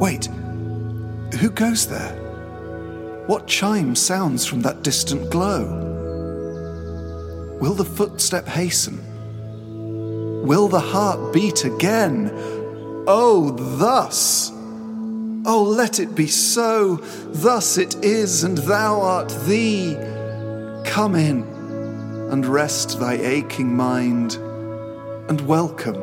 Wait. 0.00 0.30
Who 1.40 1.50
goes 1.50 1.86
there? 1.86 2.16
What 3.26 3.46
chime 3.46 3.94
sounds 3.94 4.46
from 4.46 4.62
that 4.62 4.82
distant 4.82 5.30
glow? 5.30 5.66
Will 7.60 7.74
the 7.74 7.84
footstep 7.84 8.46
hasten? 8.48 8.98
Will 10.46 10.68
the 10.68 10.80
heart 10.80 11.34
beat 11.34 11.66
again? 11.66 12.30
Oh, 13.06 13.50
thus! 13.78 14.50
Oh, 15.44 15.62
let 15.68 16.00
it 16.00 16.14
be 16.14 16.28
so! 16.28 16.96
Thus 17.26 17.76
it 17.76 18.02
is, 18.02 18.42
and 18.42 18.56
thou 18.56 19.02
art 19.02 19.28
thee! 19.44 19.96
Come 20.86 21.14
in 21.14 21.42
and 22.30 22.46
rest 22.46 22.98
thy 22.98 23.16
aching 23.16 23.76
mind, 23.76 24.36
and 25.28 25.42
welcome 25.42 26.02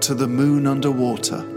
to 0.00 0.14
the 0.14 0.28
moon 0.28 0.66
underwater. 0.66 1.55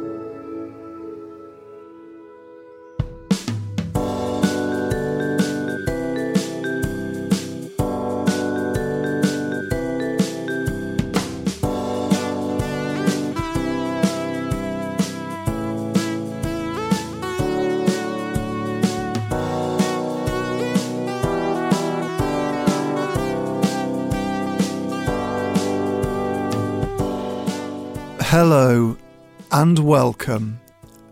Hello 28.52 28.98
and 29.52 29.78
welcome, 29.78 30.60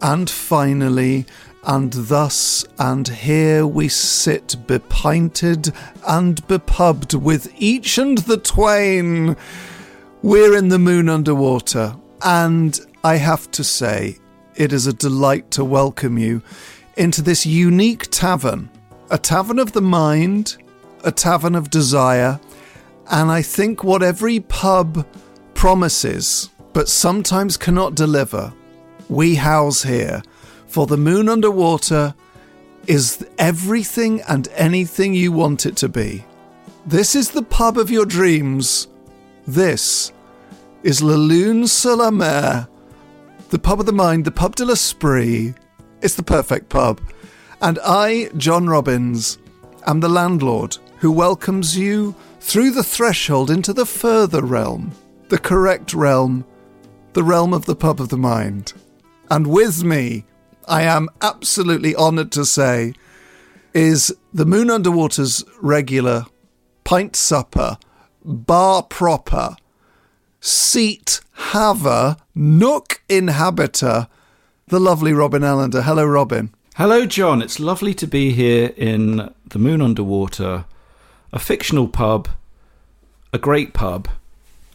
and 0.02 0.28
finally, 0.28 1.28
and 1.64 1.94
thus 1.94 2.66
and 2.80 3.08
here 3.08 3.68
we 3.68 3.90
sit 3.90 4.56
bepinted 4.66 5.72
and 6.08 6.38
bepubbed 6.48 7.14
with 7.14 7.54
each 7.56 8.00
and 8.00 8.18
the 8.18 8.38
twain. 8.38 9.38
We're 10.24 10.58
in 10.58 10.70
the 10.70 10.80
moon 10.80 11.10
underwater, 11.10 11.96
and 12.24 12.80
I 13.04 13.18
have 13.18 13.52
to 13.52 13.64
say, 13.64 14.18
it 14.56 14.74
is 14.74 14.88
a 14.88 14.94
delight 14.94 15.52
to 15.52 15.64
welcome 15.64 16.18
you 16.18 16.42
into 16.96 17.22
this 17.22 17.46
unique 17.46 18.08
tavern, 18.10 18.68
a 19.12 19.20
tavern 19.20 19.60
of 19.60 19.74
the 19.74 19.82
mind, 19.82 20.58
a 21.04 21.12
tavern 21.12 21.54
of 21.54 21.70
desire, 21.70 22.40
and 23.12 23.30
I 23.30 23.44
think 23.44 23.84
what 23.84 24.02
every 24.02 24.40
pub 24.40 25.06
promises 25.54 26.50
but 26.78 26.88
sometimes 26.88 27.58
cannot 27.58 27.96
deliver, 27.96 28.54
we 29.10 29.34
house 29.34 29.82
here, 29.82 30.22
for 30.68 30.86
the 30.86 30.96
moon 30.96 31.28
underwater 31.28 32.14
is 32.86 33.26
everything 33.40 34.22
and 34.30 34.48
anything 34.50 35.12
you 35.12 35.32
want 35.32 35.66
it 35.66 35.76
to 35.76 35.90
be. 35.90 36.24
This 36.86 37.16
is 37.16 37.32
the 37.32 37.42
pub 37.42 37.80
of 37.80 37.90
your 37.90 38.06
dreams. 38.06 38.90
This 39.48 40.12
is 40.84 41.02
La 41.02 41.16
Lune 41.16 41.66
sur 41.66 41.96
la 41.96 42.12
Mer, 42.12 42.68
the 43.50 43.58
pub 43.58 43.80
of 43.80 43.88
the 43.88 43.92
mind, 43.92 44.24
the 44.24 44.30
pub 44.30 44.56
de 44.56 44.64
l'esprit. 44.64 45.56
It's 46.04 46.14
the 46.14 46.22
perfect 46.22 46.70
pub. 46.70 47.02
And 47.60 47.80
I, 47.84 48.30
John 48.38 48.68
Robins, 48.68 49.40
am 49.88 50.00
the 50.00 50.10
landlord 50.10 50.78
who 50.98 51.12
welcomes 51.12 51.76
you 51.76 52.14
through 52.40 52.70
the 52.70 52.84
threshold 52.84 53.50
into 53.50 53.74
the 53.74 53.88
further 53.88 54.44
realm, 54.44 54.92
the 55.30 55.40
correct 55.40 55.96
realm 55.96 56.46
the 57.18 57.24
realm 57.24 57.52
of 57.52 57.66
the 57.66 57.76
pub 57.76 58.00
of 58.00 58.10
the 58.10 58.16
mind. 58.16 58.74
And 59.32 59.48
with 59.48 59.84
me, 59.84 60.24
I 60.68 60.84
am 60.84 61.10
absolutely 61.20 61.96
honoured 61.96 62.32
to 62.34 62.46
say, 62.46 62.94
is 63.74 64.16
the 64.32 64.46
Moon 64.46 64.70
Underwater's 64.70 65.44
regular 65.60 66.28
pint 66.84 67.16
supper, 67.16 67.80
bar 68.24 68.84
proper, 68.84 69.56
seat 70.42 71.22
haver, 71.34 72.18
nook 72.36 73.02
inhabiter, 73.10 74.10
the 74.68 74.80
lovely 74.80 75.12
Robin 75.12 75.44
Allender. 75.44 75.82
Hello, 75.82 76.06
Robin. 76.06 76.54
Hello, 76.76 77.08
John. 77.08 77.42
It's 77.42 77.60
lovely 77.60 77.96
to 77.96 78.06
be 78.06 78.32
here 78.32 78.76
in 78.78 79.34
the 79.44 79.58
Moon 79.58 79.82
Underwater, 79.82 80.66
a 81.34 81.40
fictional 81.40 81.88
pub, 81.88 82.28
a 83.34 83.40
great 83.40 83.74
pub 83.74 84.08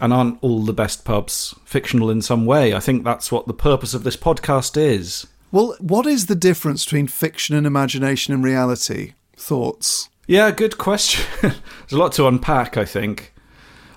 and 0.03 0.13
aren't 0.13 0.37
all 0.43 0.63
the 0.63 0.73
best 0.73 1.05
pubs 1.05 1.55
fictional 1.65 2.11
in 2.11 2.21
some 2.21 2.45
way? 2.45 2.75
I 2.75 2.81
think 2.81 3.05
that's 3.05 3.31
what 3.31 3.47
the 3.47 3.55
purpose 3.55 3.95
of 3.95 4.03
this 4.03 4.17
podcast 4.17 4.77
is. 4.77 5.29
Well, 5.53 5.77
what 5.79 6.07
is 6.07 6.27
the 6.27 6.35
difference 6.35 6.85
between 6.85 7.07
fiction 7.07 7.55
and 7.55 7.67
imagination 7.67 8.35
and 8.35 8.43
reality? 8.43 9.13
Thoughts? 9.37 10.11
Yeah, 10.27 10.51
good 10.51 10.77
question. 10.77 11.25
There's 11.41 11.93
a 11.93 11.99
lot 11.99 12.13
to 12.15 12.27
unpack, 12.27 12.77
I 12.77 12.85
think. 12.85 13.33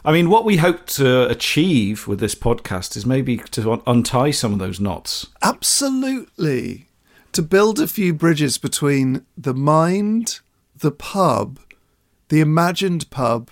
I 0.03 0.11
mean, 0.11 0.29
what 0.29 0.45
we 0.45 0.57
hope 0.57 0.85
to 0.87 1.27
achieve 1.27 2.07
with 2.07 2.19
this 2.19 2.35
podcast 2.35 2.95
is 2.95 3.07
maybe 3.07 3.37
to 3.37 3.81
untie 3.87 4.29
some 4.29 4.53
of 4.53 4.59
those 4.59 4.79
knots. 4.79 5.27
Absolutely. 5.41 6.85
To 7.31 7.41
build 7.41 7.79
a 7.79 7.87
few 7.87 8.13
bridges 8.13 8.59
between 8.59 9.25
the 9.35 9.55
mind, 9.55 10.39
the 10.77 10.91
pub, 10.91 11.59
the 12.29 12.41
imagined 12.41 13.09
pub, 13.09 13.49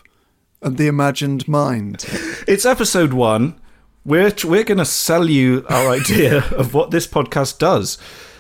and 0.63 0.78
the 0.78 0.88
imagined 0.88 1.47
mind. 1.47 2.06
It's 2.47 2.66
episode 2.66 3.14
one. 3.14 3.59
We're 4.05 4.34
we're 4.43 4.64
going 4.64 4.79
to 4.79 4.85
sell 4.85 5.29
you 5.29 5.66
our 5.70 5.90
idea 5.99 6.46
of 6.52 6.73
what 6.73 6.91
this 6.91 7.05
podcast 7.05 7.59
does. 7.59 7.97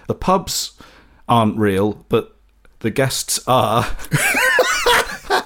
The 0.07 0.15
pubs 0.15 0.73
aren't 1.27 1.57
real, 1.57 2.05
but 2.09 2.35
the 2.79 2.91
guests 2.91 3.39
are. 3.47 3.83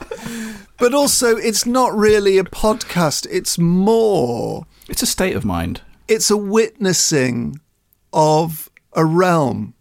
but 0.77 0.93
also, 0.93 1.35
it's 1.35 1.65
not 1.65 1.95
really 1.95 2.37
a 2.37 2.43
podcast. 2.43 3.27
It's 3.29 3.57
more. 3.57 4.65
It's 4.87 5.01
a 5.01 5.07
state 5.07 5.35
of 5.35 5.45
mind. 5.45 5.81
It's 6.07 6.31
a 6.31 6.37
witnessing 6.37 7.59
of 8.13 8.69
a 8.93 9.05
realm, 9.05 9.73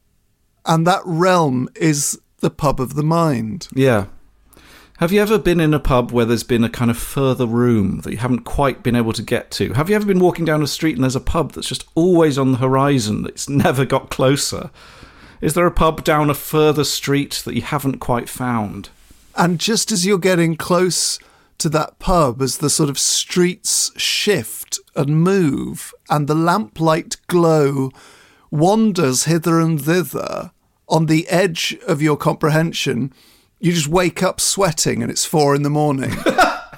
and 0.65 0.87
that 0.87 1.03
realm 1.05 1.69
is 1.77 2.19
the 2.41 2.51
pub 2.51 2.81
of 2.81 2.95
the 2.95 3.05
mind. 3.05 3.69
Yeah. 3.75 4.07
Have 4.99 5.13
you 5.13 5.21
ever 5.21 5.37
been 5.37 5.61
in 5.61 5.75
a 5.75 5.79
pub 5.79 6.11
where 6.11 6.25
there's 6.25 6.43
been 6.43 6.65
a 6.65 6.71
kind 6.71 6.91
of 6.91 6.97
further 6.97 7.47
room 7.47 8.01
that 8.01 8.13
you 8.13 8.17
haven't 8.17 8.45
quite 8.45 8.83
been 8.83 8.97
able 8.97 9.13
to 9.13 9.23
get 9.23 9.51
to? 9.51 9.75
Have 9.75 9.91
you 9.91 9.95
ever 9.95 10.07
been 10.07 10.21
walking 10.21 10.47
down 10.47 10.63
a 10.63 10.67
street 10.67 10.95
and 10.95 11.05
there's 11.05 11.15
a 11.15 11.21
pub 11.21 11.53
that's 11.53 11.69
just 11.69 11.87
always 11.95 12.39
on 12.39 12.53
the 12.53 12.59
horizon 12.59 13.23
that's 13.23 13.47
never 13.49 13.85
got 13.85 14.09
closer? 14.09 14.71
Is 15.43 15.53
there 15.53 15.67
a 15.67 15.71
pub 15.71 16.03
down 16.03 16.31
a 16.31 16.35
further 16.35 16.83
street 16.83 17.43
that 17.45 17.55
you 17.55 17.61
haven't 17.61 17.99
quite 17.99 18.31
found? 18.31 18.89
And 19.35 19.61
just 19.61 19.93
as 19.93 20.07
you're 20.07 20.17
getting 20.17 20.57
close 20.57 21.19
to 21.59 21.69
that 21.69 21.99
pub 21.99 22.41
as 22.41 22.57
the 22.57 22.71
sort 22.71 22.89
of 22.89 22.99
streets 22.99 23.93
shift 24.01 24.81
and 24.95 25.23
move 25.23 25.93
and 26.09 26.27
the 26.27 26.35
lamplight 26.35 27.19
glow 27.27 27.91
wanders 28.51 29.25
hither 29.25 29.61
and 29.61 29.79
thither 29.79 30.53
on 30.89 31.05
the 31.05 31.29
edge 31.29 31.77
of 31.87 32.01
your 32.01 32.17
comprehension, 32.17 33.13
you 33.61 33.73
just 33.73 33.89
wake 33.89 34.23
up 34.23 34.41
sweating 34.41 35.03
and 35.03 35.11
it's 35.11 35.25
four 35.25 35.55
in 35.55 35.63
the 35.63 35.71
morning. 35.71 36.13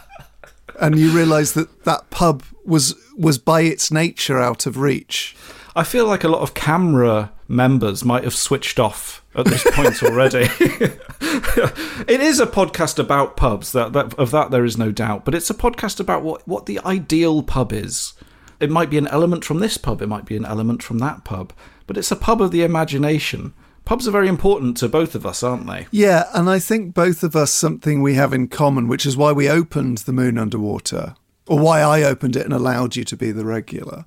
and 0.81 0.99
you 0.99 1.11
realize 1.11 1.53
that 1.55 1.85
that 1.85 2.11
pub 2.11 2.43
was 2.65 2.95
was 3.17 3.39
by 3.39 3.63
its 3.63 3.91
nature 3.91 4.39
out 4.39 4.67
of 4.67 4.79
reach. 4.79 5.37
I 5.75 5.85
feel 5.85 6.07
like 6.07 6.25
a 6.25 6.29
lot 6.29 6.43
of 6.43 6.55
camera 6.55 7.33
members 7.47 8.05
might 8.05 8.25
have 8.25 8.35
switched 8.35 8.79
off 8.79 9.25
at 9.35 9.47
this 9.47 9.65
point 9.73 10.03
already. 10.03 10.49
it 10.61 12.21
is 12.21 12.41
a 12.41 12.47
podcast 12.47 12.99
about 12.99 13.37
pubs. 13.37 13.73
That, 13.73 13.93
that 13.93 14.15
of 14.15 14.31
that 14.31 14.51
there 14.51 14.65
is 14.65 14.77
no 14.77 14.93
doubt. 14.93 15.25
But 15.25 15.35
it's 15.35 15.51
a 15.51 15.55
podcast 15.55 16.01
about 16.01 16.23
what 16.23 16.47
what 16.47 16.67
the 16.67 16.81
ideal 16.81 17.43
pub 17.43 17.73
is. 17.73 18.15
It 18.61 18.71
might 18.71 18.91
be 18.91 18.99
an 18.99 19.07
element 19.09 19.45
from 19.45 19.61
this 19.61 19.77
pub. 19.77 20.03
It 20.03 20.09
might 20.09 20.27
be 20.27 20.37
an 20.37 20.45
element 20.45 20.83
from 20.83 20.99
that 20.99 21.25
pub. 21.25 21.53
But 21.87 21.97
it's 21.97 22.11
a 22.11 22.17
pub 22.17 22.43
of 22.43 22.51
the 22.51 22.63
imagination. 22.63 23.55
Pubs 23.89 24.07
are 24.07 24.11
very 24.11 24.29
important 24.29 24.77
to 24.77 24.87
both 24.87 25.15
of 25.15 25.25
us, 25.25 25.43
aren't 25.43 25.67
they? 25.67 25.87
Yeah, 25.91 26.25
and 26.35 26.51
I 26.51 26.59
think 26.59 26.93
both 26.93 27.23
of 27.23 27.35
us 27.35 27.51
something 27.51 28.03
we 28.03 28.17
have 28.17 28.35
in 28.35 28.47
common, 28.49 28.87
which 28.87 29.07
is 29.07 29.17
why 29.17 29.33
we 29.33 29.49
opened 29.49 29.99
the 29.99 30.13
Moon 30.13 30.37
Underwater, 30.37 31.15
or 31.47 31.59
why 31.59 31.81
I 31.81 32.03
opened 32.03 32.37
it 32.37 32.45
and 32.45 32.53
allowed 32.53 32.97
you 32.97 33.05
to 33.05 33.17
be 33.17 33.33
the 33.33 33.47
regular, 33.47 34.05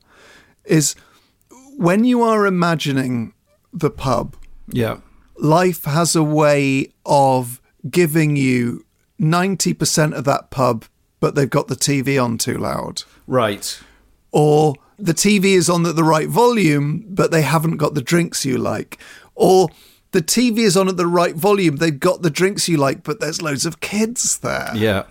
is 0.65 0.93
when 1.77 2.03
you 2.03 2.21
are 2.21 2.45
imagining 2.45 3.33
the 3.73 3.89
pub, 3.89 4.35
Yeah. 4.71 4.97
life 5.39 5.85
has 5.85 6.15
a 6.15 6.21
way 6.21 6.93
of 7.03 7.59
giving 7.89 8.35
you 8.35 8.85
90% 9.19 10.13
of 10.13 10.25
that 10.25 10.51
pub, 10.51 10.85
but 11.19 11.33
they've 11.33 11.49
got 11.49 11.69
the 11.69 11.75
TV 11.75 12.23
on 12.23 12.37
too 12.37 12.59
loud. 12.59 13.01
Right. 13.25 13.79
Or 14.31 14.75
the 14.99 15.15
TV 15.15 15.55
is 15.55 15.71
on 15.71 15.83
at 15.87 15.95
the 15.95 16.03
right 16.03 16.29
volume, 16.29 17.03
but 17.09 17.31
they 17.31 17.41
haven't 17.41 17.77
got 17.77 17.95
the 17.95 18.01
drinks 18.03 18.45
you 18.45 18.59
like. 18.59 18.99
Or 19.41 19.69
the 20.11 20.21
TV 20.21 20.59
is 20.59 20.77
on 20.77 20.87
at 20.87 20.97
the 20.97 21.07
right 21.07 21.35
volume, 21.35 21.77
they've 21.77 21.99
got 21.99 22.21
the 22.21 22.29
drinks 22.29 22.69
you 22.69 22.77
like, 22.77 23.03
but 23.03 23.19
there's 23.19 23.41
loads 23.41 23.65
of 23.65 23.79
kids 23.79 24.37
there. 24.39 24.71
Yeah. 24.75 25.03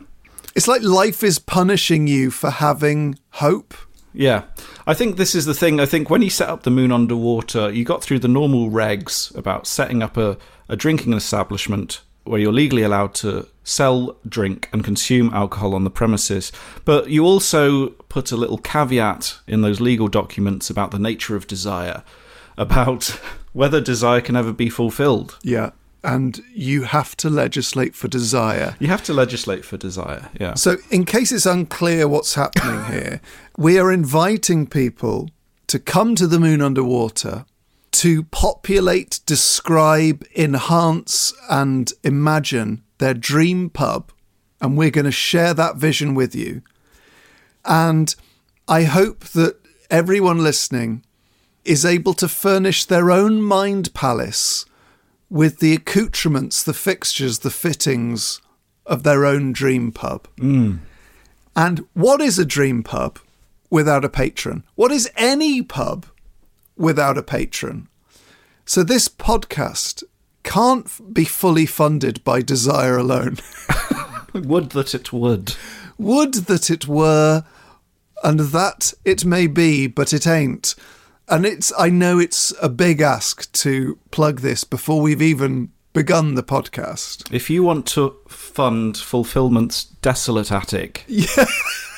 It's 0.54 0.68
like 0.68 0.82
life 0.82 1.24
is 1.24 1.38
punishing 1.38 2.06
you 2.06 2.30
for 2.30 2.50
having 2.50 3.18
hope. 3.30 3.74
Yeah. 4.12 4.44
I 4.86 4.94
think 4.94 5.16
this 5.16 5.34
is 5.34 5.46
the 5.46 5.54
thing. 5.54 5.80
I 5.80 5.86
think 5.86 6.10
when 6.10 6.22
you 6.22 6.30
set 6.30 6.48
up 6.48 6.62
the 6.62 6.70
moon 6.70 6.92
underwater, 6.92 7.70
you 7.70 7.84
got 7.84 8.02
through 8.02 8.20
the 8.20 8.28
normal 8.28 8.70
regs 8.70 9.34
about 9.36 9.66
setting 9.66 10.02
up 10.02 10.16
a, 10.16 10.38
a 10.68 10.76
drinking 10.76 11.12
establishment 11.12 12.02
where 12.24 12.40
you're 12.40 12.52
legally 12.52 12.82
allowed 12.82 13.14
to 13.14 13.46
sell, 13.64 14.16
drink, 14.28 14.68
and 14.72 14.84
consume 14.84 15.32
alcohol 15.32 15.74
on 15.74 15.84
the 15.84 15.90
premises. 15.90 16.52
But 16.84 17.08
you 17.08 17.24
also 17.24 17.90
put 18.08 18.32
a 18.32 18.36
little 18.36 18.58
caveat 18.58 19.38
in 19.46 19.62
those 19.62 19.80
legal 19.80 20.08
documents 20.08 20.70
about 20.70 20.90
the 20.90 20.98
nature 20.98 21.36
of 21.36 21.46
desire, 21.46 22.02
about 22.56 23.18
whether 23.52 23.80
desire 23.80 24.20
can 24.20 24.36
ever 24.36 24.52
be 24.52 24.68
fulfilled. 24.68 25.38
Yeah. 25.42 25.70
And 26.02 26.42
you 26.54 26.84
have 26.84 27.14
to 27.18 27.28
legislate 27.28 27.94
for 27.94 28.08
desire. 28.08 28.74
You 28.78 28.86
have 28.86 29.04
to 29.04 29.12
legislate 29.12 29.66
for 29.66 29.76
desire. 29.76 30.30
Yeah. 30.40 30.54
So, 30.54 30.76
in 30.90 31.04
case 31.04 31.30
it's 31.30 31.44
unclear 31.44 32.08
what's 32.08 32.34
happening 32.36 32.84
here, 32.86 33.20
we 33.58 33.78
are 33.78 33.92
inviting 33.92 34.66
people 34.66 35.28
to 35.66 35.78
come 35.78 36.14
to 36.14 36.26
the 36.26 36.40
moon 36.40 36.62
underwater 36.62 37.44
to 37.92 38.22
populate, 38.24 39.20
describe, 39.26 40.24
enhance, 40.36 41.32
and 41.48 41.92
imagine 42.04 42.82
their 42.98 43.14
dream 43.14 43.70
pub. 43.70 44.12
And 44.60 44.76
we're 44.76 44.90
going 44.90 45.06
to 45.06 45.12
share 45.12 45.54
that 45.54 45.76
vision 45.76 46.14
with 46.14 46.34
you. 46.34 46.62
And 47.64 48.14
I 48.68 48.84
hope 48.84 49.24
that 49.30 49.56
everyone 49.90 50.42
listening 50.42 51.04
is 51.64 51.84
able 51.84 52.14
to 52.14 52.28
furnish 52.28 52.84
their 52.84 53.10
own 53.10 53.42
mind 53.42 53.92
palace 53.94 54.64
with 55.28 55.58
the 55.60 55.74
accoutrements, 55.74 56.62
the 56.62 56.74
fixtures, 56.74 57.40
the 57.40 57.50
fittings 57.50 58.40
of 58.86 59.02
their 59.02 59.24
own 59.24 59.52
dream 59.52 59.92
pub. 59.92 60.26
Mm. 60.36 60.80
And 61.54 61.86
what 61.94 62.20
is 62.20 62.38
a 62.38 62.44
dream 62.44 62.82
pub 62.82 63.18
without 63.70 64.04
a 64.04 64.08
patron? 64.08 64.64
What 64.74 64.90
is 64.90 65.10
any 65.16 65.62
pub 65.62 66.06
without 66.80 67.18
a 67.18 67.22
patron? 67.22 67.88
So 68.64 68.82
this 68.82 69.08
podcast 69.08 70.02
can't 70.42 71.14
be 71.14 71.24
fully 71.24 71.66
funded 71.66 72.24
by 72.24 72.40
desire 72.40 72.96
alone. 72.96 73.36
Would 74.34 74.70
that 74.70 74.94
it 74.94 75.12
would. 75.12 75.54
Would 75.98 76.34
that 76.34 76.70
it 76.70 76.86
were, 76.86 77.44
and 78.22 78.40
that 78.40 78.94
it 79.04 79.24
may 79.24 79.46
be, 79.46 79.86
but 79.86 80.12
it 80.12 80.26
ain't. 80.26 80.74
And 81.28 81.44
it's 81.44 81.72
I 81.78 81.90
know 81.90 82.18
it's 82.18 82.52
a 82.62 82.68
big 82.68 83.00
ask 83.00 83.50
to 83.52 83.98
plug 84.10 84.40
this 84.40 84.64
before 84.64 85.00
we've 85.00 85.22
even 85.22 85.70
begun 85.92 86.34
the 86.36 86.42
podcast. 86.42 87.32
If 87.34 87.50
you 87.50 87.62
want 87.62 87.86
to 87.88 88.16
fund 88.28 88.96
Fulfillment's 88.96 89.84
desolate 89.84 90.52
attic, 90.52 91.04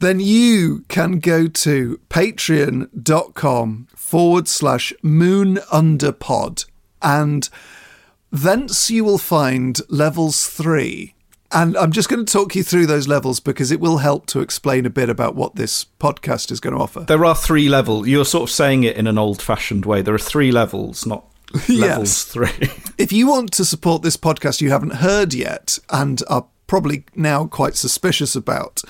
then 0.00 0.20
you 0.20 0.84
can 0.88 1.18
go 1.18 1.46
to 1.46 2.00
patreon.com 2.10 3.88
forward 3.94 4.48
slash 4.48 4.92
moon 5.02 5.58
under 5.70 6.12
pod 6.12 6.64
and 7.02 7.48
thence 8.30 8.90
you 8.90 9.04
will 9.04 9.18
find 9.18 9.80
levels 9.88 10.46
three. 10.46 11.14
And 11.52 11.76
I'm 11.76 11.92
just 11.92 12.08
going 12.08 12.24
to 12.24 12.32
talk 12.32 12.56
you 12.56 12.64
through 12.64 12.86
those 12.86 13.06
levels 13.06 13.38
because 13.38 13.70
it 13.70 13.78
will 13.78 13.98
help 13.98 14.26
to 14.26 14.40
explain 14.40 14.86
a 14.86 14.90
bit 14.90 15.08
about 15.08 15.36
what 15.36 15.54
this 15.54 15.86
podcast 16.00 16.50
is 16.50 16.58
going 16.58 16.74
to 16.74 16.82
offer. 16.82 17.00
There 17.00 17.24
are 17.24 17.34
three 17.36 17.68
levels. 17.68 18.08
You're 18.08 18.24
sort 18.24 18.50
of 18.50 18.50
saying 18.50 18.82
it 18.82 18.96
in 18.96 19.06
an 19.06 19.18
old 19.18 19.40
fashioned 19.40 19.86
way. 19.86 20.02
There 20.02 20.14
are 20.14 20.18
three 20.18 20.50
levels, 20.50 21.06
not 21.06 21.24
levels 21.68 22.24
three. 22.24 22.48
If 22.98 23.12
you 23.12 23.28
want 23.28 23.52
to 23.52 23.64
support 23.64 24.02
this 24.02 24.16
podcast 24.16 24.60
you 24.60 24.70
haven't 24.70 24.94
heard 24.94 25.34
yet 25.34 25.78
and 25.90 26.22
are 26.28 26.46
probably 26.66 27.04
now 27.14 27.46
quite 27.46 27.76
suspicious 27.76 28.34
about, 28.34 28.82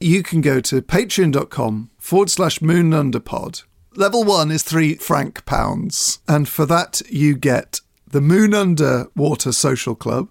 you 0.00 0.22
can 0.22 0.40
go 0.40 0.60
to 0.60 0.82
patreon.com 0.82 1.90
forward 1.98 2.30
slash 2.30 2.60
moon 2.60 2.90
underpod. 2.90 3.64
Level 3.94 4.22
one 4.24 4.50
is 4.50 4.62
three 4.62 4.94
franc 4.94 5.44
pounds. 5.44 6.20
And 6.28 6.48
for 6.48 6.66
that, 6.66 7.02
you 7.10 7.36
get 7.36 7.80
the 8.06 8.20
Moon 8.20 8.54
Underwater 8.54 9.52
Social 9.52 9.94
Club, 9.94 10.28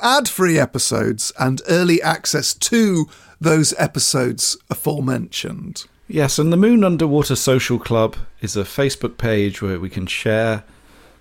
ad 0.00 0.28
free 0.28 0.58
episodes, 0.58 1.32
and 1.38 1.62
early 1.68 2.00
access 2.02 2.52
to 2.54 3.06
those 3.40 3.74
episodes 3.78 4.56
aforementioned. 4.70 5.84
yes, 6.08 6.38
and 6.38 6.52
the 6.52 6.56
Moon 6.56 6.84
Underwater 6.84 7.36
Social 7.36 7.78
Club 7.78 8.16
is 8.40 8.56
a 8.56 8.62
Facebook 8.62 9.18
page 9.18 9.60
where 9.60 9.80
we 9.80 9.90
can 9.90 10.06
share 10.06 10.62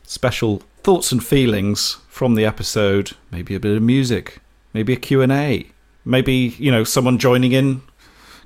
special 0.04 0.62
thoughts 0.84 1.12
and 1.12 1.26
feelings 1.26 1.98
from 2.08 2.36
the 2.36 2.46
episode, 2.46 3.12
maybe 3.32 3.56
a 3.56 3.60
bit 3.60 3.76
of 3.76 3.82
music, 3.82 4.40
maybe 4.74 4.94
a 4.94 4.98
Q&A, 4.98 5.66
maybe, 6.06 6.56
you 6.60 6.72
know, 6.72 6.84
someone 6.84 7.18
joining 7.18 7.52
in 7.52 7.82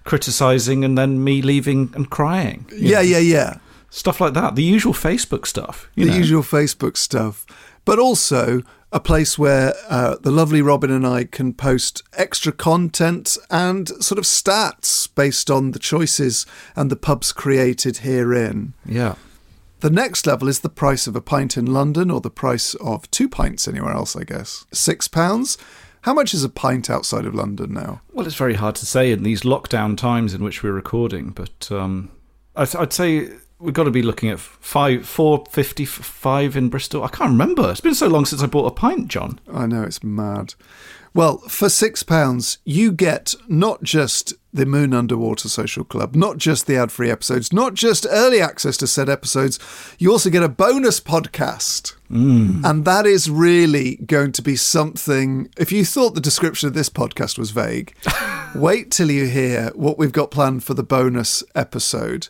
criticizing 0.04 0.84
and 0.84 0.98
then 0.98 1.24
me 1.24 1.42
leaving 1.42 1.92
and 1.96 2.10
crying. 2.10 2.66
Yeah, 2.72 2.98
know, 2.98 3.02
yeah, 3.02 3.18
yeah. 3.20 3.58
Stuff 3.90 4.22
like 4.22 4.34
that. 4.34 4.56
The 4.56 4.64
usual 4.64 4.94
Facebook 4.94 5.48
stuff. 5.48 5.90
You 5.96 6.06
the 6.06 6.12
know. 6.12 6.18
usual 6.18 6.44
Facebook 6.44 6.98
stuff, 6.98 7.46
but 7.86 8.00
also 8.00 8.62
a 8.92 9.00
place 9.00 9.38
where 9.38 9.74
uh, 9.88 10.16
the 10.22 10.32
lovely 10.32 10.62
Robin 10.62 10.90
and 10.90 11.06
I 11.06 11.26
can 11.26 11.54
post 11.54 12.02
extra 12.14 12.52
content 12.52 13.38
and 13.50 13.88
sort 14.04 14.18
of 14.18 14.26
stats 14.26 15.08
based 15.14 15.52
on 15.52 15.72
the 15.72 15.80
choices 15.80 16.46
and 16.76 16.90
the 16.90 16.96
pubs 16.96 17.32
created 17.32 17.98
herein. 17.98 18.74
Yeah. 18.86 19.16
The 19.82 19.90
next 19.90 20.26
level 20.26 20.48
is 20.48 20.60
the 20.60 20.70
price 20.70 21.08
of 21.08 21.16
a 21.16 21.22
pint 21.22 21.56
in 21.56 21.66
London 21.66 22.12
or 22.12 22.20
the 22.20 22.30
price 22.30 22.74
of 22.76 23.10
two 23.12 23.30
pints 23.30 23.68
anywhere 23.68 23.94
else, 23.94 24.16
I 24.16 24.24
guess. 24.24 24.66
Six 24.74 25.08
pounds. 25.08 25.58
How 26.02 26.14
much 26.14 26.34
is 26.34 26.44
a 26.44 26.50
pint 26.50 26.90
outside 26.90 27.26
of 27.26 27.36
London 27.36 27.74
now? 27.74 28.02
Well, 28.14 28.26
it's 28.26 28.36
very 28.36 28.56
hard 28.56 28.76
to 28.76 28.86
say 28.86 29.12
in 29.12 29.24
these 29.24 29.42
lockdown 29.42 29.98
times 29.98 30.34
in 30.34 30.44
which 30.44 30.64
we're 30.64 30.72
recording, 30.72 31.30
but 31.30 31.70
um, 31.72 32.12
I'd, 32.56 32.76
I'd 32.76 32.94
say 32.94 33.30
we've 33.60 33.74
got 33.74 33.84
to 33.84 33.92
be 33.92 34.02
looking 34.02 34.30
at 34.30 34.40
five, 34.40 35.06
four 35.06 35.44
fifty 35.50 35.86
five 35.86 36.56
in 36.56 36.70
Bristol. 36.70 37.04
I 37.04 37.10
can't 37.10 37.32
remember. 37.32 37.70
It's 37.70 37.82
been 37.82 37.96
so 37.96 38.08
long 38.08 38.26
since 38.26 38.42
I 38.42 38.46
bought 38.48 38.68
a 38.68 38.76
pint, 38.76 39.10
John. 39.10 39.40
I 39.52 39.66
know 39.66 39.84
it's 39.84 40.04
mad. 40.04 40.54
Well, 41.14 41.40
for 41.40 41.70
six 41.70 42.04
pounds, 42.04 42.60
you 42.66 42.92
get 42.92 43.34
not 43.48 43.84
just 43.84 44.34
the 44.52 44.66
Moon 44.66 44.94
Underwater 44.94 45.48
Social 45.48 45.84
Club, 45.84 46.16
not 46.16 46.38
just 46.38 46.66
the 46.66 46.76
ad 46.76 46.92
free 46.92 47.10
episodes, 47.10 47.54
not 47.54 47.76
just 47.76 48.06
early 48.10 48.42
access 48.42 48.78
to 48.78 48.88
said 48.88 49.10
episodes, 49.10 49.60
you 50.00 50.12
also 50.12 50.30
get 50.30 50.44
a 50.44 50.50
bonus 50.50 51.00
podcast. 51.00 51.96
Mm. 52.10 52.66
And 52.66 52.86
that 52.86 53.06
is 53.06 53.30
really 53.30 53.98
going 53.98 54.32
to 54.34 54.42
be 54.42 54.56
something. 54.56 55.50
If 55.58 55.72
you 55.72 55.86
thought 55.86 56.16
the 56.16 56.22
description 56.22 56.68
of 56.68 56.74
this 56.74 56.90
podcast 56.90 57.38
was 57.38 57.52
vague, 57.52 57.96
wait 58.56 58.92
till 58.92 59.12
you 59.12 59.28
hear 59.28 59.72
what 59.76 59.98
we've 59.98 60.12
got 60.12 60.32
planned 60.32 60.64
for 60.64 60.74
the 60.74 60.84
bonus 60.84 61.44
episode. 61.54 62.28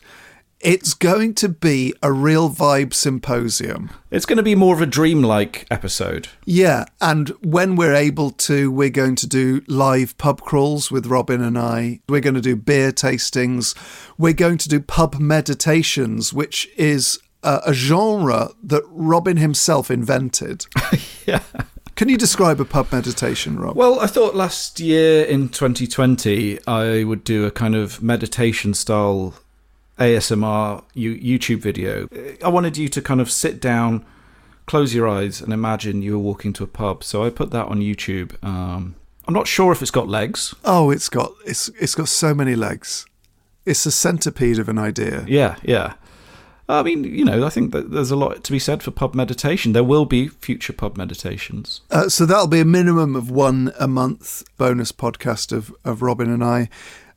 It's 0.60 0.92
going 0.92 1.32
to 1.36 1.48
be 1.48 1.94
a 2.02 2.12
real 2.12 2.50
vibe 2.50 2.92
symposium. 2.92 3.88
It's 4.10 4.26
going 4.26 4.36
to 4.36 4.42
be 4.42 4.54
more 4.54 4.74
of 4.74 4.82
a 4.82 4.86
dreamlike 4.86 5.66
episode. 5.70 6.28
Yeah, 6.44 6.84
and 7.00 7.30
when 7.40 7.76
we're 7.76 7.94
able 7.94 8.30
to, 8.32 8.70
we're 8.70 8.90
going 8.90 9.16
to 9.16 9.26
do 9.26 9.62
live 9.68 10.18
pub 10.18 10.42
crawls 10.42 10.90
with 10.90 11.06
Robin 11.06 11.40
and 11.40 11.56
I. 11.56 12.00
We're 12.10 12.20
going 12.20 12.34
to 12.34 12.42
do 12.42 12.56
beer 12.56 12.92
tastings. 12.92 13.74
We're 14.18 14.34
going 14.34 14.58
to 14.58 14.68
do 14.68 14.80
pub 14.80 15.18
meditations, 15.18 16.34
which 16.34 16.68
is 16.76 17.18
a, 17.42 17.62
a 17.68 17.72
genre 17.72 18.50
that 18.62 18.82
Robin 18.88 19.38
himself 19.38 19.90
invented. 19.90 20.66
yeah. 21.26 21.40
Can 21.96 22.10
you 22.10 22.18
describe 22.18 22.60
a 22.60 22.66
pub 22.66 22.92
meditation, 22.92 23.58
Rob? 23.58 23.76
Well, 23.76 23.98
I 23.98 24.06
thought 24.06 24.34
last 24.34 24.78
year 24.78 25.24
in 25.24 25.48
2020 25.48 26.66
I 26.66 27.04
would 27.04 27.24
do 27.24 27.46
a 27.46 27.50
kind 27.50 27.74
of 27.74 28.02
meditation 28.02 28.74
style 28.74 29.34
ASMR 30.00 30.82
YouTube 30.96 31.58
video. 31.58 32.08
I 32.42 32.48
wanted 32.48 32.76
you 32.76 32.88
to 32.88 33.02
kind 33.02 33.20
of 33.20 33.30
sit 33.30 33.60
down, 33.60 34.04
close 34.66 34.94
your 34.94 35.06
eyes, 35.06 35.40
and 35.40 35.52
imagine 35.52 36.02
you 36.02 36.12
were 36.12 36.24
walking 36.24 36.52
to 36.54 36.64
a 36.64 36.66
pub. 36.66 37.04
So 37.04 37.24
I 37.24 37.30
put 37.30 37.50
that 37.50 37.66
on 37.66 37.80
YouTube. 37.80 38.42
Um, 38.42 38.96
I'm 39.28 39.34
not 39.34 39.46
sure 39.46 39.70
if 39.70 39.82
it's 39.82 39.90
got 39.90 40.08
legs. 40.08 40.54
Oh, 40.64 40.90
it's 40.90 41.08
got 41.08 41.32
it's 41.46 41.68
it's 41.80 41.94
got 41.94 42.08
so 42.08 42.34
many 42.34 42.56
legs. 42.56 43.06
It's 43.66 43.84
a 43.86 43.92
centipede 43.92 44.58
of 44.58 44.68
an 44.68 44.78
idea. 44.78 45.24
Yeah, 45.28 45.56
yeah. 45.62 45.94
I 46.70 46.82
mean, 46.82 47.04
you 47.04 47.24
know, 47.24 47.44
I 47.44 47.50
think 47.50 47.72
that 47.72 47.90
there's 47.90 48.12
a 48.12 48.16
lot 48.16 48.44
to 48.44 48.52
be 48.52 48.58
said 48.60 48.82
for 48.82 48.92
pub 48.92 49.14
meditation. 49.14 49.72
There 49.72 49.84
will 49.84 50.04
be 50.06 50.28
future 50.28 50.72
pub 50.72 50.96
meditations. 50.96 51.80
Uh, 51.90 52.08
so 52.08 52.24
that'll 52.24 52.46
be 52.46 52.60
a 52.60 52.64
minimum 52.64 53.16
of 53.16 53.30
one 53.30 53.72
a 53.78 53.88
month 53.88 54.44
bonus 54.56 54.92
podcast 54.92 55.52
of, 55.52 55.74
of 55.84 56.00
Robin 56.00 56.30
and 56.30 56.44
I. 56.44 56.68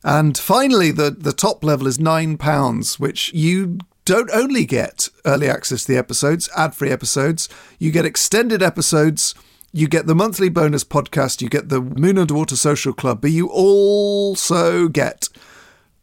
And 0.04 0.36
finally, 0.36 0.90
the, 0.90 1.10
the 1.10 1.32
top 1.32 1.64
level 1.64 1.86
is 1.86 1.96
£9, 1.96 3.00
which 3.00 3.32
you 3.32 3.78
don't 4.04 4.30
only 4.34 4.66
get 4.66 5.08
early 5.24 5.48
access 5.48 5.84
to 5.84 5.92
the 5.92 5.98
episodes, 5.98 6.50
ad 6.54 6.74
free 6.74 6.90
episodes, 6.90 7.48
you 7.78 7.90
get 7.90 8.04
extended 8.04 8.62
episodes, 8.62 9.34
you 9.72 9.88
get 9.88 10.06
the 10.06 10.14
monthly 10.14 10.50
bonus 10.50 10.84
podcast, 10.84 11.40
you 11.40 11.48
get 11.48 11.70
the 11.70 11.80
Moon 11.80 12.18
Underwater 12.18 12.54
Social 12.54 12.92
Club, 12.92 13.22
but 13.22 13.30
you 13.30 13.48
also 13.48 14.88
get 14.88 15.30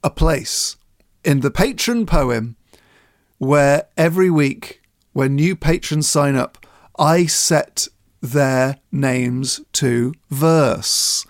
a 0.03 0.10
place 0.10 0.77
in 1.24 1.41
the 1.41 1.51
patron 1.51 2.08
poem 2.08 2.55
where 3.38 3.88
every 3.98 4.31
week, 4.31 4.81
when 5.13 5.36
new 5.36 5.55
patrons 5.55 6.10
sign 6.10 6.36
up, 6.36 6.65
I 6.98 7.27
set 7.27 7.88
their 8.20 8.79
names 8.91 9.62
to 9.74 10.13
verse. 10.31 11.25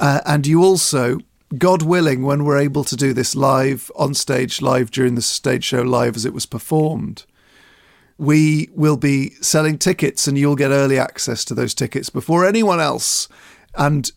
Uh, 0.00 0.20
and 0.24 0.46
you 0.46 0.64
also 0.64 1.18
God 1.58 1.82
willing, 1.82 2.22
when 2.22 2.44
we're 2.44 2.58
able 2.58 2.84
to 2.84 2.96
do 2.96 3.12
this 3.12 3.36
live 3.36 3.90
on 3.96 4.14
stage, 4.14 4.62
live 4.62 4.90
during 4.90 5.14
the 5.14 5.22
stage 5.22 5.64
show, 5.64 5.82
live 5.82 6.16
as 6.16 6.24
it 6.24 6.32
was 6.32 6.46
performed, 6.46 7.24
we 8.16 8.68
will 8.72 8.96
be 8.96 9.30
selling 9.40 9.78
tickets 9.78 10.26
and 10.26 10.38
you'll 10.38 10.56
get 10.56 10.70
early 10.70 10.98
access 10.98 11.44
to 11.44 11.54
those 11.54 11.74
tickets 11.74 12.10
before 12.10 12.46
anyone 12.46 12.80
else. 12.80 13.28
And 13.74 14.10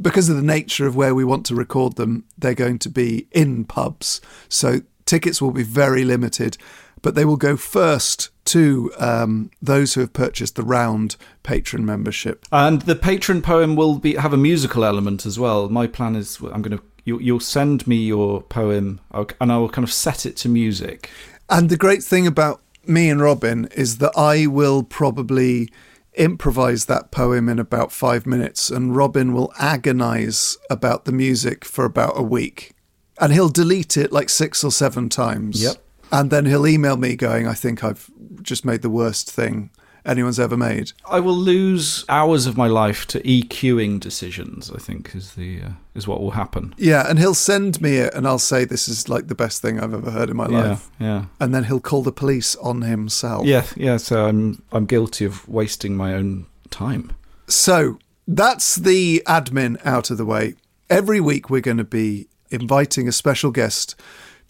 because 0.00 0.28
of 0.28 0.36
the 0.36 0.42
nature 0.42 0.86
of 0.86 0.96
where 0.96 1.14
we 1.14 1.24
want 1.24 1.44
to 1.46 1.54
record 1.54 1.96
them, 1.96 2.24
they're 2.38 2.54
going 2.54 2.78
to 2.80 2.88
be 2.88 3.26
in 3.32 3.64
pubs. 3.64 4.20
So 4.48 4.80
tickets 5.04 5.42
will 5.42 5.50
be 5.50 5.64
very 5.64 6.04
limited, 6.04 6.56
but 7.02 7.14
they 7.14 7.24
will 7.24 7.36
go 7.36 7.56
first 7.56 8.30
to 8.50 8.92
um, 8.98 9.50
those 9.60 9.94
who 9.94 10.00
have 10.00 10.12
purchased 10.12 10.56
the 10.56 10.62
round 10.62 11.16
patron 11.42 11.84
membership. 11.84 12.44
And 12.52 12.82
the 12.82 12.96
patron 12.96 13.42
poem 13.42 13.76
will 13.76 13.98
be 13.98 14.14
have 14.14 14.32
a 14.32 14.36
musical 14.38 14.84
element 14.84 15.26
as 15.26 15.38
well. 15.38 15.68
My 15.68 15.86
plan 15.86 16.16
is 16.16 16.38
I'm 16.40 16.62
going 16.62 16.78
to 16.78 16.84
you, 17.04 17.18
you'll 17.18 17.40
send 17.40 17.86
me 17.86 17.96
your 17.96 18.42
poem 18.42 19.00
and 19.12 19.52
I 19.52 19.56
will 19.56 19.68
kind 19.68 19.84
of 19.84 19.92
set 19.92 20.26
it 20.26 20.36
to 20.38 20.48
music. 20.48 21.10
And 21.48 21.70
the 21.70 21.76
great 21.76 22.02
thing 22.02 22.26
about 22.26 22.60
me 22.86 23.10
and 23.10 23.20
Robin 23.20 23.66
is 23.74 23.98
that 23.98 24.12
I 24.16 24.46
will 24.46 24.82
probably 24.82 25.70
improvise 26.14 26.86
that 26.86 27.10
poem 27.10 27.48
in 27.48 27.58
about 27.58 27.92
five 27.92 28.26
minutes, 28.26 28.70
and 28.70 28.96
Robin 28.96 29.32
will 29.32 29.52
agonize 29.58 30.58
about 30.68 31.04
the 31.04 31.12
music 31.12 31.64
for 31.64 31.84
about 31.84 32.18
a 32.18 32.22
week. 32.22 32.72
And 33.20 33.32
he'll 33.32 33.48
delete 33.48 33.96
it 33.96 34.12
like 34.12 34.28
six 34.28 34.64
or 34.64 34.70
seven 34.70 35.08
times. 35.08 35.62
Yep. 35.62 35.76
And 36.12 36.30
then 36.30 36.46
he'll 36.46 36.66
email 36.66 36.96
me 36.96 37.16
going, 37.16 37.46
I 37.46 37.54
think 37.54 37.84
I've 37.84 38.10
just 38.42 38.64
made 38.64 38.82
the 38.82 38.90
worst 38.90 39.30
thing 39.30 39.70
anyone's 40.04 40.40
ever 40.40 40.56
made. 40.56 40.92
I 41.06 41.20
will 41.20 41.36
lose 41.36 42.04
hours 42.08 42.46
of 42.46 42.56
my 42.56 42.66
life 42.66 43.06
to 43.08 43.20
EQing 43.20 44.00
decisions. 44.00 44.70
I 44.70 44.78
think 44.78 45.14
is 45.14 45.34
the 45.34 45.62
uh, 45.62 45.70
is 45.94 46.06
what 46.06 46.20
will 46.20 46.32
happen. 46.32 46.74
Yeah, 46.76 47.08
and 47.08 47.18
he'll 47.18 47.34
send 47.34 47.80
me 47.80 47.96
it, 47.96 48.14
and 48.14 48.26
I'll 48.26 48.38
say 48.38 48.64
this 48.64 48.88
is 48.88 49.08
like 49.08 49.28
the 49.28 49.34
best 49.34 49.62
thing 49.62 49.80
I've 49.80 49.94
ever 49.94 50.10
heard 50.10 50.30
in 50.30 50.36
my 50.36 50.48
yeah, 50.48 50.62
life. 50.62 50.90
Yeah, 50.98 51.24
and 51.38 51.54
then 51.54 51.64
he'll 51.64 51.80
call 51.80 52.02
the 52.02 52.12
police 52.12 52.56
on 52.56 52.82
himself. 52.82 53.46
Yeah, 53.46 53.64
yeah. 53.76 53.96
So 53.96 54.26
I'm 54.26 54.62
I'm 54.72 54.86
guilty 54.86 55.24
of 55.24 55.48
wasting 55.48 55.96
my 55.96 56.14
own 56.14 56.46
time. 56.70 57.12
So 57.46 57.98
that's 58.26 58.76
the 58.76 59.22
admin 59.26 59.84
out 59.84 60.10
of 60.10 60.18
the 60.18 60.24
way. 60.24 60.54
Every 60.88 61.20
week 61.20 61.50
we're 61.50 61.60
going 61.60 61.76
to 61.76 61.84
be 61.84 62.28
inviting 62.50 63.06
a 63.06 63.12
special 63.12 63.50
guest 63.50 63.94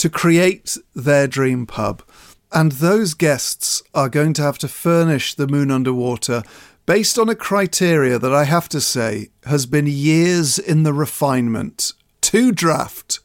to 0.01 0.09
create 0.09 0.79
their 0.95 1.27
dream 1.27 1.67
pub. 1.67 2.03
And 2.51 2.73
those 2.73 3.13
guests 3.13 3.83
are 3.95 4.09
going 4.09 4.33
to 4.33 4.43
have 4.43 4.57
to 4.61 4.67
furnish 4.67 5.35
the 5.35 5.47
moon 5.47 5.71
underwater 5.71 6.43
based 6.87 7.19
on 7.19 7.29
a 7.29 7.35
criteria 7.35 8.19
that 8.19 8.33
I 8.33 8.45
have 8.45 8.67
to 8.71 8.81
say 8.81 9.29
has 9.45 9.67
been 9.67 9.87
years 9.87 10.59
in 10.59 10.85
the 10.85 10.95
refinement. 10.95 11.93
Two 12.23 12.51
draft, 12.51 13.21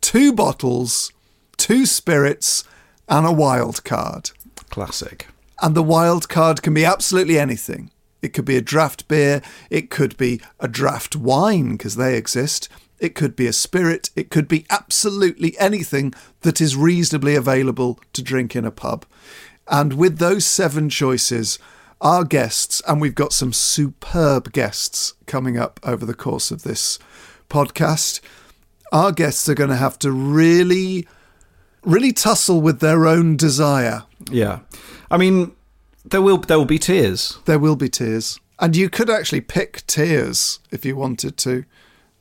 two 0.00 0.32
bottles, 0.32 1.12
two 1.56 1.86
spirits, 1.86 2.64
and 3.08 3.24
a 3.24 3.32
wild 3.32 3.84
card. 3.84 4.32
Classic. 4.68 5.28
And 5.62 5.76
the 5.76 5.82
wild 5.84 6.28
card 6.28 6.60
can 6.60 6.74
be 6.74 6.84
absolutely 6.84 7.38
anything. 7.38 7.92
It 8.20 8.32
could 8.32 8.44
be 8.44 8.56
a 8.56 8.62
draft 8.62 9.06
beer, 9.06 9.42
it 9.70 9.90
could 9.90 10.16
be 10.16 10.40
a 10.58 10.66
draft 10.66 11.14
wine, 11.14 11.76
because 11.76 11.94
they 11.94 12.16
exist. 12.16 12.68
It 13.00 13.14
could 13.14 13.34
be 13.34 13.46
a 13.46 13.52
spirit. 13.52 14.10
It 14.14 14.30
could 14.30 14.46
be 14.46 14.66
absolutely 14.70 15.58
anything 15.58 16.14
that 16.42 16.60
is 16.60 16.76
reasonably 16.76 17.34
available 17.34 17.98
to 18.12 18.22
drink 18.22 18.54
in 18.54 18.64
a 18.64 18.70
pub. 18.70 19.06
And 19.66 19.94
with 19.94 20.18
those 20.18 20.44
seven 20.44 20.90
choices, 20.90 21.58
our 22.00 22.24
guests, 22.24 22.82
and 22.86 23.00
we've 23.00 23.14
got 23.14 23.32
some 23.32 23.52
superb 23.52 24.52
guests 24.52 25.14
coming 25.26 25.56
up 25.58 25.80
over 25.82 26.04
the 26.04 26.14
course 26.14 26.50
of 26.50 26.62
this 26.62 26.98
podcast, 27.48 28.20
our 28.92 29.12
guests 29.12 29.48
are 29.48 29.54
going 29.54 29.70
to 29.70 29.76
have 29.76 29.98
to 30.00 30.12
really, 30.12 31.06
really 31.82 32.12
tussle 32.12 32.60
with 32.60 32.80
their 32.80 33.06
own 33.06 33.36
desire. 33.36 34.04
Yeah. 34.30 34.60
I 35.10 35.16
mean, 35.16 35.52
there 36.04 36.22
will 36.22 36.38
there 36.38 36.58
will 36.58 36.64
be 36.64 36.78
tears. 36.78 37.38
There 37.44 37.58
will 37.58 37.76
be 37.76 37.88
tears. 37.88 38.38
And 38.58 38.76
you 38.76 38.90
could 38.90 39.08
actually 39.08 39.40
pick 39.40 39.86
tears 39.86 40.58
if 40.70 40.84
you 40.84 40.96
wanted 40.96 41.36
to. 41.38 41.64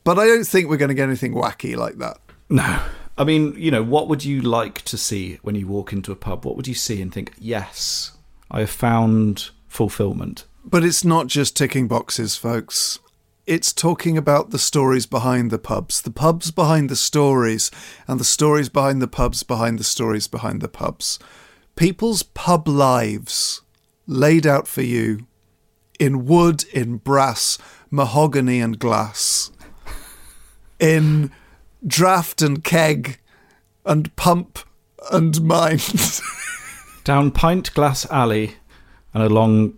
But 0.03 0.17
I 0.17 0.25
don't 0.25 0.45
think 0.45 0.69
we're 0.69 0.77
going 0.77 0.89
to 0.89 0.95
get 0.95 1.07
anything 1.07 1.33
wacky 1.33 1.75
like 1.75 1.97
that. 1.97 2.17
No. 2.49 2.81
I 3.17 3.25
mean, 3.25 3.53
you 3.57 3.69
know, 3.69 3.83
what 3.83 4.07
would 4.07 4.23
you 4.23 4.41
like 4.41 4.81
to 4.83 4.97
see 4.97 5.39
when 5.41 5.55
you 5.55 5.67
walk 5.67 5.91
into 5.91 6.11
a 6.11 6.15
pub? 6.15 6.45
What 6.45 6.55
would 6.55 6.67
you 6.67 6.73
see 6.73 7.01
and 7.01 7.13
think, 7.13 7.33
yes, 7.37 8.13
I 8.49 8.61
have 8.61 8.69
found 8.69 9.49
fulfillment? 9.67 10.45
But 10.63 10.85
it's 10.85 11.03
not 11.03 11.27
just 11.27 11.57
ticking 11.57 11.87
boxes, 11.87 12.37
folks. 12.37 12.99
It's 13.45 13.73
talking 13.73 14.17
about 14.17 14.51
the 14.51 14.59
stories 14.59 15.05
behind 15.05 15.51
the 15.51 15.57
pubs, 15.57 16.01
the 16.01 16.11
pubs 16.11 16.51
behind 16.51 16.89
the 16.89 16.95
stories, 16.95 17.71
and 18.07 18.19
the 18.19 18.25
stories 18.25 18.69
behind 18.69 19.01
the 19.01 19.07
pubs 19.07 19.43
behind 19.43 19.79
the 19.79 19.83
stories 19.83 20.27
behind 20.27 20.61
the 20.61 20.67
pubs. 20.67 21.19
People's 21.75 22.23
pub 22.23 22.67
lives 22.67 23.63
laid 24.07 24.47
out 24.47 24.67
for 24.67 24.81
you 24.81 25.27
in 25.99 26.25
wood, 26.25 26.63
in 26.73 26.97
brass, 26.97 27.57
mahogany, 27.91 28.61
and 28.61 28.79
glass 28.79 29.51
in 30.79 31.31
draft 31.85 32.41
and 32.41 32.63
keg 32.63 33.19
and 33.85 34.15
pump 34.15 34.59
and 35.11 35.41
mind. 35.41 36.21
Down 37.03 37.31
Pint 37.31 37.73
Glass 37.73 38.09
Alley 38.11 38.55
and 39.13 39.23
along 39.23 39.73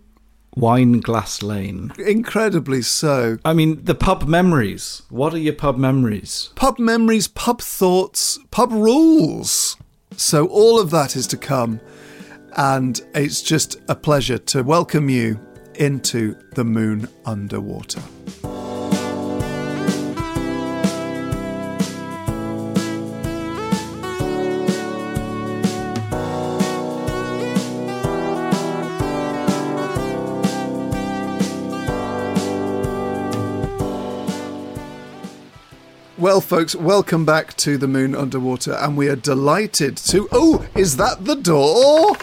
Wine 0.54 1.00
Glass 1.00 1.42
Lane. 1.42 1.92
Incredibly 1.98 2.82
so. 2.82 3.38
I 3.44 3.54
mean, 3.54 3.84
the 3.84 3.94
pub 3.94 4.28
memories. 4.28 5.02
What 5.08 5.32
are 5.32 5.38
your 5.38 5.54
pub 5.54 5.78
memories? 5.78 6.50
Pub 6.56 6.78
memories, 6.78 7.26
pub 7.26 7.62
thoughts, 7.62 8.38
pub 8.50 8.70
rules. 8.70 9.76
So, 10.16 10.46
all 10.48 10.78
of 10.78 10.90
that 10.90 11.16
is 11.16 11.26
to 11.28 11.38
come. 11.38 11.80
And 12.54 13.00
it's 13.14 13.40
just 13.40 13.80
a 13.88 13.94
pleasure 13.94 14.36
to 14.36 14.62
welcome 14.62 15.08
you 15.08 15.40
into 15.76 16.36
the 16.54 16.64
moon 16.64 17.08
underwater. 17.24 18.02
Well, 36.22 36.40
folks, 36.40 36.76
welcome 36.76 37.24
back 37.24 37.56
to 37.56 37.76
the 37.76 37.88
Moon 37.88 38.14
Underwater, 38.14 38.74
and 38.74 38.96
we 38.96 39.08
are 39.08 39.16
delighted 39.16 39.96
to. 39.96 40.28
Oh, 40.30 40.64
is 40.76 40.96
that 40.96 41.24
the 41.24 41.34
door? 41.34 42.16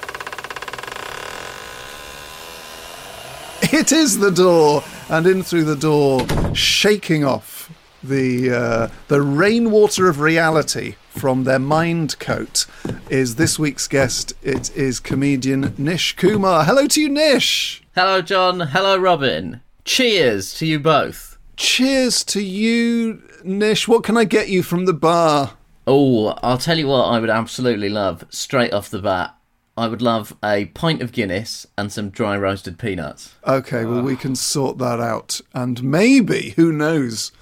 It 3.77 3.91
is 3.91 4.19
the 4.19 4.31
door, 4.31 4.85
and 5.09 5.27
in 5.27 5.43
through 5.43 5.65
the 5.65 5.75
door, 5.75 6.25
shaking 6.55 7.25
off 7.25 7.69
the 8.01 8.49
uh, 8.49 8.87
the 9.09 9.21
rainwater 9.21 10.07
of 10.07 10.21
reality 10.21 10.95
from 11.09 11.43
their 11.43 11.59
mind 11.59 12.17
coat, 12.19 12.67
is 13.09 13.35
this 13.35 13.59
week's 13.59 13.89
guest. 13.89 14.31
It 14.41 14.73
is 14.77 15.01
comedian 15.01 15.75
Nish 15.77 16.15
Kumar. 16.15 16.63
Hello 16.63 16.87
to 16.87 17.01
you, 17.01 17.09
Nish. 17.09 17.83
Hello, 17.95 18.21
John. 18.21 18.61
Hello, 18.61 18.97
Robin. 18.97 19.59
Cheers 19.83 20.53
to 20.53 20.65
you 20.65 20.79
both. 20.79 21.28
Cheers 21.59 22.23
to 22.23 22.41
you, 22.41 23.21
Nish. 23.43 23.85
What 23.85 24.05
can 24.05 24.15
I 24.15 24.23
get 24.23 24.47
you 24.47 24.63
from 24.63 24.85
the 24.85 24.93
bar? 24.93 25.57
Oh, 25.85 26.27
I'll 26.41 26.57
tell 26.57 26.79
you 26.79 26.87
what 26.87 27.03
I 27.03 27.19
would 27.19 27.29
absolutely 27.29 27.89
love 27.89 28.23
straight 28.29 28.71
off 28.71 28.89
the 28.89 29.01
bat. 29.01 29.35
I 29.75 29.89
would 29.89 30.01
love 30.01 30.37
a 30.41 30.67
pint 30.67 31.01
of 31.01 31.11
Guinness 31.11 31.67
and 31.77 31.91
some 31.91 32.11
dry 32.11 32.37
roasted 32.37 32.79
peanuts. 32.79 33.35
Okay, 33.45 33.83
well, 33.83 34.01
we 34.01 34.15
can 34.15 34.37
sort 34.37 34.77
that 34.77 35.01
out. 35.01 35.41
And 35.53 35.83
maybe, 35.83 36.51
who 36.51 36.71
knows, 36.71 37.33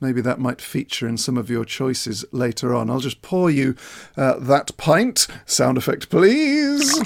maybe 0.00 0.20
that 0.20 0.38
might 0.38 0.60
feature 0.60 1.08
in 1.08 1.18
some 1.18 1.36
of 1.36 1.50
your 1.50 1.64
choices 1.64 2.24
later 2.30 2.76
on. 2.76 2.88
I'll 2.88 3.00
just 3.00 3.22
pour 3.22 3.50
you 3.50 3.74
uh, 4.16 4.38
that 4.38 4.76
pint. 4.76 5.26
Sound 5.46 5.78
effect, 5.78 6.10
please. 6.10 7.02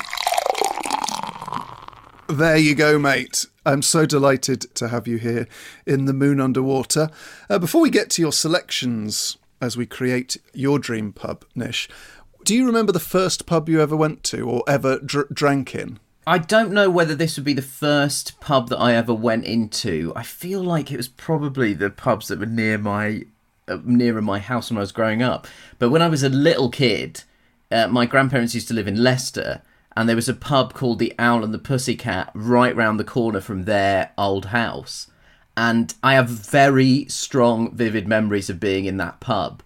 There 2.29 2.59
you 2.59 2.75
go, 2.75 2.99
mate. 2.99 3.47
I'm 3.65 3.81
so 3.81 4.05
delighted 4.05 4.61
to 4.75 4.89
have 4.89 5.09
you 5.09 5.17
here 5.17 5.49
in 5.87 6.05
the 6.05 6.13
moon 6.13 6.43
underwater. 6.43 7.09
Uh, 7.49 7.59
before 7.59 7.81
we 7.81 7.89
get 7.89 8.11
to 8.11 8.23
your 8.23 8.33
selections 8.33 9.39
as 9.63 9.79
we 9.79 9.87
create 9.87 10.37
your 10.53 10.79
dream 10.79 11.11
pub, 11.15 11.47
Nish, 11.55 11.89
do 12.45 12.55
you 12.55 12.67
remember 12.67 12.93
the 12.93 13.01
first 13.01 13.47
pub 13.47 13.67
you 13.71 13.81
ever 13.81 13.97
went 13.97 14.25
to 14.25 14.43
or 14.43 14.63
ever 14.69 14.99
dr- 14.99 15.31
drank 15.33 15.75
in? 15.75 16.01
I 16.27 16.37
don't 16.37 16.71
know 16.71 16.91
whether 16.91 17.15
this 17.15 17.39
would 17.39 17.47
be 17.47 17.55
the 17.55 17.63
first 17.63 18.39
pub 18.41 18.69
that 18.69 18.79
I 18.79 18.95
ever 18.95 19.15
went 19.15 19.47
into. 19.47 20.13
I 20.15 20.23
feel 20.23 20.63
like 20.63 20.93
it 20.93 20.99
was 20.99 21.09
probably 21.09 21.73
the 21.73 21.89
pubs 21.89 22.29
that 22.29 22.39
were 22.39 22.45
near 22.45 22.77
my 22.77 23.23
uh, 23.69 23.79
nearer 23.85 24.21
my 24.21 24.39
house 24.39 24.71
when 24.71 24.77
I 24.77 24.81
was 24.81 24.93
growing 24.93 25.23
up. 25.23 25.47
But 25.79 25.89
when 25.89 26.03
I 26.03 26.09
was 26.09 26.23
a 26.23 26.29
little 26.29 26.69
kid, 26.69 27.23
uh, 27.71 27.89
my 27.89 28.05
grandparents 28.05 28.55
used 28.55 28.69
to 28.69 28.75
live 28.75 28.87
in 28.87 29.03
Leicester, 29.03 29.63
and 29.99 30.09
there 30.09 30.15
was 30.15 30.29
a 30.29 30.35
pub 30.35 30.75
called 30.75 31.01
the 31.01 31.13
Owl 31.19 31.43
and 31.43 31.53
the 31.53 31.59
Pussycat 31.59 32.31
right 32.33 32.77
round 32.77 33.01
the 33.01 33.05
corner 33.05 33.41
from 33.41 33.65
their 33.65 34.13
old 34.17 34.47
house. 34.47 35.11
And 35.57 35.93
I 36.05 36.15
have 36.15 36.29
very 36.29 37.07
strong, 37.09 37.75
vivid 37.75 38.07
memories 38.07 38.49
of 38.49 38.61
being 38.61 38.85
in 38.85 38.97
that 38.99 39.19
pub 39.19 39.61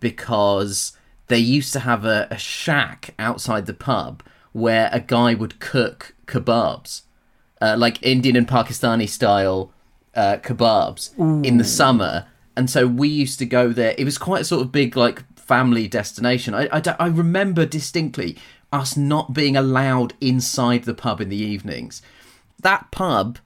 because 0.00 0.96
they 1.26 1.36
used 1.36 1.74
to 1.74 1.80
have 1.80 2.06
a, 2.06 2.26
a 2.30 2.38
shack 2.38 3.12
outside 3.18 3.66
the 3.66 3.74
pub 3.74 4.22
where 4.52 4.88
a 4.90 5.00
guy 5.00 5.34
would 5.34 5.60
cook 5.60 6.14
kebabs, 6.26 7.02
uh, 7.60 7.76
like 7.78 8.02
Indian 8.02 8.36
and 8.36 8.48
Pakistani 8.48 9.06
style 9.06 9.70
uh, 10.14 10.38
kebabs 10.38 11.10
in 11.44 11.58
the 11.58 11.64
summer. 11.64 12.26
And 12.56 12.70
so 12.70 12.86
we 12.86 13.08
used 13.08 13.38
to 13.40 13.44
go 13.44 13.68
there. 13.68 13.94
It 13.98 14.04
was 14.04 14.16
quite 14.16 14.40
a 14.40 14.44
sort 14.46 14.62
of 14.62 14.72
big, 14.72 14.96
like, 14.96 15.24
family 15.44 15.86
destination. 15.86 16.54
I, 16.54 16.68
I, 16.72 16.82
I 16.98 17.06
remember 17.08 17.66
distinctly 17.66 18.38
us 18.74 18.96
not 18.96 19.32
being 19.32 19.56
allowed 19.56 20.14
inside 20.20 20.84
the 20.84 20.94
pub 20.94 21.20
in 21.20 21.28
the 21.28 21.36
evenings. 21.36 22.02
That 22.60 22.90
pub 22.90 23.38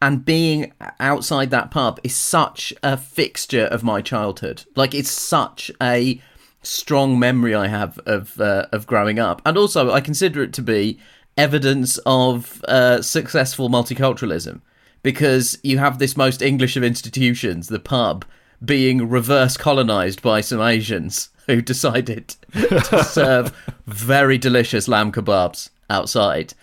and 0.00 0.24
being 0.24 0.72
outside 1.00 1.50
that 1.50 1.70
pub 1.70 1.98
is 2.04 2.14
such 2.14 2.72
a 2.82 2.96
fixture 2.96 3.64
of 3.64 3.82
my 3.82 4.00
childhood. 4.00 4.64
Like, 4.76 4.94
it's 4.94 5.10
such 5.10 5.70
a 5.82 6.20
strong 6.62 7.18
memory 7.18 7.54
I 7.54 7.66
have 7.68 7.98
of 8.06 8.40
uh, 8.40 8.66
of 8.72 8.86
growing 8.86 9.18
up, 9.18 9.42
and 9.44 9.56
also 9.56 9.90
I 9.90 10.00
consider 10.00 10.42
it 10.42 10.52
to 10.54 10.62
be 10.62 10.98
evidence 11.36 11.98
of 12.06 12.64
uh, 12.64 13.02
successful 13.02 13.68
multiculturalism 13.68 14.60
because 15.02 15.58
you 15.62 15.78
have 15.78 15.98
this 15.98 16.16
most 16.16 16.42
English 16.42 16.76
of 16.76 16.82
institutions, 16.82 17.68
the 17.68 17.78
pub, 17.78 18.24
being 18.64 19.08
reverse 19.08 19.56
colonized 19.56 20.22
by 20.22 20.40
some 20.40 20.60
Asians 20.60 21.30
who 21.52 21.62
decided 21.62 22.28
to 22.52 23.04
serve 23.04 23.56
very 23.86 24.38
delicious 24.38 24.88
lamb 24.88 25.12
kebabs 25.12 25.70
outside, 25.88 26.54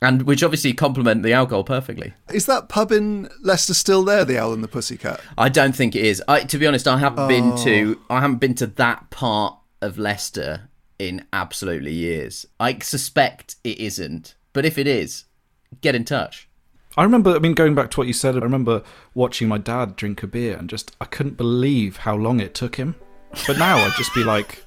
and 0.00 0.22
which 0.22 0.42
obviously 0.42 0.72
complement 0.72 1.22
the 1.22 1.32
alcohol 1.32 1.64
perfectly. 1.64 2.14
Is 2.32 2.46
that 2.46 2.68
pub 2.68 2.92
in 2.92 3.28
Leicester 3.42 3.74
still 3.74 4.04
there, 4.04 4.24
the 4.24 4.38
Owl 4.38 4.52
and 4.52 4.64
the 4.64 4.68
Pussycat? 4.68 5.20
I 5.36 5.48
don't 5.48 5.74
think 5.74 5.94
it 5.94 6.04
is. 6.04 6.22
I, 6.28 6.44
to 6.44 6.58
be 6.58 6.66
honest, 6.66 6.88
I 6.88 6.98
haven't 6.98 7.28
been 7.28 7.52
oh. 7.52 7.64
to 7.64 8.00
I 8.08 8.20
haven't 8.20 8.38
been 8.38 8.54
to 8.56 8.66
that 8.66 9.10
part 9.10 9.56
of 9.82 9.98
Leicester 9.98 10.68
in 10.98 11.24
absolutely 11.32 11.92
years. 11.92 12.46
I 12.58 12.78
suspect 12.78 13.56
it 13.64 13.78
isn't, 13.78 14.34
but 14.52 14.64
if 14.64 14.78
it 14.78 14.86
is, 14.86 15.24
get 15.80 15.94
in 15.94 16.04
touch. 16.04 16.48
I 16.96 17.04
remember, 17.04 17.34
I 17.34 17.38
mean, 17.38 17.54
going 17.54 17.74
back 17.74 17.90
to 17.92 18.00
what 18.00 18.08
you 18.08 18.12
said, 18.12 18.36
I 18.36 18.40
remember 18.40 18.82
watching 19.14 19.48
my 19.48 19.58
dad 19.58 19.96
drink 19.96 20.22
a 20.22 20.26
beer 20.26 20.56
and 20.56 20.68
just, 20.68 20.94
I 21.00 21.04
couldn't 21.04 21.36
believe 21.36 21.98
how 21.98 22.16
long 22.16 22.40
it 22.40 22.52
took 22.52 22.76
him. 22.76 22.96
But 23.46 23.58
now 23.58 23.76
I'd 23.78 23.92
just 23.96 24.14
be 24.14 24.24
like, 24.24 24.64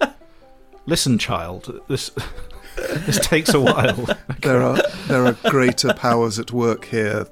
listen, 0.85 1.17
child, 1.17 1.81
this 1.87 2.11
this 2.75 3.19
takes 3.19 3.53
a 3.53 3.59
while. 3.61 4.07
There 4.41 4.61
are 4.61 4.77
there 5.07 5.25
are 5.25 5.37
greater 5.49 5.93
powers 5.93 6.37
at 6.37 6.51
work 6.51 6.85
here 6.85 7.27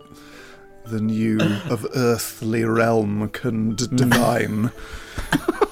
than 0.85 1.09
you 1.09 1.39
of 1.69 1.85
earthly 1.93 2.63
realm 2.63 3.27
can 3.29 3.75
d- 3.75 3.85
mm. 3.87 3.97
divine. 3.97 4.71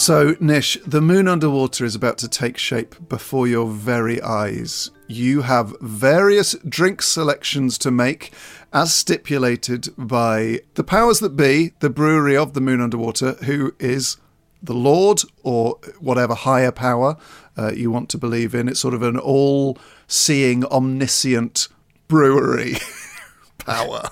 So, 0.00 0.34
Nish, 0.40 0.78
the 0.86 1.02
moon 1.02 1.28
underwater 1.28 1.84
is 1.84 1.94
about 1.94 2.16
to 2.18 2.28
take 2.28 2.56
shape 2.56 2.94
before 3.10 3.46
your 3.46 3.68
very 3.68 4.18
eyes. 4.22 4.90
You 5.06 5.42
have 5.42 5.76
various 5.82 6.56
drink 6.66 7.02
selections 7.02 7.76
to 7.76 7.90
make, 7.90 8.32
as 8.72 8.94
stipulated 8.94 9.90
by 9.98 10.60
the 10.72 10.84
powers 10.84 11.20
that 11.20 11.36
be, 11.36 11.74
the 11.80 11.90
brewery 11.90 12.34
of 12.34 12.54
the 12.54 12.62
moon 12.62 12.80
underwater, 12.80 13.32
who 13.44 13.74
is 13.78 14.16
the 14.62 14.72
Lord 14.72 15.20
or 15.42 15.78
whatever 15.98 16.34
higher 16.34 16.72
power 16.72 17.18
uh, 17.58 17.72
you 17.72 17.90
want 17.90 18.08
to 18.08 18.18
believe 18.18 18.54
in. 18.54 18.70
It's 18.70 18.80
sort 18.80 18.94
of 18.94 19.02
an 19.02 19.18
all 19.18 19.76
seeing, 20.06 20.64
omniscient 20.64 21.68
brewery 22.08 22.76
power 23.58 24.08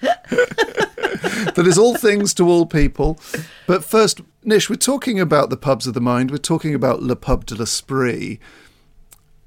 that 0.00 1.64
is 1.66 1.78
all 1.78 1.96
things 1.96 2.34
to 2.34 2.48
all 2.48 2.66
people. 2.66 3.18
But 3.66 3.84
first, 3.84 4.20
Nish, 4.44 4.68
we're 4.68 4.74
talking 4.74 5.20
about 5.20 5.50
the 5.50 5.56
pubs 5.56 5.86
of 5.86 5.94
the 5.94 6.00
mind. 6.00 6.32
We're 6.32 6.38
talking 6.38 6.74
about 6.74 7.00
Le 7.00 7.14
Pub 7.14 7.46
de 7.46 7.54
l'Esprit. 7.54 8.40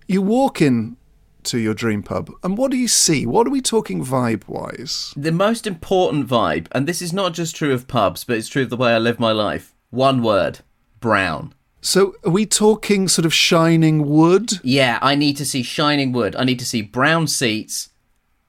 You 0.07 0.21
walk 0.21 0.61
in 0.61 0.95
to 1.43 1.57
your 1.57 1.73
dream 1.73 2.01
pub, 2.01 2.31
and 2.43 2.57
what 2.57 2.71
do 2.71 2.77
you 2.77 2.87
see? 2.87 3.25
What 3.25 3.45
are 3.45 3.49
we 3.49 3.59
talking 3.59 4.05
vibe 4.05 4.47
wise? 4.47 5.13
The 5.17 5.33
most 5.33 5.67
important 5.67 6.27
vibe, 6.27 6.67
and 6.71 6.87
this 6.87 7.01
is 7.01 7.11
not 7.11 7.33
just 7.33 7.57
true 7.57 7.73
of 7.73 7.89
pubs, 7.89 8.23
but 8.23 8.37
it's 8.37 8.47
true 8.47 8.63
of 8.63 8.69
the 8.69 8.77
way 8.77 8.93
I 8.93 8.97
live 8.97 9.19
my 9.19 9.33
life. 9.33 9.75
One 9.89 10.23
word: 10.23 10.59
brown. 11.01 11.53
So, 11.81 12.15
are 12.23 12.31
we 12.31 12.45
talking 12.45 13.09
sort 13.09 13.25
of 13.25 13.33
shining 13.33 14.07
wood? 14.07 14.53
Yeah, 14.63 14.97
I 15.01 15.15
need 15.15 15.35
to 15.37 15.45
see 15.45 15.61
shining 15.61 16.13
wood. 16.13 16.37
I 16.37 16.45
need 16.45 16.59
to 16.59 16.65
see 16.65 16.81
brown 16.81 17.27
seats, 17.27 17.89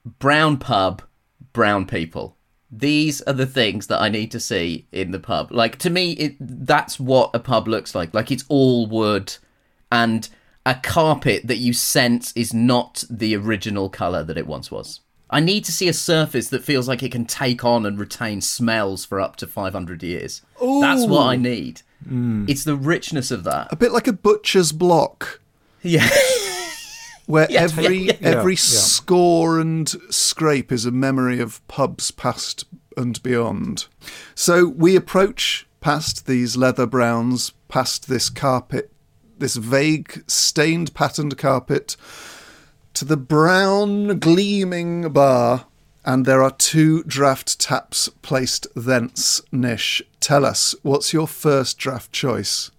brown 0.05 0.57
pub, 0.57 1.01
brown 1.51 1.85
people. 1.85 2.36
These 2.69 3.21
are 3.21 3.33
the 3.33 3.45
things 3.45 3.87
that 3.87 4.01
I 4.01 4.09
need 4.09 4.31
to 4.31 4.39
see 4.39 4.87
in 4.91 5.11
the 5.11 5.19
pub. 5.19 5.51
Like 5.51 5.77
to 5.79 5.89
me, 5.89 6.11
it, 6.13 6.35
that's 6.39 6.99
what 6.99 7.31
a 7.33 7.39
pub 7.39 7.67
looks 7.67 7.95
like. 7.95 8.13
Like 8.13 8.31
it's 8.31 8.43
all 8.49 8.87
wood 8.87 9.35
and 9.91 10.27
a 10.65 10.75
carpet 10.75 11.47
that 11.47 11.57
you 11.57 11.71
sense 11.71 12.33
is 12.35 12.53
not 12.53 13.05
the 13.09 13.35
original 13.35 13.89
color 13.89 14.23
that 14.23 14.37
it 14.37 14.47
once 14.47 14.69
was. 14.69 14.99
I 15.29 15.39
need 15.39 15.65
to 15.65 15.71
see 15.71 15.87
a 15.87 15.93
surface 15.93 16.49
that 16.49 16.63
feels 16.63 16.87
like 16.87 17.03
it 17.03 17.11
can 17.11 17.25
take 17.25 17.63
on 17.63 17.85
and 17.85 17.99
retain 17.99 18.41
smells 18.41 19.05
for 19.05 19.19
up 19.19 19.35
to 19.37 19.47
500 19.47 20.03
years. 20.03 20.41
That's 20.59 21.05
what 21.05 21.27
I 21.27 21.35
need. 21.35 21.81
Hmm. 22.07 22.45
It's 22.47 22.63
the 22.63 22.75
richness 22.75 23.31
of 23.31 23.43
that. 23.45 23.67
A 23.71 23.75
bit 23.75 23.91
like 23.91 24.07
a 24.07 24.13
butcher's 24.13 24.71
block. 24.71 25.41
Yeah. 25.83 26.09
Where 27.27 27.47
every 27.51 27.97
yeah, 27.97 28.13
yeah. 28.19 28.27
every 28.29 28.53
Yeah, 28.53 28.73
yeah. 28.73 28.79
score 28.79 29.59
and 29.59 29.87
scrape 30.09 30.71
is 30.71 30.85
a 30.85 30.91
memory 30.91 31.39
of 31.39 31.65
pubs 31.67 32.09
past 32.09 32.65
and 32.95 33.21
beyond. 33.21 33.85
So 34.33 34.67
we 34.67 34.95
approach 34.95 35.67
past 35.81 36.25
these 36.25 36.57
leather 36.57 36.87
browns, 36.87 37.51
past 37.67 38.09
this 38.09 38.29
carpet, 38.29 38.91
this 39.37 39.55
vague 39.55 40.23
stained 40.27 40.93
patterned 40.95 41.37
carpet, 41.37 41.95
to 42.95 43.05
the 43.05 43.17
brown 43.17 44.17
gleaming 44.17 45.09
bar, 45.09 45.67
and 46.03 46.25
there 46.25 46.41
are 46.41 46.51
two 46.51 47.03
draft 47.03 47.59
taps 47.59 48.09
placed 48.21 48.65
thence. 48.75 49.41
Nish, 49.51 50.01
tell 50.19 50.45
us 50.45 50.73
what's 50.81 51.13
your 51.13 51.27
first 51.27 51.77
draft 51.77 52.11
choice? 52.11 52.71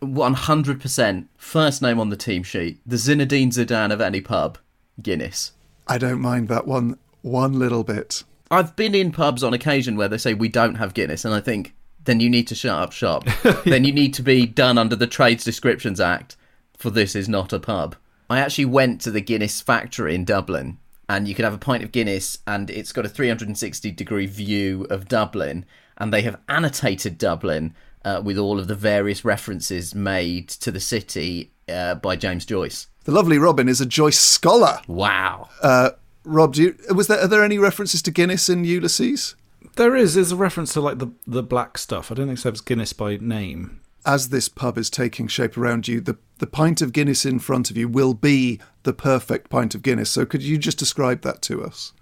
100% 0.00 1.26
first 1.36 1.82
name 1.82 2.00
on 2.00 2.08
the 2.08 2.16
team 2.16 2.42
sheet, 2.42 2.80
the 2.86 2.96
Zinedine 2.96 3.48
Zidane 3.48 3.92
of 3.92 4.00
any 4.00 4.20
pub, 4.20 4.58
Guinness. 5.00 5.52
I 5.86 5.98
don't 5.98 6.20
mind 6.20 6.48
that 6.48 6.66
one 6.66 6.98
one 7.22 7.58
little 7.58 7.84
bit. 7.84 8.24
I've 8.50 8.74
been 8.76 8.94
in 8.94 9.12
pubs 9.12 9.44
on 9.44 9.52
occasion 9.54 9.96
where 9.96 10.08
they 10.08 10.18
say 10.18 10.34
we 10.34 10.48
don't 10.48 10.76
have 10.76 10.94
Guinness, 10.94 11.24
and 11.24 11.34
I 11.34 11.40
think 11.40 11.74
then 12.04 12.20
you 12.20 12.30
need 12.30 12.48
to 12.48 12.54
shut 12.54 12.78
up 12.78 12.92
shop. 12.92 13.24
then 13.64 13.84
you 13.84 13.92
need 13.92 14.14
to 14.14 14.22
be 14.22 14.46
done 14.46 14.78
under 14.78 14.96
the 14.96 15.06
Trades 15.06 15.44
Descriptions 15.44 16.00
Act, 16.00 16.36
for 16.76 16.90
this 16.90 17.14
is 17.14 17.28
not 17.28 17.52
a 17.52 17.60
pub. 17.60 17.96
I 18.28 18.38
actually 18.38 18.64
went 18.66 19.00
to 19.02 19.10
the 19.10 19.20
Guinness 19.20 19.60
factory 19.60 20.14
in 20.14 20.24
Dublin, 20.24 20.78
and 21.08 21.28
you 21.28 21.34
could 21.34 21.44
have 21.44 21.54
a 21.54 21.58
pint 21.58 21.82
of 21.82 21.92
Guinness, 21.92 22.38
and 22.46 22.70
it's 22.70 22.92
got 22.92 23.04
a 23.04 23.08
360 23.08 23.90
degree 23.92 24.26
view 24.26 24.86
of 24.90 25.08
Dublin, 25.08 25.66
and 25.98 26.12
they 26.12 26.22
have 26.22 26.40
annotated 26.48 27.18
Dublin 27.18 27.74
uh, 28.04 28.20
with 28.24 28.38
all 28.38 28.58
of 28.58 28.68
the 28.68 28.74
various 28.74 29.24
references 29.24 29.94
made 29.94 30.48
to 30.48 30.70
the 30.70 30.80
city 30.80 31.50
uh, 31.68 31.94
by 31.96 32.16
James 32.16 32.44
Joyce. 32.44 32.88
The 33.04 33.12
lovely 33.12 33.38
Robin 33.38 33.68
is 33.68 33.80
a 33.80 33.86
Joyce 33.86 34.18
scholar. 34.18 34.80
Wow. 34.86 35.48
Uh, 35.62 35.90
Rob, 36.24 36.54
do 36.54 36.62
you, 36.62 36.94
was 36.94 37.06
there 37.06 37.20
are 37.20 37.26
there 37.26 37.44
any 37.44 37.58
references 37.58 38.02
to 38.02 38.10
Guinness 38.10 38.48
in 38.48 38.64
Ulysses? 38.64 39.36
There 39.76 39.96
is. 39.96 40.14
There's 40.14 40.32
a 40.32 40.36
reference 40.36 40.72
to 40.74 40.80
like 40.80 40.98
the 40.98 41.08
the 41.26 41.42
black 41.42 41.78
stuff. 41.78 42.10
I 42.10 42.14
don't 42.14 42.26
think 42.26 42.38
so. 42.38 42.50
It's 42.50 42.60
Guinness 42.60 42.92
by 42.92 43.16
name. 43.16 43.80
As 44.04 44.30
this 44.30 44.48
pub 44.48 44.78
is 44.78 44.88
taking 44.90 45.28
shape 45.28 45.56
around 45.56 45.88
you, 45.88 46.00
the 46.00 46.18
the 46.38 46.46
pint 46.46 46.82
of 46.82 46.92
Guinness 46.92 47.24
in 47.24 47.38
front 47.38 47.70
of 47.70 47.76
you 47.76 47.88
will 47.88 48.14
be 48.14 48.60
the 48.82 48.92
perfect 48.92 49.50
pint 49.50 49.74
of 49.74 49.82
Guinness. 49.82 50.10
So 50.10 50.26
could 50.26 50.42
you 50.42 50.58
just 50.58 50.78
describe 50.78 51.22
that 51.22 51.42
to 51.42 51.62
us? 51.64 51.92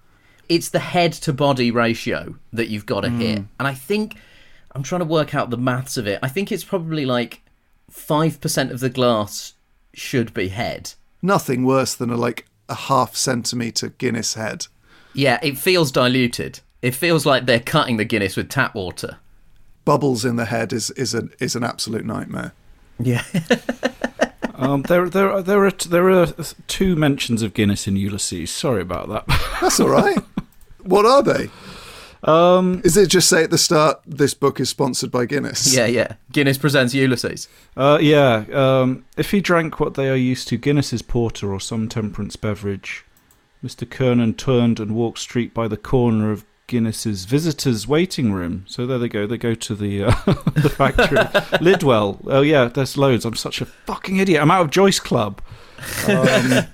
It's 0.49 0.71
the 0.71 0.79
head 0.79 1.13
to 1.13 1.33
body 1.33 1.71
ratio 1.71 2.37
that 2.53 2.69
you've 2.69 2.87
got 2.87 3.03
to 3.03 3.11
hit, 3.11 3.39
and 3.39 3.69
I 3.69 3.75
think 3.75 4.17
I'm 4.73 4.83
trying 4.83 5.01
to 5.01 5.07
work 5.07 5.35
out 5.35 5.51
the 5.51 5.57
maths 5.57 5.97
of 5.97 6.07
it. 6.07 6.19
I 6.23 6.29
think 6.29 6.53
it's 6.53 6.65
probably 6.65 7.07
like 7.07 7.43
five 7.91 8.41
percent 8.41 8.71
of 8.71 8.81
the 8.81 8.91
glass 8.91 9.55
should 9.95 10.33
be 10.35 10.49
head. 10.49 10.93
Nothing 11.23 11.65
worse 11.65 11.95
than 11.95 12.11
a 12.11 12.17
like 12.17 12.47
a 12.69 12.75
half 12.75 13.17
centimeter 13.17 13.89
Guinness 13.89 14.35
head. 14.35 14.67
Yeah, 15.15 15.39
it 15.43 15.59
feels 15.59 15.91
diluted. 15.91 16.61
It 16.83 16.95
feels 16.95 17.27
like 17.27 17.47
they're 17.47 17.61
cutting 17.61 17.97
the 17.97 18.05
Guinness 18.05 18.37
with 18.37 18.49
tap 18.49 18.75
water. 18.75 19.19
Bubbles 19.85 20.25
in 20.25 20.37
the 20.37 20.45
head 20.45 20.73
is 20.73 20.91
is 20.93 21.15
an 21.15 21.33
is 21.41 21.57
an 21.57 21.65
absolute 21.65 22.05
nightmare. 22.05 22.53
Yeah. 22.99 23.25
Um, 24.59 24.83
there, 24.83 25.09
there, 25.09 25.41
there 25.41 25.65
are 25.65 25.71
there 25.71 26.11
are 26.11 26.27
two 26.67 26.97
mentions 26.97 27.43
of 27.43 27.55
Guinness 27.55 27.87
in 27.87 27.95
Ulysses. 27.95 28.51
Sorry 28.51 28.83
about 28.83 29.09
that. 29.09 29.25
That's 29.61 29.79
all 29.79 29.89
right. 29.89 30.19
what 30.83 31.07
are 31.07 31.23
they? 31.23 31.49
Um, 32.25 32.81
Is 32.85 32.97
it 32.97 33.09
just 33.09 33.29
say 33.29 33.45
at 33.45 33.51
the 33.51 33.59
start 33.59 34.01
this 34.07 34.35
book 34.35 34.59
is 34.61 34.69
sponsored 34.69 35.11
by 35.11 35.25
Guinness? 35.27 35.75
yeah, 35.75 35.87
yeah. 35.87 36.15
Guinness 36.33 36.59
presents 36.59 36.93
Ulysses. 36.95 37.49
uh, 37.77 37.99
yeah. 38.01 38.45
Um, 38.53 39.05
if 39.17 39.31
he 39.31 39.41
drank 39.41 39.79
what 39.79 39.95
they 39.95 40.09
are 40.11 40.17
used 40.17 40.49
to, 40.49 40.57
Guinness's 40.57 41.03
porter 41.03 41.53
or 41.53 41.61
some 41.61 41.89
temperance 41.89 42.35
beverage, 42.37 43.05
Mr. 43.65 43.89
Kernan 43.89 44.35
turned 44.35 44.81
and 44.81 44.95
walked 44.95 45.19
straight 45.21 45.55
by 45.55 45.69
the 45.69 45.77
corner 45.77 46.31
of 46.33 46.45
Guinness's 46.67 47.25
visitors' 47.25 47.87
waiting 47.89 48.33
room. 48.33 48.65
So 48.69 48.85
there 48.87 48.99
they 48.99 49.09
go. 49.09 49.27
They 49.27 49.39
go 49.39 49.55
to 49.55 49.75
the 49.75 50.05
uh, 50.05 50.11
the 50.55 50.69
factory. 50.69 51.17
Lidwell. 51.61 52.21
Oh 52.27 52.43
yeah, 52.43 52.67
there's 52.67 52.97
loads. 52.99 53.25
I'm 53.25 53.37
such 53.37 53.61
a 53.61 53.65
fucking 53.67 54.19
idiot. 54.19 54.43
I'm 54.43 54.51
out 54.51 54.63
of 54.63 54.71
Joyce 54.71 55.01
Club. 55.01 55.41
Um, 56.09 56.65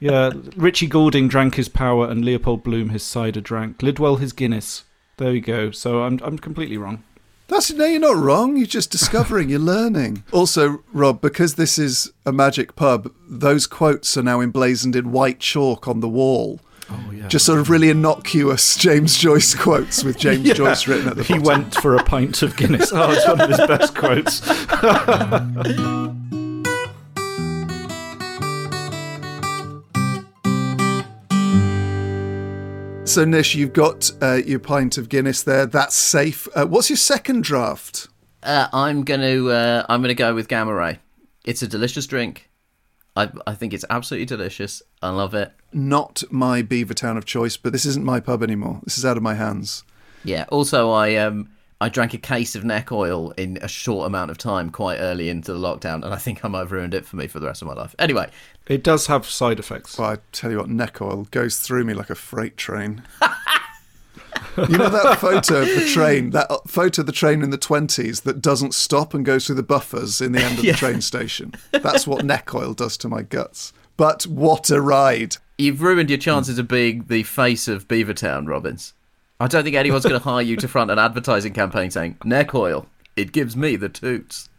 yeah, 0.00 0.30
Richie 0.56 0.86
Goulding 0.86 1.28
drank 1.28 1.54
his 1.56 1.68
power, 1.68 2.08
and 2.08 2.24
Leopold 2.24 2.62
Bloom 2.62 2.90
his 2.90 3.02
cider 3.02 3.40
drank. 3.40 3.82
Lidwell 3.82 4.16
his 4.16 4.32
Guinness. 4.32 4.84
There 5.18 5.32
we 5.32 5.40
go. 5.40 5.70
So 5.70 6.02
I'm 6.02 6.20
I'm 6.22 6.38
completely 6.38 6.76
wrong. 6.76 7.02
That's 7.48 7.72
no, 7.72 7.84
you're 7.86 8.00
not 8.00 8.16
wrong. 8.16 8.56
You're 8.56 8.66
just 8.66 8.90
discovering. 8.90 9.48
you're 9.48 9.60
learning. 9.60 10.24
Also, 10.32 10.82
Rob, 10.92 11.20
because 11.20 11.54
this 11.54 11.78
is 11.78 12.12
a 12.26 12.32
magic 12.32 12.74
pub, 12.74 13.12
those 13.28 13.68
quotes 13.68 14.16
are 14.16 14.22
now 14.24 14.40
emblazoned 14.40 14.96
in 14.96 15.12
white 15.12 15.38
chalk 15.38 15.86
on 15.86 16.00
the 16.00 16.08
wall. 16.08 16.58
Oh 16.90 17.10
yeah. 17.12 17.28
Just 17.28 17.46
sort 17.46 17.58
of 17.60 17.70
really 17.70 17.88
innocuous 17.88 18.76
James 18.76 19.16
Joyce 19.16 19.54
quotes 19.54 20.02
with 20.04 20.18
James 20.18 20.44
Yeah. 20.46 20.54
Joyce 20.54 20.86
written 20.88 21.08
at 21.08 21.16
the 21.16 21.22
He 21.22 21.34
bottom. 21.34 21.44
went 21.46 21.74
for 21.76 21.94
a 21.96 22.02
pint 22.04 22.42
of 22.42 22.56
Guinness. 22.56 22.90
Oh, 22.92 23.10
it's 23.12 23.26
one 23.26 23.40
of 23.40 23.48
his 23.48 23.58
best 23.58 23.94
quotes. 23.94 24.40
So, 33.06 33.24
Nish, 33.24 33.54
you've 33.54 33.72
got 33.72 34.10
uh, 34.20 34.40
your 34.44 34.58
pint 34.58 34.98
of 34.98 35.08
Guinness 35.08 35.44
there. 35.44 35.64
That's 35.64 35.94
safe. 35.94 36.48
Uh, 36.56 36.66
what's 36.66 36.90
your 36.90 36.96
second 36.96 37.44
draft? 37.44 38.08
Uh, 38.42 38.66
I'm 38.72 39.04
gonna 39.04 39.46
uh, 39.46 39.86
I'm 39.88 40.02
gonna 40.02 40.12
go 40.12 40.34
with 40.34 40.48
Gamma 40.48 40.74
Ray. 40.74 40.98
It's 41.44 41.62
a 41.62 41.68
delicious 41.68 42.06
drink. 42.06 42.50
I 43.14 43.30
I 43.46 43.54
think 43.54 43.72
it's 43.72 43.84
absolutely 43.88 44.26
delicious. 44.26 44.82
I 45.00 45.10
love 45.10 45.34
it. 45.34 45.52
Not 45.72 46.24
my 46.30 46.62
Beavertown 46.62 47.16
of 47.16 47.24
choice, 47.24 47.56
but 47.56 47.72
this 47.72 47.86
isn't 47.86 48.04
my 48.04 48.18
pub 48.18 48.42
anymore. 48.42 48.80
This 48.82 48.98
is 48.98 49.04
out 49.06 49.16
of 49.16 49.22
my 49.22 49.34
hands. 49.34 49.84
Yeah. 50.24 50.44
Also, 50.48 50.90
I 50.90 51.14
um 51.14 51.48
I 51.80 51.90
drank 51.90 52.14
a 52.14 52.18
case 52.18 52.54
of 52.54 52.64
neck 52.64 52.90
oil 52.90 53.32
in 53.32 53.58
a 53.60 53.68
short 53.68 54.06
amount 54.06 54.30
of 54.30 54.38
time, 54.38 54.70
quite 54.70 54.96
early 54.98 55.28
into 55.28 55.52
the 55.52 55.58
lockdown, 55.58 55.96
and 56.04 56.06
I 56.14 56.16
think 56.16 56.42
I 56.44 56.48
might 56.48 56.60
have 56.60 56.72
ruined 56.72 56.94
it 56.94 57.04
for 57.04 57.16
me 57.16 57.26
for 57.26 57.38
the 57.38 57.46
rest 57.46 57.60
of 57.60 57.68
my 57.68 57.74
life. 57.74 57.94
Anyway, 57.98 58.30
It 58.66 58.82
does 58.82 59.08
have 59.08 59.26
side 59.26 59.58
effects. 59.58 59.98
Well, 59.98 60.10
I 60.12 60.16
tell 60.32 60.50
you 60.50 60.58
what, 60.58 60.70
neck 60.70 61.02
oil 61.02 61.28
goes 61.30 61.58
through 61.58 61.84
me 61.84 61.92
like 61.92 62.08
a 62.08 62.14
freight 62.14 62.56
train. 62.56 63.02
you 64.56 64.78
know 64.78 64.88
that 64.88 65.18
photo 65.20 65.62
of 65.62 65.68
the 65.68 65.86
train, 65.92 66.30
that 66.30 66.50
uh, 66.50 66.58
photo 66.66 67.02
of 67.02 67.06
the 67.06 67.12
train 67.12 67.42
in 67.42 67.50
the 67.50 67.58
20s 67.58 68.22
that 68.22 68.40
doesn't 68.40 68.74
stop 68.74 69.12
and 69.12 69.24
goes 69.26 69.46
through 69.46 69.56
the 69.56 69.62
buffers 69.62 70.20
in 70.22 70.32
the 70.32 70.40
end 70.42 70.58
of 70.58 70.64
the 70.64 70.72
train 70.76 71.02
station? 71.02 71.52
That's 71.72 72.06
what 72.06 72.24
neck 72.24 72.54
oil 72.54 72.72
does 72.72 72.96
to 72.98 73.08
my 73.08 73.20
guts. 73.22 73.74
But 73.98 74.24
what 74.26 74.70
a 74.70 74.80
ride. 74.80 75.36
you've 75.58 75.82
ruined 75.82 76.08
your 76.10 76.18
chances 76.18 76.58
of 76.58 76.68
being 76.68 77.04
the 77.08 77.22
face 77.22 77.68
of 77.68 77.86
Beavertown, 77.86 78.48
Robins. 78.48 78.94
I 79.38 79.46
don't 79.46 79.64
think 79.64 79.76
anyone's 79.76 80.04
going 80.04 80.18
to 80.18 80.24
hire 80.24 80.42
you 80.42 80.56
to 80.56 80.68
front 80.68 80.90
an 80.90 80.98
advertising 80.98 81.52
campaign 81.52 81.90
saying 81.90 82.18
neck 82.24 82.54
oil. 82.54 82.86
It 83.16 83.32
gives 83.32 83.56
me 83.56 83.76
the 83.76 83.88
toots. 83.88 84.48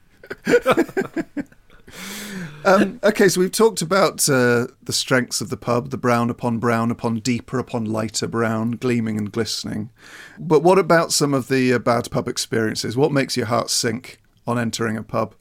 Um, 2.66 3.00
okay, 3.02 3.30
so 3.30 3.40
we've 3.40 3.52
talked 3.52 3.82
about 3.82 4.28
uh, 4.28 4.68
the 4.84 4.92
strengths 4.92 5.40
of 5.40 5.50
the 5.50 5.56
pub 5.56 5.90
the 5.90 5.98
brown 5.98 6.30
upon 6.30 6.58
brown 6.58 6.92
upon 6.92 7.20
deeper 7.20 7.60
upon 7.60 7.86
lighter 7.86 8.28
brown, 8.28 8.72
gleaming 8.72 9.18
and 9.18 9.32
glistening. 9.32 9.90
But 10.38 10.64
what 10.64 10.78
about 10.78 11.14
some 11.14 11.34
of 11.34 11.48
the 11.48 11.74
uh, 11.74 11.80
bad 11.80 12.12
pub 12.12 12.28
experiences? 12.28 12.98
What 12.98 13.14
makes 13.14 13.38
your 13.38 13.46
heart 13.46 13.70
sink 13.70 14.20
on 14.46 14.60
entering 14.60 14.98
a 14.98 15.04
pub? 15.04 15.34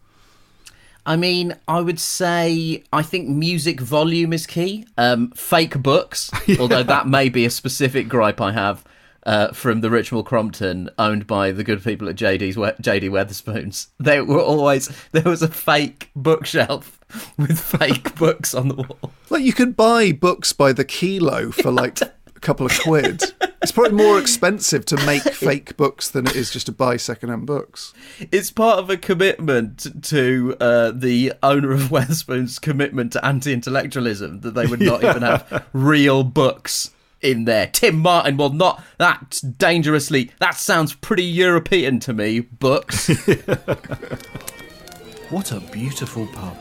I 1.05 1.17
mean, 1.17 1.57
I 1.67 1.81
would 1.81 1.99
say 1.99 2.85
I 2.93 3.03
think 3.03 3.29
music 3.29 3.81
volume 3.81 4.33
is 4.33 4.47
key. 4.47 4.87
Um, 4.97 5.33
fake 5.33 5.83
books, 5.83 6.31
although 6.61 6.85
that 6.85 7.09
may 7.09 7.29
be 7.29 7.45
a 7.45 7.51
specific 7.51 8.09
gripe 8.09 8.41
I 8.41 8.53
have 8.53 8.85
uh, 9.27 9.49
from 9.49 9.81
the 9.81 9.89
Richmal 9.89 10.25
Crompton, 10.25 10.89
owned 10.99 11.27
by 11.27 11.51
the 11.51 11.65
good 11.65 11.83
people 11.83 12.09
at 12.09 12.17
JD's 12.17 12.57
JD 12.57 13.11
Wetherspoons. 13.11 13.89
They 13.99 14.21
were 14.21 14.41
always 14.41 14.89
there 15.11 15.25
was 15.25 15.43
a 15.43 15.49
fake 15.49 16.11
bookshelf 16.15 17.01
with 17.37 17.59
fake 17.59 18.15
books 18.15 18.55
on 18.55 18.69
the 18.69 18.75
wall. 18.75 19.13
Like 19.29 19.43
you 19.43 19.53
could 19.53 19.77
buy 19.77 20.13
books 20.13 20.53
by 20.53 20.73
the 20.73 20.85
kilo 20.85 21.51
for 21.51 21.73
like 21.73 22.01
a 22.01 22.13
couple 22.41 22.67
of 22.67 22.79
quid. 22.81 23.23
It's 23.63 23.73
probably 23.73 23.97
more 23.97 24.21
expensive 24.21 24.85
to 24.87 25.07
make 25.07 25.23
fake 25.33 25.77
books 25.77 26.09
than 26.09 26.27
it 26.27 26.37
is 26.37 26.53
just 26.53 26.67
to 26.67 26.73
buy 26.73 26.99
secondhand 26.99 27.47
books. 27.47 27.93
It's 28.31 28.53
part 28.53 28.79
of 28.79 28.91
a 28.91 28.97
commitment 28.97 30.05
to 30.05 30.57
uh, 30.61 30.93
the 30.93 31.33
owner 31.43 31.73
of 31.73 31.89
Wetherspoons' 31.89 32.61
commitment 32.61 33.13
to 33.15 33.25
anti-intellectualism 33.25 34.43
that 34.43 34.55
they 34.55 34.67
would 34.67 34.81
not 34.81 35.03
even 35.03 35.23
have 35.23 35.67
real 35.73 36.23
books 36.23 36.91
in 37.21 37.45
there. 37.45 37.67
Tim 37.67 37.99
Martin 37.99 38.37
will 38.37 38.53
not. 38.53 38.83
That 38.99 39.41
dangerously. 39.59 40.31
That 40.39 40.57
sounds 40.57 40.95
pretty 40.95 41.25
European 41.25 42.01
to 42.01 42.13
me. 42.13 42.41
Books. 42.41 43.11
What 45.29 45.51
a 45.51 45.59
beautiful 45.59 46.29
pub. 46.29 46.57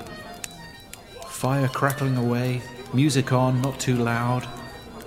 Fire 1.27 1.67
crackling 1.67 2.17
away, 2.17 2.63
music 2.95 3.31
on, 3.31 3.61
not 3.61 3.79
too 3.79 3.95
loud. 3.95 4.47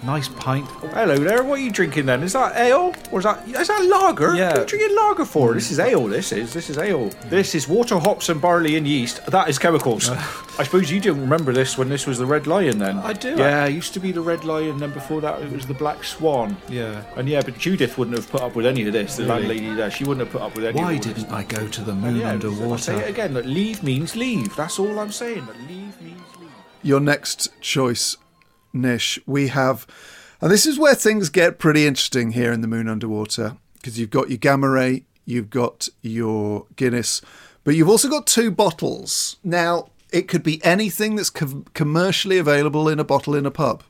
Nice 0.05 0.29
pint. 0.29 0.67
Hello 0.95 1.17
there. 1.17 1.43
What 1.43 1.59
are 1.59 1.63
you 1.63 1.73
drinking 1.73 2.07
then? 2.07 2.23
Is 2.23 2.33
that 2.35 2.57
ale 2.57 2.95
or 3.11 3.19
is 3.19 3.25
that 3.25 3.47
is 3.49 3.67
that 3.69 3.85
lager? 3.85 4.35
Yeah. 4.35 4.49
What 4.51 4.59
are 4.59 4.61
you 4.61 4.67
drinking 4.67 4.97
lager 4.97 5.25
for? 5.25 5.49
Hmm. 5.49 5.55
This 5.55 5.71
is 5.73 5.79
ale. 5.81 6.07
This 6.07 6.33
is 6.33 6.53
this 6.53 6.71
is 6.71 6.79
ale. 6.79 7.11
Hmm. 7.11 7.29
This 7.29 7.55
is 7.55 7.67
water, 7.67 7.99
hops, 7.99 8.29
and 8.29 8.41
barley 8.41 8.77
and 8.77 8.87
yeast. 8.87 9.25
That 9.27 9.49
is 9.49 9.59
chemicals. 9.59 10.09
Uh. 10.09 10.15
I 10.59 10.65
suppose 10.65 10.91
you 10.91 11.01
didn't 11.01 11.21
remember 11.21 11.53
this 11.53 11.77
when 11.79 11.89
this 11.89 12.07
was 12.07 12.19
the 12.19 12.27
Red 12.27 12.47
Lion 12.47 12.79
then. 12.79 12.99
I 12.99 13.13
do. 13.13 13.37
Yeah, 13.37 13.65
it 13.67 13.73
used 13.75 13.93
to 13.95 14.01
be 14.01 14.13
the 14.13 14.21
Red 14.21 14.45
Lion. 14.45 14.79
Then 14.79 14.93
before 14.93 15.21
that, 15.21 15.41
it 15.43 15.53
was 15.53 15.67
the 15.67 15.75
Black 15.75 16.03
Swan. 16.05 16.57
Yeah. 16.69 17.03
And 17.17 17.29
yeah, 17.29 17.43
but 17.45 17.59
Judith 17.59 17.99
wouldn't 17.99 18.17
have 18.17 18.29
put 18.31 18.41
up 18.41 18.55
with 18.55 18.67
any 18.67 18.87
of 18.87 18.93
this. 18.93 19.17
The 19.17 19.25
landlady 19.27 19.75
there, 19.75 19.91
she 19.91 20.05
wouldn't 20.05 20.27
have 20.27 20.33
put 20.33 20.43
up 20.43 20.55
with 20.57 20.65
any. 20.65 20.79
Why 20.79 20.93
of 20.93 20.97
all 21.07 21.13
didn't 21.13 21.33
I 21.33 21.43
go 21.45 21.67
to 21.67 21.81
the 21.83 21.95
moon 21.95 22.17
Yeah, 22.17 22.29
I 22.29 22.31
say 22.31 22.35
it 22.37 22.45
underwater? 22.45 23.03
again. 23.05 23.35
That 23.35 23.47
leave 23.47 23.83
means 23.83 24.17
leave. 24.17 24.55
That's 24.57 24.79
all 24.79 24.99
I'm 24.99 25.13
saying. 25.13 25.47
That 25.47 25.61
leave 25.69 26.01
means 26.01 26.23
leave. 26.41 26.51
Your 26.83 27.01
next 27.01 27.49
choice, 27.61 28.17
Nish, 28.73 29.19
we 29.27 29.49
have, 29.49 29.87
and 30.41 30.51
this 30.51 30.67
is 30.67 30.79
where 30.79 30.95
things 30.95 31.29
get 31.31 31.59
pretty 31.59 31.87
interesting 31.87 32.33
here 32.33 32.53
in 32.53 32.61
the 32.61 32.69
Moon 32.69 32.89
Underwater, 32.89 33.57
because 33.75 33.99
you've 33.99 34.11
got 34.11 34.29
your 34.29 34.39
Gamma 34.39 34.69
Ray, 34.69 35.05
you've 35.25 35.51
got 35.51 35.89
your 36.03 36.67
Guinness, 36.77 37.21
But 37.69 37.75
you've 37.75 37.91
also 37.91 38.09
got 38.09 38.27
two 38.27 38.51
bottles. 38.51 39.37
Now, 39.45 39.91
it 40.11 40.27
could 40.27 40.43
be 40.43 40.65
anything 40.65 41.17
that's 41.17 41.29
com- 41.29 41.67
commercially 41.75 42.39
available 42.39 42.89
in 42.89 42.99
a 42.99 43.05
bottle 43.05 43.35
in 43.35 43.45
a 43.45 43.51
pub. 43.51 43.83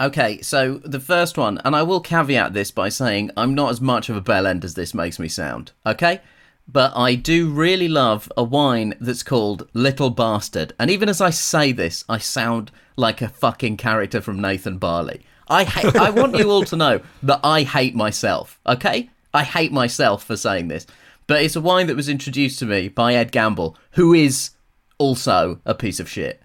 Okay, 0.00 0.40
so 0.40 0.78
the 0.78 0.98
first 0.98 1.36
one, 1.36 1.60
and 1.62 1.76
I 1.76 1.82
will 1.82 2.00
caveat 2.00 2.54
this 2.54 2.70
by 2.70 2.88
saying 2.88 3.30
I'm 3.36 3.54
not 3.54 3.70
as 3.70 3.82
much 3.82 4.08
of 4.08 4.16
a 4.16 4.22
bell 4.22 4.46
end 4.46 4.64
as 4.64 4.72
this 4.72 4.94
makes 4.94 5.18
me 5.18 5.28
sound, 5.28 5.72
okay? 5.84 6.22
But 6.70 6.92
I 6.94 7.14
do 7.14 7.48
really 7.48 7.88
love 7.88 8.30
a 8.36 8.44
wine 8.44 8.94
that's 9.00 9.22
called 9.22 9.68
Little 9.72 10.10
Bastard. 10.10 10.74
And 10.78 10.90
even 10.90 11.08
as 11.08 11.20
I 11.20 11.30
say 11.30 11.72
this, 11.72 12.04
I 12.08 12.18
sound 12.18 12.70
like 12.96 13.22
a 13.22 13.28
fucking 13.28 13.78
character 13.78 14.20
from 14.20 14.40
Nathan 14.40 14.76
Barley. 14.76 15.24
I 15.48 15.64
hate, 15.64 15.96
I 15.96 16.10
want 16.10 16.36
you 16.36 16.50
all 16.50 16.64
to 16.64 16.76
know 16.76 17.00
that 17.22 17.40
I 17.42 17.62
hate 17.62 17.94
myself, 17.94 18.60
okay? 18.66 19.08
I 19.32 19.44
hate 19.44 19.72
myself 19.72 20.24
for 20.24 20.36
saying 20.36 20.68
this. 20.68 20.86
But 21.26 21.42
it's 21.42 21.56
a 21.56 21.60
wine 21.60 21.86
that 21.86 21.96
was 21.96 22.08
introduced 22.08 22.58
to 22.58 22.66
me 22.66 22.88
by 22.88 23.14
Ed 23.14 23.32
Gamble, 23.32 23.76
who 23.92 24.12
is 24.12 24.50
also 24.98 25.60
a 25.64 25.74
piece 25.74 26.00
of 26.00 26.08
shit. 26.08 26.42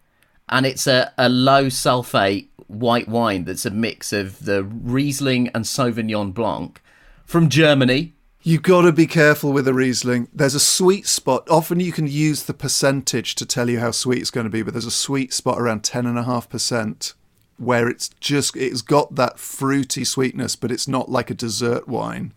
And 0.47 0.65
it's 0.65 0.87
a, 0.87 1.11
a 1.17 1.27
low 1.27 1.65
sulfate 1.65 2.47
white 2.67 3.07
wine 3.07 3.43
that's 3.43 3.65
a 3.65 3.71
mix 3.71 4.13
of 4.13 4.45
the 4.45 4.63
Riesling 4.63 5.49
and 5.49 5.65
Sauvignon 5.65 6.33
Blanc 6.33 6.81
from 7.25 7.49
Germany. 7.49 8.12
You 8.45 8.59
got 8.59 8.81
to 8.81 8.91
be 8.91 9.07
careful 9.07 9.53
with 9.53 9.69
a 9.69 9.73
Riesling. 9.73 10.27
There's 10.33 10.53
a 10.53 10.59
sweet 10.59 11.07
spot. 11.07 11.49
Often 11.49 11.79
you 11.79 11.93
can 11.93 12.07
use 12.07 12.43
the 12.43 12.53
percentage 12.53 13.35
to 13.35 13.45
tell 13.45 13.69
you 13.69 13.79
how 13.79 13.91
sweet 13.91 14.19
it's 14.19 14.31
going 14.31 14.43
to 14.43 14.49
be, 14.49 14.61
but 14.61 14.73
there's 14.73 14.85
a 14.85 14.91
sweet 14.91 15.31
spot 15.31 15.57
around 15.57 15.83
10.5% 15.83 17.13
where 17.57 17.87
it's 17.87 18.09
just, 18.19 18.57
it's 18.57 18.81
got 18.81 19.15
that 19.15 19.39
fruity 19.39 20.03
sweetness, 20.03 20.57
but 20.57 20.73
it's 20.73 20.89
not 20.89 21.09
like 21.09 21.29
a 21.29 21.33
dessert 21.33 21.87
wine. 21.87 22.33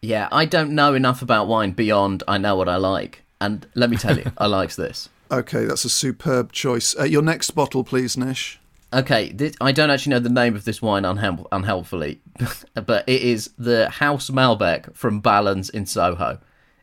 Yeah, 0.00 0.28
I 0.30 0.44
don't 0.44 0.76
know 0.76 0.94
enough 0.94 1.22
about 1.22 1.48
wine 1.48 1.72
beyond 1.72 2.22
I 2.28 2.38
know 2.38 2.54
what 2.54 2.68
I 2.68 2.76
like. 2.76 3.24
And 3.40 3.66
let 3.74 3.90
me 3.90 3.96
tell 3.96 4.16
you, 4.16 4.30
I 4.38 4.46
likes 4.46 4.76
this. 4.76 5.08
Okay, 5.28 5.64
that's 5.64 5.84
a 5.84 5.90
superb 5.90 6.52
choice. 6.52 6.96
Uh, 6.96 7.02
your 7.02 7.22
next 7.22 7.50
bottle, 7.50 7.82
please, 7.82 8.16
Nish. 8.16 8.60
Okay, 8.92 9.32
this, 9.32 9.54
I 9.60 9.72
don't 9.72 9.90
actually 9.90 10.10
know 10.10 10.18
the 10.18 10.28
name 10.28 10.54
of 10.54 10.64
this 10.64 10.82
wine 10.82 11.04
unhelp- 11.04 11.46
unhelpfully, 11.50 12.20
but 12.74 13.08
it 13.08 13.22
is 13.22 13.50
the 13.56 13.88
House 13.88 14.28
Malbec 14.28 14.94
from 14.94 15.20
Balans 15.20 15.70
in 15.70 15.86
Soho. 15.86 16.38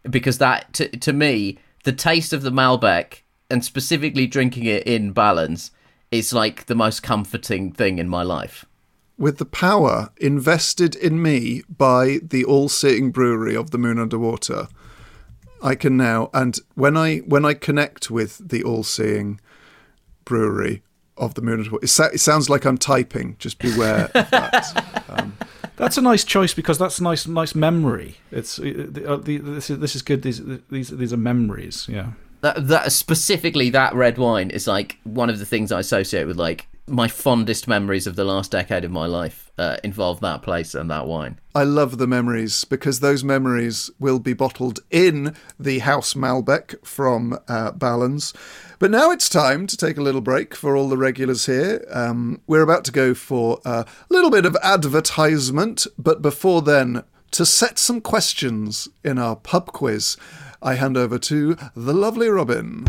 Because 0.09 0.39
that, 0.39 0.73
to, 0.73 0.89
to 0.89 1.13
me, 1.13 1.59
the 1.83 1.91
taste 1.91 2.33
of 2.33 2.41
the 2.41 2.51
Malbec, 2.51 3.21
and 3.49 3.63
specifically 3.63 4.27
drinking 4.27 4.65
it 4.65 4.83
in 4.83 5.11
Balans 5.11 5.71
is 6.11 6.33
like 6.33 6.65
the 6.65 6.75
most 6.75 7.03
comforting 7.03 7.71
thing 7.71 7.99
in 7.99 8.09
my 8.09 8.23
life. 8.23 8.65
With 9.17 9.37
the 9.37 9.45
power 9.45 10.09
invested 10.17 10.95
in 10.95 11.21
me 11.21 11.63
by 11.69 12.19
the 12.23 12.45
all-seeing 12.45 13.11
brewery 13.11 13.55
of 13.55 13.71
the 13.71 13.77
Moon 13.77 13.99
Underwater, 13.99 14.67
I 15.61 15.75
can 15.75 15.97
now, 15.97 16.29
and 16.33 16.57
when 16.75 16.95
I 16.95 17.17
when 17.17 17.43
I 17.43 17.53
connect 17.53 18.09
with 18.09 18.49
the 18.49 18.63
all-seeing 18.63 19.41
brewery 20.23 20.83
of 21.19 21.34
the 21.36 21.41
Moon 21.41 21.60
Underwater, 21.60 21.84
it, 21.84 21.89
sa- 21.89 22.10
it 22.13 22.19
sounds 22.19 22.49
like 22.49 22.65
I'm 22.65 22.77
typing. 22.77 23.36
Just 23.39 23.60
beware 23.60 24.10
of 24.15 24.29
that. 24.32 24.86
Um, 25.10 25.36
That's 25.77 25.97
a 25.97 26.01
nice 26.01 26.23
choice 26.23 26.53
because 26.53 26.77
that's 26.77 26.99
a 26.99 27.03
nice, 27.03 27.25
nice 27.25 27.55
memory. 27.55 28.17
It's 28.32 28.60
uh, 28.60 28.63
the, 28.89 29.13
uh, 29.13 29.15
the, 29.15 29.38
this 29.38 29.69
is 29.69 29.79
this 29.79 29.95
is 29.95 30.01
good. 30.01 30.21
These 30.21 30.41
these 30.69 30.89
these 30.89 31.13
are 31.13 31.17
memories. 31.17 31.88
Yeah. 31.89 32.12
That, 32.41 32.67
that 32.67 32.91
specifically 32.91 33.69
that 33.71 33.95
red 33.95 34.17
wine 34.17 34.49
is 34.51 34.67
like 34.67 34.97
one 35.03 35.29
of 35.29 35.39
the 35.39 35.45
things 35.45 35.71
I 35.71 35.79
associate 35.79 36.25
with 36.25 36.38
like 36.38 36.67
my 36.88 37.08
fondest 37.08 37.67
memories 37.67 38.08
of 38.08 38.15
the 38.15 38.23
last 38.23 38.51
decade 38.51 38.84
of 38.84 38.91
my 38.91 39.05
life 39.05 39.51
uh, 39.58 39.77
involve 39.84 40.19
that 40.21 40.41
place 40.41 40.73
and 40.75 40.89
that 40.89 41.05
wine. 41.08 41.39
I 41.55 41.63
love 41.63 41.97
the 41.97 42.08
memories 42.08 42.65
because 42.65 42.99
those 42.99 43.23
memories 43.23 43.89
will 43.99 44.19
be 44.19 44.34
bottled 44.34 44.79
in 44.91 45.36
the 45.60 45.79
House 45.79 46.13
Malbec 46.13 46.75
from 46.86 47.38
uh, 47.47 47.71
Balans. 47.71 48.34
But 48.79 48.91
now 48.91 49.11
it's 49.11 49.27
time 49.27 49.67
to 49.67 49.75
take 49.75 49.97
a 49.97 50.01
little 50.01 50.21
break 50.21 50.55
for 50.55 50.77
all 50.77 50.87
the 50.87 50.95
regulars 50.95 51.47
here. 51.47 51.85
Um, 51.91 52.39
we're 52.47 52.61
about 52.61 52.85
to 52.85 52.93
go 52.93 53.13
for 53.13 53.59
a 53.65 53.85
little 54.07 54.31
bit 54.31 54.45
of 54.45 54.55
advertisement, 54.63 55.85
but 55.97 56.21
before 56.21 56.61
then, 56.61 57.03
to 57.31 57.45
set 57.45 57.77
some 57.77 57.99
questions 57.99 58.87
in 59.03 59.19
our 59.19 59.35
pub 59.35 59.73
quiz, 59.73 60.15
I 60.61 60.75
hand 60.75 60.95
over 60.95 61.19
to 61.19 61.57
the 61.75 61.93
lovely 61.93 62.29
Robin. 62.29 62.87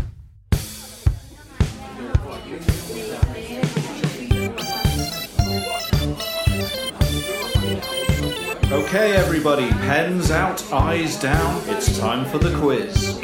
Okay, 8.71 9.13
everybody, 9.17 9.67
pens 9.71 10.31
out, 10.31 10.71
eyes 10.71 11.19
down. 11.19 11.61
It's 11.67 11.99
time 11.99 12.25
for 12.31 12.37
the 12.37 12.57
quiz. 12.57 13.20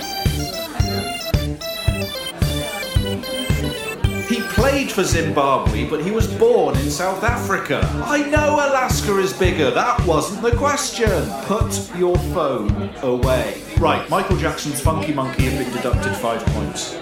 Played 4.57 4.91
for 4.91 5.03
Zimbabwe, 5.03 5.87
but 5.87 6.03
he 6.03 6.09
was 6.09 6.27
born 6.33 6.75
in 6.79 6.89
South 6.89 7.23
Africa. 7.23 7.79
I 8.05 8.27
know 8.27 8.55
Alaska 8.55 9.15
is 9.19 9.31
bigger. 9.31 9.69
That 9.69 10.03
wasn't 10.03 10.41
the 10.41 10.57
question. 10.57 11.29
Put 11.43 11.95
your 11.95 12.17
phone 12.33 12.89
away. 13.03 13.61
Right, 13.77 14.09
Michael 14.09 14.35
Jackson's 14.37 14.81
Funky 14.81 15.13
Monkey 15.13 15.43
have 15.43 15.63
been 15.63 15.71
deducted 15.71 16.15
five 16.15 16.43
points. 16.47 16.97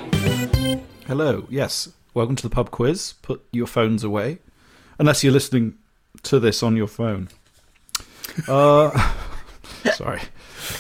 Hello. 1.08 1.48
Yes. 1.50 1.94
Welcome 2.13 2.36
to 2.36 2.44
the 2.44 2.54
pub 2.54 2.72
quiz. 2.72 3.13
Put 3.22 3.41
your 3.54 3.68
phones 3.68 4.04
away, 4.04 4.39
unless 5.00 5.24
you're 5.24 5.34
listening 5.34 5.78
to 6.24 6.41
this 6.41 6.62
on 6.62 6.76
your 6.76 6.88
phone. 6.88 7.30
Uh, 8.50 9.13
sorry. 9.94 10.22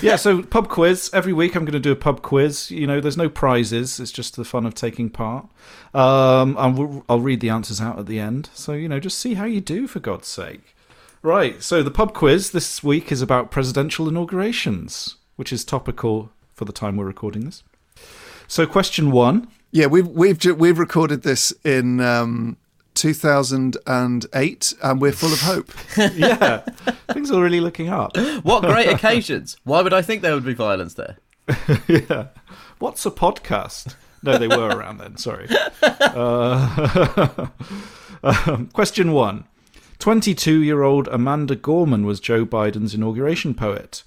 Yeah, 0.01 0.15
so 0.15 0.43
pub 0.43 0.69
quiz. 0.69 1.09
Every 1.13 1.33
week 1.33 1.55
I'm 1.55 1.65
going 1.65 1.73
to 1.73 1.79
do 1.79 1.91
a 1.91 1.95
pub 1.95 2.21
quiz. 2.21 2.71
You 2.71 2.87
know, 2.87 3.01
there's 3.01 3.17
no 3.17 3.29
prizes. 3.29 3.99
It's 3.99 4.11
just 4.11 4.35
the 4.35 4.45
fun 4.45 4.65
of 4.65 4.75
taking 4.75 5.09
part. 5.09 5.47
Um, 5.93 6.55
and 6.59 6.77
we'll, 6.77 7.05
I'll 7.09 7.21
read 7.21 7.39
the 7.39 7.49
answers 7.49 7.81
out 7.81 7.99
at 7.99 8.05
the 8.05 8.19
end. 8.19 8.49
So, 8.53 8.73
you 8.73 8.89
know, 8.89 8.99
just 8.99 9.19
see 9.19 9.35
how 9.35 9.45
you 9.45 9.61
do, 9.61 9.87
for 9.87 9.99
God's 9.99 10.27
sake. 10.27 10.75
Right, 11.21 11.63
so 11.63 11.81
the 11.81 11.89
pub 11.89 12.13
quiz 12.13 12.51
this 12.51 12.83
week 12.83 13.11
is 13.11 13.21
about 13.21 13.49
presidential 13.49 14.07
inaugurations, 14.07 15.15
which 15.37 15.51
is 15.51 15.65
topical 15.65 16.29
for 16.53 16.65
the 16.65 16.71
time 16.71 16.97
we're 16.97 17.05
recording 17.05 17.45
this. 17.45 17.63
So, 18.47 18.67
question 18.67 19.11
one. 19.11 19.47
Yeah, 19.71 19.87
we've 19.87 20.07
we've 20.07 20.43
we've 20.45 20.77
recorded 20.77 21.23
this 21.23 21.51
in 21.63 21.99
um, 21.99 22.57
2008, 22.95 24.73
and 24.81 25.01
we're 25.01 25.11
full 25.11 25.33
of 25.33 25.41
hope. 25.41 25.71
Yeah, 26.15 26.59
things 27.11 27.31
are 27.31 27.41
really 27.41 27.61
looking 27.61 27.89
up. 27.89 28.17
What 28.43 28.63
great 28.63 28.89
occasions! 28.89 29.57
Why 29.63 29.81
would 29.81 29.93
I 29.93 30.01
think 30.01 30.21
there 30.21 30.33
would 30.33 30.45
be 30.45 30.53
violence 30.53 30.95
there? 30.95 31.17
yeah. 31.87 32.27
What's 32.79 33.05
a 33.05 33.11
podcast? 33.11 33.95
No, 34.23 34.37
they 34.37 34.47
were 34.47 34.69
around 34.69 34.97
then. 34.97 35.17
Sorry. 35.17 35.47
Uh, 35.81 37.47
um, 38.23 38.67
question 38.73 39.11
one 39.11 39.45
22 39.99 40.61
year 40.63 40.83
old 40.83 41.07
Amanda 41.09 41.55
Gorman 41.55 42.05
was 42.05 42.19
Joe 42.19 42.45
Biden's 42.45 42.93
inauguration 42.93 43.53
poet. 43.53 44.03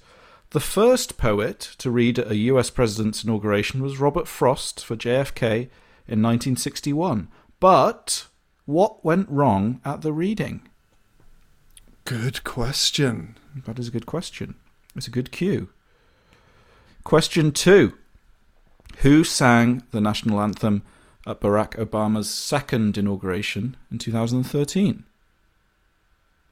The 0.51 0.59
first 0.59 1.17
poet 1.17 1.75
to 1.77 1.91
read 1.91 2.19
at 2.19 2.31
a 2.31 2.35
US 2.37 2.69
president's 2.69 3.23
inauguration 3.23 3.81
was 3.81 3.99
Robert 3.99 4.27
Frost 4.27 4.83
for 4.83 4.95
JFK 4.95 5.69
in 6.07 6.23
1961. 6.23 7.27
But 7.59 8.27
what 8.69 9.03
went 9.03 9.27
wrong 9.29 9.81
at 9.83 10.01
the 10.01 10.13
reading? 10.13 10.61
Good 12.05 12.43
question. 12.43 13.35
That 13.65 13.79
is 13.79 13.87
a 13.87 13.91
good 13.91 14.05
question. 14.05 14.53
It's 14.95 15.07
a 15.07 15.11
good 15.11 15.31
cue. 15.31 15.69
Question 17.03 17.51
two 17.51 17.93
Who 18.97 19.23
sang 19.23 19.81
the 19.89 19.99
national 19.99 20.39
anthem 20.39 20.83
at 21.25 21.41
Barack 21.41 21.83
Obama's 21.83 22.29
second 22.29 22.95
inauguration 22.95 23.75
in 23.91 23.97
2013? 23.97 25.03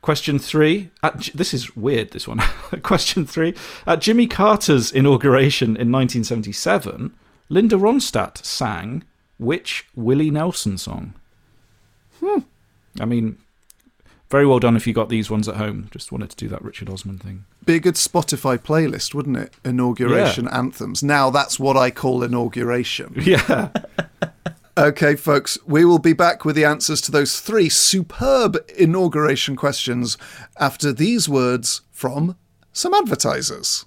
Question 0.01 0.39
three. 0.39 0.89
At, 1.03 1.29
this 1.35 1.53
is 1.53 1.75
weird, 1.75 2.11
this 2.11 2.27
one. 2.27 2.39
Question 2.81 3.27
three. 3.27 3.53
At 3.85 4.01
Jimmy 4.01 4.25
Carter's 4.25 4.91
inauguration 4.91 5.77
in 5.77 5.91
1977, 5.91 7.13
Linda 7.49 7.75
Ronstadt 7.75 8.43
sang 8.43 9.03
which 9.37 9.85
Willie 9.95 10.31
Nelson 10.31 10.79
song? 10.79 11.13
Hmm. 12.19 12.39
I 12.99 13.05
mean, 13.05 13.37
very 14.29 14.45
well 14.45 14.59
done 14.59 14.75
if 14.75 14.85
you 14.85 14.93
got 14.93 15.09
these 15.09 15.29
ones 15.29 15.47
at 15.47 15.55
home. 15.55 15.89
Just 15.91 16.11
wanted 16.11 16.29
to 16.31 16.35
do 16.35 16.47
that 16.49 16.63
Richard 16.63 16.89
Osman 16.89 17.17
thing. 17.17 17.45
Be 17.65 17.75
a 17.75 17.79
good 17.79 17.95
Spotify 17.95 18.57
playlist, 18.57 19.13
wouldn't 19.13 19.37
it? 19.37 19.53
Inauguration 19.63 20.47
anthems. 20.49 21.03
Now 21.03 21.29
that's 21.29 21.59
what 21.59 21.77
I 21.77 21.91
call 21.91 22.23
inauguration. 22.23 23.13
Yeah. 23.25 23.69
Okay, 24.77 25.15
folks, 25.15 25.57
we 25.65 25.85
will 25.85 25.97
be 25.97 26.13
back 26.13 26.45
with 26.45 26.55
the 26.55 26.63
answers 26.63 27.01
to 27.01 27.11
those 27.11 27.39
three 27.39 27.67
superb 27.67 28.57
inauguration 28.77 29.55
questions 29.55 30.19
after 30.59 30.93
these 30.93 31.27
words 31.27 31.81
from 31.91 32.37
some 32.73 32.93
advertisers. 32.93 33.86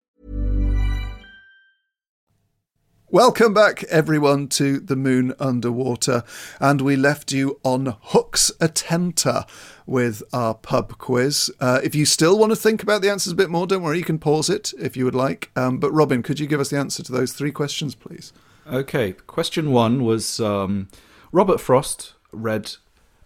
Welcome 3.13 3.53
back, 3.53 3.83
everyone, 3.89 4.47
to 4.51 4.79
The 4.79 4.95
Moon 4.95 5.33
Underwater. 5.37 6.23
And 6.61 6.79
we 6.79 6.95
left 6.95 7.33
you 7.33 7.59
on 7.61 7.97
Hooks 8.03 8.53
Attenta 8.61 9.45
with 9.85 10.23
our 10.31 10.53
pub 10.53 10.97
quiz. 10.97 11.51
Uh, 11.59 11.81
if 11.83 11.93
you 11.93 12.05
still 12.05 12.39
want 12.39 12.53
to 12.53 12.55
think 12.55 12.81
about 12.81 13.01
the 13.01 13.11
answers 13.11 13.33
a 13.33 13.35
bit 13.35 13.49
more, 13.49 13.67
don't 13.67 13.83
worry, 13.83 13.97
you 13.97 14.05
can 14.05 14.17
pause 14.17 14.49
it 14.49 14.71
if 14.79 14.95
you 14.95 15.03
would 15.03 15.13
like. 15.13 15.51
Um, 15.57 15.77
but 15.77 15.91
Robin, 15.91 16.23
could 16.23 16.39
you 16.39 16.47
give 16.47 16.61
us 16.61 16.69
the 16.69 16.77
answer 16.77 17.03
to 17.03 17.11
those 17.11 17.33
three 17.33 17.51
questions, 17.51 17.95
please? 17.95 18.31
Okay, 18.65 19.11
question 19.11 19.73
one 19.73 20.05
was 20.05 20.39
um, 20.39 20.87
Robert 21.33 21.59
Frost 21.59 22.13
read 22.31 22.75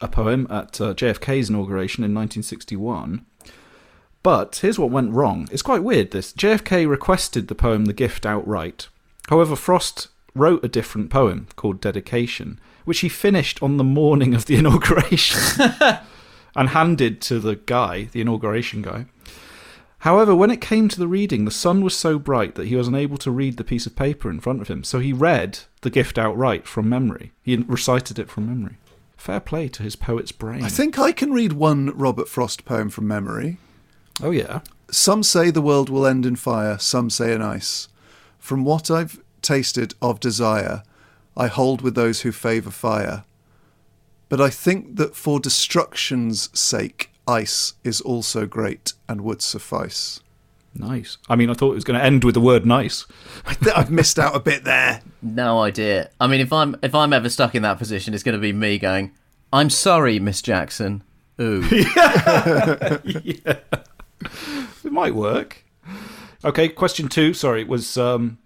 a 0.02 0.08
poem 0.08 0.48
at 0.50 0.82
uh, 0.82 0.96
JFK's 0.96 1.52
inauguration 1.52 2.04
in 2.04 2.16
1961. 2.16 3.24
But 4.24 4.56
here's 4.64 4.80
what 4.80 4.90
went 4.90 5.12
wrong. 5.12 5.48
It's 5.52 5.62
quite 5.62 5.84
weird, 5.84 6.10
this. 6.10 6.34
JFK 6.34 6.90
requested 6.90 7.50
the 7.50 7.54
poem 7.54 7.86
The 7.86 7.94
Gift 7.94 8.26
outright. 8.26 8.88
However, 9.30 9.56
Frost 9.56 10.10
wrote 10.34 10.64
a 10.64 10.70
different 10.70 11.10
poem 11.10 11.48
called 11.56 11.82
Dedication, 11.82 12.60
which 12.84 13.00
he 13.00 13.10
finished 13.10 13.62
on 13.64 13.78
the 13.78 13.84
morning 13.84 14.34
of 14.34 14.46
the 14.46 14.56
inauguration 14.58 15.72
and 16.56 16.70
handed 16.70 17.22
to 17.22 17.40
the 17.40 17.56
guy, 17.56 18.04
the 18.12 18.22
inauguration 18.22 18.82
guy. 18.82 19.06
However, 20.00 20.36
when 20.36 20.52
it 20.52 20.62
came 20.62 20.88
to 20.90 21.00
the 21.00 21.08
reading, 21.08 21.46
the 21.46 21.52
sun 21.52 21.84
was 21.84 21.96
so 21.96 22.20
bright 22.20 22.54
that 22.56 22.68
he 22.68 22.76
was 22.76 22.88
unable 22.88 23.18
to 23.18 23.32
read 23.32 23.58
the 23.58 23.64
piece 23.64 23.88
of 23.88 23.96
paper 23.96 24.30
in 24.30 24.40
front 24.40 24.62
of 24.62 24.68
him, 24.68 24.84
so 24.84 25.00
he 25.00 25.12
read 25.12 25.60
the 25.82 25.90
gift 25.90 26.20
outright 26.20 26.68
from 26.68 26.88
memory. 26.88 27.32
He 27.42 27.56
recited 27.56 28.20
it 28.20 28.30
from 28.30 28.46
memory. 28.46 28.78
Fair 29.18 29.40
play 29.40 29.68
to 29.70 29.82
his 29.82 29.96
poet's 29.96 30.32
brain. 30.32 30.64
I 30.64 30.70
think 30.70 31.00
I 31.00 31.12
can 31.12 31.34
read 31.34 31.54
one 31.54 31.88
Robert 31.98 32.28
Frost 32.28 32.66
poem 32.66 32.92
from 32.92 33.08
memory. 33.08 33.58
Oh, 34.22 34.30
yeah. 34.30 34.60
Some 34.92 35.24
say 35.24 35.50
the 35.50 35.62
world 35.62 35.90
will 35.90 36.06
end 36.06 36.24
in 36.24 36.36
fire, 36.36 36.78
some 36.78 37.10
say 37.10 37.34
in 37.34 37.42
ice. 37.42 37.88
From 38.46 38.64
what 38.64 38.92
I've 38.92 39.20
tasted 39.42 39.96
of 40.04 40.20
desire, 40.20 40.84
I 41.36 41.48
hold 41.48 41.82
with 41.82 41.96
those 41.96 42.22
who 42.22 42.32
favour 42.32 42.70
fire. 42.70 43.24
But 44.30 44.40
I 44.40 44.52
think 44.52 44.98
that 44.98 45.16
for 45.16 45.40
destruction's 45.40 46.56
sake, 46.56 47.10
ice 47.28 47.74
is 47.84 48.02
also 48.02 48.46
great 48.46 48.94
and 49.10 49.22
would 49.22 49.42
suffice. 49.42 50.20
Nice. 50.76 51.18
I 51.28 51.36
mean, 51.36 51.50
I 51.50 51.56
thought 51.56 51.72
it 51.72 51.74
was 51.74 51.84
going 51.84 51.98
to 51.98 52.06
end 52.06 52.24
with 52.24 52.36
the 52.36 52.40
word 52.40 52.68
nice. 52.68 53.08
I've 53.76 53.90
missed 53.90 54.20
out 54.20 54.36
a 54.36 54.40
bit 54.40 54.64
there. 54.64 55.02
No 55.24 55.62
idea. 55.62 56.12
I 56.20 56.28
mean, 56.28 56.40
if 56.40 56.54
I'm 56.54 56.76
if 56.84 56.94
I'm 56.94 57.14
ever 57.14 57.30
stuck 57.30 57.56
in 57.56 57.64
that 57.64 57.80
position, 57.80 58.14
it's 58.14 58.22
going 58.22 58.38
to 58.38 58.40
be 58.40 58.54
me 58.54 58.78
going, 58.78 59.12
"I'm 59.52 59.72
sorry, 59.72 60.20
Miss 60.20 60.44
Jackson." 60.44 61.02
Ooh. 61.42 61.64
yeah. 61.72 63.58
It 64.84 64.92
might 64.92 65.16
work. 65.16 65.65
Okay, 66.46 66.70
question 66.70 67.10
two. 67.10 67.34
Sorry, 67.34 67.62
it 67.62 67.68
was 67.68 67.98
um, 67.98 68.38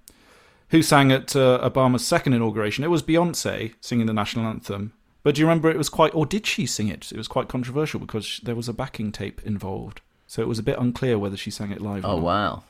who 0.69 0.81
sang 0.81 1.11
at 1.11 1.35
uh, 1.35 1.59
Obama's 1.69 2.07
second 2.07 2.33
inauguration? 2.33 2.85
It 2.85 2.89
was 2.89 3.03
Beyonce 3.03 3.73
singing 3.81 4.05
the 4.05 4.13
national 4.13 4.45
anthem. 4.45 4.93
But 5.21 5.35
do 5.35 5.41
you 5.41 5.47
remember 5.47 5.69
it 5.69 5.77
was 5.77 5.89
quite, 5.89 6.15
or 6.15 6.25
did 6.25 6.47
she 6.47 6.65
sing 6.65 6.87
it? 6.87 7.11
It 7.11 7.17
was 7.17 7.27
quite 7.27 7.49
controversial 7.49 7.99
because 7.99 8.39
there 8.41 8.55
was 8.55 8.69
a 8.69 8.73
backing 8.73 9.11
tape 9.11 9.41
involved. 9.43 9.99
So 10.27 10.41
it 10.41 10.47
was 10.47 10.59
a 10.59 10.63
bit 10.63 10.79
unclear 10.79 11.19
whether 11.19 11.35
she 11.35 11.51
sang 11.51 11.71
it 11.71 11.81
live. 11.81 12.05
Oh, 12.05 12.15
wow. 12.15 12.63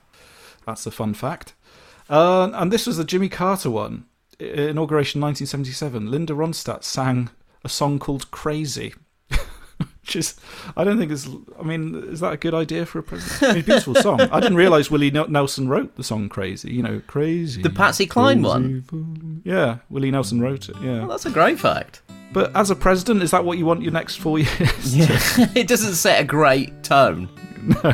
That's 0.66 0.88
a 0.88 0.92
fun 0.92 1.14
fact. 1.14 1.54
Uh, 2.10 2.50
and 2.54 2.72
this 2.72 2.88
was 2.88 2.98
the 2.98 3.04
Jimmy 3.04 3.30
Carter 3.30 3.70
one. 3.70 4.06
Inauguration 4.40 5.22
1977. 5.22 6.10
Linda 6.10 6.34
Ronstadt 6.34 6.84
sang 6.84 7.30
a 7.64 7.70
song 7.70 8.00
called 8.00 8.32
Crazy. 8.32 8.96
Which 10.10 10.16
is, 10.16 10.36
I 10.76 10.84
don't 10.84 10.98
think 10.98 11.12
is. 11.12 11.30
I 11.60 11.62
mean, 11.62 11.94
is 12.08 12.20
that 12.22 12.34
a 12.34 12.38
good 12.38 12.56
idea 12.56 12.88
for 12.88 12.98
a 12.98 13.04
president? 13.04 13.44
I 13.44 13.54
mean, 13.54 13.64
beautiful 13.64 13.94
song. 13.94 14.20
I 14.22 14.40
didn't 14.40 14.58
realise 14.58 14.90
Willie 14.90 15.12
Nelson 15.12 15.70
wrote 15.70 15.98
the 15.98 16.04
song 16.04 16.30
"Crazy." 16.30 16.74
You 16.74 16.82
know, 16.82 17.00
"Crazy." 17.06 17.62
The 17.62 17.70
Patsy 17.70 18.08
Cline 18.08 18.42
one. 18.42 19.44
Yeah, 19.46 19.78
Willie 19.92 20.10
Nelson 20.10 20.42
wrote 20.42 20.68
it. 20.68 20.76
Yeah, 20.82 21.02
well, 21.02 21.10
that's 21.10 21.28
a 21.28 21.30
great 21.30 21.60
fact. 21.60 22.02
But 22.34 22.56
as 22.56 22.72
a 22.72 22.76
president, 22.76 23.22
is 23.22 23.30
that 23.30 23.46
what 23.46 23.60
you 23.60 23.68
want 23.68 23.84
your 23.84 23.92
next 23.92 24.16
four 24.16 24.40
years? 24.40 24.98
Yeah, 24.98 25.06
it 25.56 25.68
doesn't 25.68 25.94
set 25.94 26.20
a 26.20 26.24
great 26.24 26.84
tone. 26.84 27.30
No. 27.84 27.94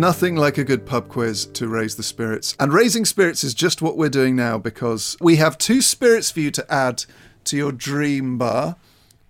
Nothing 0.00 0.34
like 0.34 0.56
a 0.56 0.64
good 0.64 0.86
pub 0.86 1.08
quiz 1.08 1.44
to 1.44 1.68
raise 1.68 1.96
the 1.96 2.02
spirits. 2.02 2.56
And 2.58 2.72
raising 2.72 3.04
spirits 3.04 3.44
is 3.44 3.52
just 3.52 3.82
what 3.82 3.98
we're 3.98 4.08
doing 4.08 4.34
now 4.34 4.56
because 4.56 5.14
we 5.20 5.36
have 5.36 5.58
two 5.58 5.82
spirits 5.82 6.30
for 6.30 6.40
you 6.40 6.50
to 6.52 6.72
add 6.72 7.04
to 7.44 7.56
your 7.58 7.70
dream 7.70 8.38
bar. 8.38 8.76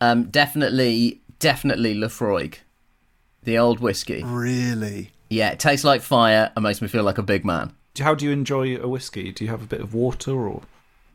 Um, 0.01 0.27
definitely, 0.27 1.23
definitely 1.41 1.97
Laphroaig, 1.97 2.59
the 3.43 3.59
old 3.59 3.81
whiskey. 3.81 4.23
Really? 4.23 5.11
Yeah, 5.29 5.51
it 5.51 5.59
tastes 5.59 5.85
like 5.85 6.03
fire 6.03 6.53
and 6.55 6.63
makes 6.63 6.81
me 6.81 6.87
feel 6.87 7.03
like 7.03 7.19
a 7.19 7.23
big 7.25 7.45
man. 7.45 7.73
How 7.99 8.15
do 8.15 8.25
you 8.25 8.31
enjoy 8.31 8.77
a 8.77 8.87
whiskey? 8.87 9.33
Do 9.33 9.43
you 9.43 9.51
have 9.51 9.65
a 9.65 9.67
bit 9.67 9.81
of 9.81 9.93
water 9.93 10.31
or 10.31 10.63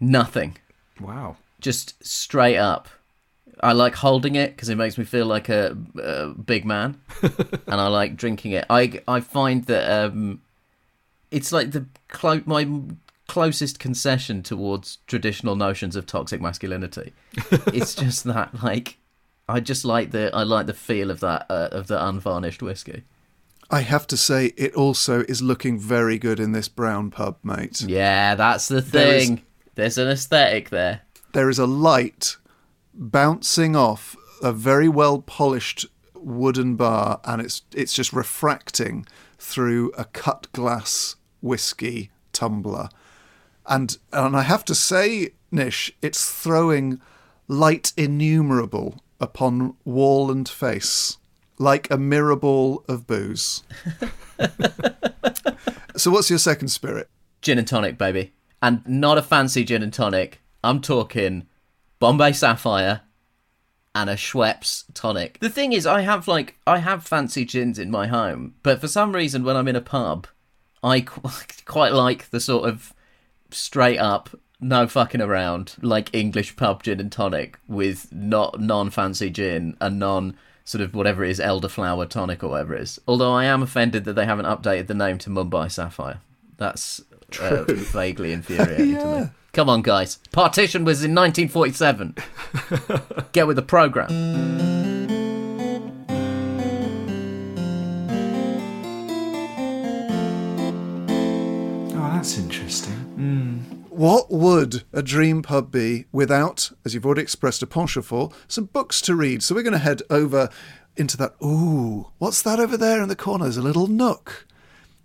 nothing? 0.02 0.58
Wow, 1.00 1.38
just 1.62 2.06
straight 2.06 2.58
up. 2.58 2.90
I 3.62 3.72
like 3.74 3.96
holding 3.96 4.36
it 4.36 4.56
because 4.56 4.70
it 4.70 4.76
makes 4.76 4.98
me 4.98 5.04
feel 5.06 5.26
like 5.26 5.50
a, 5.50 5.78
a 6.02 6.30
big 6.30 6.66
man, 6.66 7.00
and 7.22 7.80
I 7.82 7.88
like 7.88 8.16
drinking 8.16 8.52
it. 8.52 8.66
I 8.70 9.02
I 9.08 9.20
find 9.22 9.64
that 9.66 10.06
um, 10.06 10.42
it's 11.32 11.52
like 11.52 11.72
the 11.72 11.86
clo- 12.10 12.44
my 12.46 12.68
closest 13.28 13.80
concession 13.80 14.44
towards 14.44 15.00
traditional 15.08 15.56
notions 15.56 15.96
of 15.96 16.06
toxic 16.06 16.42
masculinity. 16.42 17.14
it's 17.74 17.96
just 17.96 18.24
that 18.26 18.64
like 18.64 18.98
I 19.50 19.60
just 19.60 19.86
like 19.86 20.12
the 20.12 20.30
I 20.34 20.44
like 20.44 20.68
the 20.68 20.74
feel 20.74 21.10
of 21.12 21.20
that 21.22 21.46
uh, 21.50 21.70
of 21.72 21.88
the 21.88 22.04
unvarnished 22.06 22.62
whiskey. 22.62 23.04
I 23.72 23.82
have 23.82 24.06
to 24.08 24.18
say, 24.18 24.54
it 24.58 24.76
also 24.76 25.22
is 25.22 25.42
looking 25.42 25.80
very 25.80 26.20
good 26.20 26.40
in 26.40 26.52
this 26.52 26.68
brown 26.68 27.10
pub, 27.10 27.38
mate. 27.44 27.82
Yeah, 27.82 28.36
that's 28.36 28.68
the 28.68 28.80
There 28.82 29.16
is- 29.16 29.28
thing. 29.28 29.42
There's 29.74 29.98
an 29.98 30.08
aesthetic 30.08 30.70
there. 30.70 31.02
There 31.34 31.50
is 31.50 31.58
a 31.60 31.66
light 31.66 32.38
bouncing 32.96 33.76
off 33.76 34.16
a 34.42 34.52
very 34.52 34.88
well 34.88 35.22
polished 35.22 35.86
wooden 36.16 36.76
bar, 36.76 37.20
and 37.24 37.42
it's 37.42 37.64
it's 37.74 37.94
just 37.94 38.14
refracting 38.14 39.06
through 39.38 39.92
a 39.98 40.06
cut 40.06 40.48
glass 40.54 41.16
whiskey 41.42 42.12
tumbler. 42.34 42.90
And 43.66 43.98
and 44.12 44.36
I 44.36 44.42
have 44.42 44.66
to 44.66 44.76
say, 44.76 45.32
Nish, 45.52 45.92
it's 46.02 46.30
throwing 46.32 47.00
light 47.48 47.94
innumerable 47.96 49.02
upon 49.20 49.76
wall 49.86 50.32
and 50.32 50.48
face, 50.48 51.18
like 51.58 51.90
a 51.90 51.98
mirror 51.98 52.36
ball 52.36 52.84
of 52.88 53.08
booze. 53.08 53.64
so, 55.96 56.12
what's 56.12 56.30
your 56.30 56.40
second 56.40 56.70
spirit? 56.70 57.10
Gin 57.42 57.58
and 57.58 57.68
tonic, 57.68 57.98
baby. 57.98 58.34
And 58.62 58.86
not 58.88 59.18
a 59.18 59.22
fancy 59.22 59.64
gin 59.64 59.84
and 59.84 59.94
tonic. 59.94 60.42
I'm 60.64 60.82
talking 60.82 61.48
Bombay 62.00 62.34
Sapphire 62.34 63.02
and 63.94 64.10
a 64.10 64.16
Schweppes 64.16 64.84
tonic. 64.94 65.40
The 65.40 65.50
thing 65.50 65.72
is, 65.74 65.88
I 65.88 66.02
have 66.02 66.28
like 66.28 66.58
I 66.68 66.80
have 66.80 67.06
fancy 67.06 67.46
gins 67.46 67.80
in 67.80 67.90
my 67.90 68.08
home, 68.08 68.56
but 68.62 68.82
for 68.82 68.88
some 68.88 69.14
reason, 69.14 69.44
when 69.44 69.56
I'm 69.56 69.68
in 69.68 69.76
a 69.76 69.82
pub, 69.82 70.28
I 70.84 71.02
qu- 71.02 71.30
quite 71.66 71.94
like 71.94 72.30
the 72.30 72.40
sort 72.40 72.68
of 72.68 72.94
straight 73.52 73.98
up, 73.98 74.30
no 74.60 74.88
fucking 74.88 75.22
around, 75.22 75.76
like 75.82 76.14
English 76.14 76.58
pub 76.58 76.84
gin 76.84 77.00
and 77.00 77.12
tonic 77.12 77.58
with 77.68 78.12
not 78.12 78.60
non 78.60 78.90
fancy 78.90 79.30
gin 79.30 79.78
and 79.80 79.98
non 79.98 80.36
sort 80.66 80.82
of 80.82 80.94
whatever 80.94 81.24
it 81.24 81.30
is, 81.32 81.40
elderflower 81.40 82.10
tonic 82.10 82.44
or 82.44 82.50
whatever 82.50 82.76
it 82.76 82.82
is. 82.82 83.00
Although 83.08 83.32
I 83.32 83.46
am 83.46 83.64
offended 83.64 84.04
that 84.06 84.14
they 84.14 84.26
haven't 84.26 84.46
updated 84.46 84.88
the 84.88 84.94
name 84.94 85.20
to 85.20 85.30
Mumbai 85.30 85.72
Sapphire. 85.72 86.20
That's 86.58 87.02
uh, 87.40 87.64
vaguely 87.68 88.32
infuriating 88.32 88.96
to 89.00 89.20
me. 89.22 89.30
Come 89.54 89.70
on, 89.70 89.82
guys. 89.82 90.20
Partition 90.32 90.84
was 90.84 91.04
in 91.04 91.16
1947. 91.16 92.16
Get 93.32 93.48
with 93.48 93.56
the 93.56 93.62
program. 93.62 94.10
Oh, 101.98 102.12
that's 102.14 102.38
interesting. 102.38 102.92
What 103.90 104.30
would 104.30 104.84
a 104.92 105.02
dream 105.02 105.42
pub 105.42 105.72
be 105.72 106.06
without, 106.12 106.70
as 106.84 106.94
you've 106.94 107.06
already 107.06 107.22
expressed 107.22 107.64
a 107.64 107.68
penchant 107.68 108.04
for, 108.04 108.32
some 108.50 108.66
books 108.66 109.00
to 109.02 109.16
read? 109.16 109.42
So 109.42 109.56
we're 109.56 109.64
going 109.64 109.72
to 109.72 109.80
head 109.80 110.02
over 110.10 110.50
into 110.98 111.16
that. 111.16 111.34
Ooh, 111.42 112.08
what's 112.18 112.42
that 112.42 112.60
over 112.60 112.76
there 112.76 113.02
in 113.02 113.08
the 113.08 113.16
corner? 113.16 113.46
There's 113.46 113.56
a 113.56 113.62
little 113.62 113.88
nook. 113.88 114.46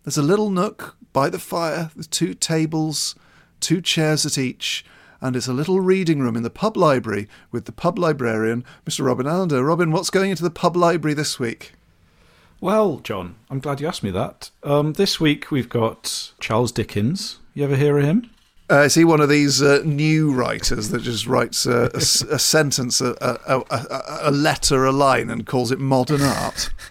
There's 0.02 0.18
a 0.18 0.22
little 0.22 0.50
nook 0.50 0.96
by 1.12 1.28
the 1.28 1.38
fire 1.38 1.90
with 1.96 2.10
two 2.10 2.34
tables, 2.34 3.14
two 3.60 3.80
chairs 3.80 4.24
at 4.26 4.38
each, 4.38 4.84
and 5.20 5.36
it's 5.36 5.48
a 5.48 5.52
little 5.52 5.80
reading 5.80 6.20
room 6.20 6.36
in 6.36 6.42
the 6.42 6.50
pub 6.50 6.76
library 6.76 7.28
with 7.50 7.66
the 7.66 7.72
pub 7.72 7.98
librarian, 7.98 8.64
Mr. 8.86 9.04
Robin 9.04 9.26
Allender. 9.26 9.62
Robin, 9.62 9.90
what's 9.92 10.10
going 10.10 10.30
into 10.30 10.42
the 10.42 10.50
pub 10.50 10.76
library 10.76 11.14
this 11.14 11.38
week? 11.38 11.72
Well, 12.60 12.98
John, 12.98 13.36
I'm 13.50 13.58
glad 13.60 13.80
you 13.80 13.88
asked 13.88 14.02
me 14.02 14.10
that. 14.10 14.50
Um, 14.62 14.94
this 14.94 15.18
week 15.20 15.50
we've 15.50 15.68
got 15.68 16.32
Charles 16.40 16.72
Dickens. 16.72 17.38
You 17.54 17.64
ever 17.64 17.76
hear 17.76 17.98
of 17.98 18.04
him? 18.04 18.30
Uh, 18.70 18.82
is 18.82 18.94
he 18.94 19.04
one 19.04 19.20
of 19.20 19.28
these 19.28 19.60
uh, 19.60 19.82
new 19.84 20.32
writers 20.32 20.90
that 20.90 21.02
just 21.02 21.26
writes 21.26 21.66
a, 21.66 21.90
sentence, 22.00 23.00
a, 23.00 23.16
a, 23.20 23.58
a, 23.58 23.64
a- 23.70 24.18
a 24.28 24.30
letter, 24.30 24.84
a 24.84 24.92
line, 24.92 25.28
and 25.28 25.44
calls 25.44 25.72
it 25.72 25.80
modern 25.80 26.22
art? 26.22 26.70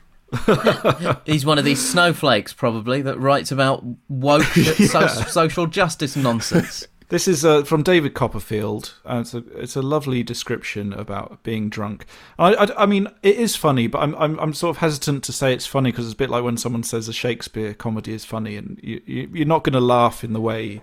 He's 1.26 1.46
one 1.46 1.58
of 1.58 1.66
these 1.66 1.86
snowflakes, 1.88 2.54
probably, 2.54 3.02
that 3.02 3.20
writes 3.20 3.52
about 3.52 3.84
woke 4.08 4.44
so- 4.44 5.08
social 5.08 5.68
justice 5.68 6.16
nonsense. 6.16 6.88
This 7.10 7.28
is 7.28 7.44
uh, 7.44 7.64
from 7.64 7.82
David 7.82 8.14
Copperfield. 8.14 8.94
Uh, 9.04 9.22
it's, 9.22 9.34
a, 9.34 9.44
it's 9.56 9.76
a 9.76 9.82
lovely 9.82 10.22
description 10.22 10.94
about 10.94 11.42
being 11.42 11.68
drunk. 11.68 12.06
I, 12.38 12.54
I, 12.54 12.84
I 12.84 12.86
mean, 12.86 13.08
it 13.24 13.36
is 13.36 13.56
funny, 13.56 13.88
but 13.88 14.00
I'm, 14.00 14.14
I'm, 14.16 14.40
I'm 14.40 14.54
sort 14.54 14.76
of 14.76 14.78
hesitant 14.78 15.24
to 15.24 15.34
say 15.34 15.52
it's 15.52 15.66
funny 15.66 15.92
because 15.92 16.06
it's 16.06 16.14
a 16.14 16.18
bit 16.18 16.30
like 16.30 16.44
when 16.44 16.56
someone 16.58 16.84
says 16.84 17.08
a 17.08 17.14
Shakespeare 17.14 17.74
comedy 17.74 18.14
is 18.14 18.26
funny, 18.26 18.58
and 18.58 18.80
you, 18.84 19.02
you, 19.08 19.30
you're 19.34 19.48
not 19.48 19.64
going 19.64 19.74
to 19.74 19.80
laugh 19.80 20.24
in 20.24 20.34
the 20.34 20.42
way 20.42 20.82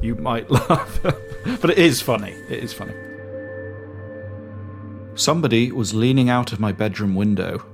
you 0.00 0.14
might 0.14 0.48
laugh. 0.70 1.00
but 1.02 1.70
it 1.70 1.78
is 1.78 2.00
funny. 2.00 2.30
It 2.48 2.62
is 2.62 2.72
funny. 2.72 2.94
Somebody 5.16 5.72
was 5.72 5.92
leaning 5.92 6.28
out 6.28 6.52
of 6.52 6.60
my 6.60 6.70
bedroom 6.70 7.16
window, 7.16 7.64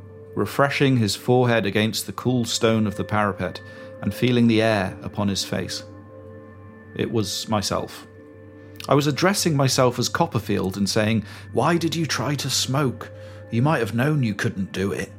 refreshing 0.40 0.96
his 0.96 1.14
forehead 1.14 1.66
against 1.66 2.06
the 2.06 2.14
cool 2.14 2.46
stone 2.46 2.86
of 2.86 2.96
the 2.96 3.04
parapet 3.04 3.60
and 4.00 4.14
feeling 4.14 4.46
the 4.46 4.62
air 4.62 4.96
upon 5.02 5.28
his 5.28 5.44
face. 5.44 5.84
It 6.96 7.12
was 7.12 7.46
myself. 7.48 8.06
I 8.88 8.94
was 8.94 9.06
addressing 9.06 9.54
myself 9.54 9.98
as 9.98 10.08
Copperfield 10.08 10.78
and 10.78 10.88
saying, 10.88 11.24
Why 11.52 11.76
did 11.76 11.94
you 11.94 12.06
try 12.06 12.34
to 12.36 12.48
smoke? 12.48 13.12
You 13.50 13.60
might 13.60 13.80
have 13.80 13.94
known 13.94 14.22
you 14.22 14.34
couldn't 14.34 14.72
do 14.72 14.92
it. 14.92 15.12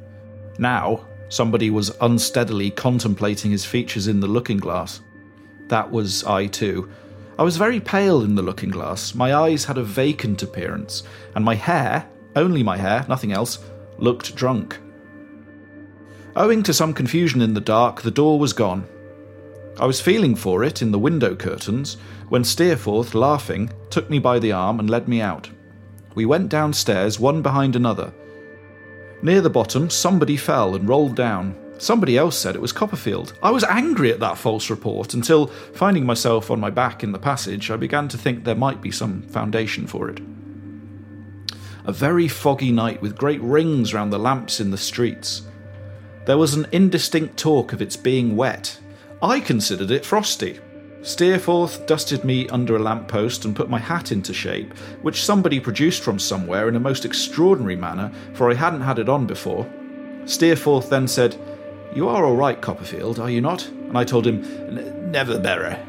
Now, 0.58 1.06
somebody 1.30 1.70
was 1.70 1.96
unsteadily 2.02 2.72
contemplating 2.72 3.52
his 3.52 3.64
features 3.64 4.08
in 4.08 4.22
the 4.22 4.28
looking 4.28 4.58
glass. 4.58 5.02
That 5.68 5.92
was 5.92 6.24
I 6.24 6.48
too. 6.48 6.90
I 7.38 7.44
was 7.44 7.58
very 7.58 7.80
pale 7.80 8.24
in 8.24 8.34
the 8.34 8.42
looking 8.42 8.72
glass. 8.72 9.14
My 9.14 9.36
eyes 9.36 9.66
had 9.66 9.78
a 9.78 9.84
vacant 9.84 10.42
appearance, 10.42 11.04
and 11.36 11.46
my 11.46 11.54
hair, 11.54 12.10
only 12.36 12.64
my 12.64 12.78
hair, 12.78 13.06
nothing 13.08 13.32
else, 13.32 13.60
looked 14.00 14.36
drunk. 14.36 14.80
Owing 16.36 16.64
to 16.64 16.74
some 16.74 16.94
confusion 16.94 17.42
in 17.42 17.54
the 17.54 17.60
dark, 17.60 18.02
the 18.02 18.12
door 18.12 18.40
was 18.40 18.54
gone. 18.54 18.88
I 19.78 19.86
was 19.86 20.00
feeling 20.00 20.36
for 20.36 20.64
it 20.64 20.82
in 20.82 20.92
the 20.92 21.00
window 21.00 21.36
curtains 21.36 21.98
when 22.30 22.44
Steerforth, 22.44 23.14
laughing, 23.14 23.70
took 23.90 24.10
me 24.10 24.18
by 24.20 24.40
the 24.40 24.54
arm 24.54 24.80
and 24.80 24.90
led 24.90 25.10
me 25.10 25.20
out. 25.20 25.50
We 26.16 26.26
went 26.26 26.50
downstairs, 26.50 27.20
one 27.20 27.42
behind 27.42 27.76
another. 27.76 28.14
Near 29.22 29.42
the 29.42 29.50
bottom, 29.50 29.90
somebody 29.90 30.38
fell 30.38 30.74
and 30.76 30.88
rolled 30.88 31.16
down. 31.16 31.56
Somebody 31.78 32.18
else 32.18 32.38
said 32.38 32.56
it 32.56 32.62
was 32.62 32.72
Copperfield. 32.72 33.34
I 33.44 33.52
was 33.52 33.64
angry 33.66 34.12
at 34.12 34.20
that 34.22 34.38
false 34.38 34.70
report 34.70 35.14
until, 35.14 35.48
finding 35.48 36.06
myself 36.06 36.50
on 36.50 36.60
my 36.60 36.70
back 36.70 37.04
in 37.04 37.12
the 37.12 37.20
passage, 37.20 37.72
I 37.72 37.76
began 37.76 38.08
to 38.08 38.18
think 38.18 38.44
there 38.44 38.56
might 38.56 38.82
be 38.82 38.92
some 38.92 39.24
foundation 39.24 39.86
for 39.86 40.10
it. 40.10 40.22
A 41.86 41.92
very 41.92 42.28
foggy 42.28 42.72
night 42.72 43.02
with 43.02 43.18
great 43.18 43.42
rings 43.42 43.94
round 43.94 44.14
the 44.14 44.20
lamps 44.20 44.60
in 44.60 44.72
the 44.72 44.78
streets. 44.78 45.42
There 46.26 46.38
was 46.38 46.54
an 46.54 46.68
indistinct 46.72 47.38
talk 47.38 47.74
of 47.74 47.82
its 47.82 47.96
being 47.98 48.36
wet. 48.36 48.80
I 49.22 49.40
considered 49.40 49.92
it 49.92 50.06
frosty. 50.06 50.60
Steerforth 51.02 51.88
dusted 51.88 52.24
me 52.24 52.48
under 52.50 52.76
a 52.76 52.80
lamp 52.80 53.08
post 53.08 53.44
and 53.44 53.56
put 53.56 53.70
my 53.72 53.80
hat 53.80 54.12
into 54.12 54.34
shape, 54.34 54.78
which 55.02 55.24
somebody 55.24 55.60
produced 55.60 56.04
from 56.04 56.20
somewhere 56.20 56.68
in 56.70 56.76
a 56.76 56.80
most 56.80 57.06
extraordinary 57.06 57.76
manner, 57.76 58.12
for 58.34 58.52
I 58.52 58.54
hadn't 58.54 58.82
had 58.82 59.00
it 59.00 59.10
on 59.10 59.26
before. 59.26 59.68
Steerforth 60.26 60.90
then 60.92 61.08
said, 61.08 61.36
You 61.96 62.08
are 62.08 62.24
all 62.24 62.36
right, 62.36 62.62
Copperfield, 62.62 63.20
are 63.20 63.32
you 63.32 63.42
not? 63.42 63.68
And 63.68 63.98
I 63.98 64.04
told 64.04 64.28
him, 64.28 65.12
Never 65.12 65.40
better. 65.40 65.80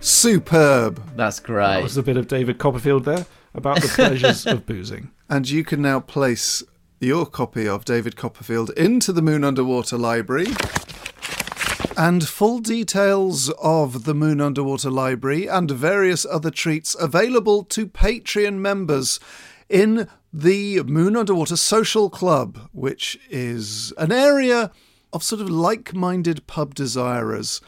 Superb. 0.00 1.02
That's 1.16 1.38
That 1.40 1.46
great. 1.46 1.82
was 1.82 1.96
a 1.96 2.02
bit 2.02 2.16
of 2.18 2.28
David 2.28 2.58
Copperfield 2.58 3.04
there 3.06 3.24
about 3.54 3.80
the 3.80 3.88
pleasures 3.88 4.46
of 4.46 4.66
boozing. 4.66 5.10
And 5.30 5.48
you 5.48 5.64
can 5.64 5.80
now 5.80 6.00
place 6.00 6.62
your 7.04 7.26
copy 7.26 7.68
of 7.68 7.84
David 7.84 8.16
Copperfield 8.16 8.70
into 8.70 9.12
the 9.12 9.20
Moon 9.20 9.44
Underwater 9.44 9.98
Library. 9.98 10.46
And 11.96 12.26
full 12.26 12.60
details 12.60 13.50
of 13.62 14.04
the 14.04 14.14
Moon 14.14 14.40
Underwater 14.40 14.90
Library 14.90 15.46
and 15.46 15.70
various 15.70 16.24
other 16.24 16.50
treats 16.50 16.96
available 16.98 17.62
to 17.64 17.86
Patreon 17.86 18.54
members 18.54 19.20
in 19.68 20.08
the 20.32 20.82
Moon 20.82 21.14
Underwater 21.14 21.56
Social 21.56 22.08
Club, 22.08 22.70
which 22.72 23.20
is 23.28 23.92
an 23.98 24.10
area 24.10 24.72
of 25.12 25.22
sort 25.22 25.42
of 25.42 25.50
like 25.50 25.94
minded 25.94 26.46
pub 26.46 26.74
desirers 26.74 27.60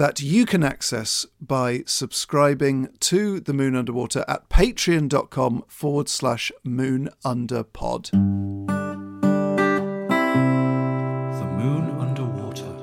that 0.00 0.22
you 0.22 0.46
can 0.46 0.64
access 0.64 1.26
by 1.42 1.82
subscribing 1.84 2.88
to 3.00 3.38
the 3.38 3.52
Moon 3.52 3.76
Underwater 3.76 4.24
at 4.26 4.48
patreon.com 4.48 5.62
forward 5.68 6.08
slash 6.08 6.50
moon 6.64 7.10
underpod. 7.22 8.10
The 8.10 8.16
moon 11.44 11.90
underwater. 12.00 12.78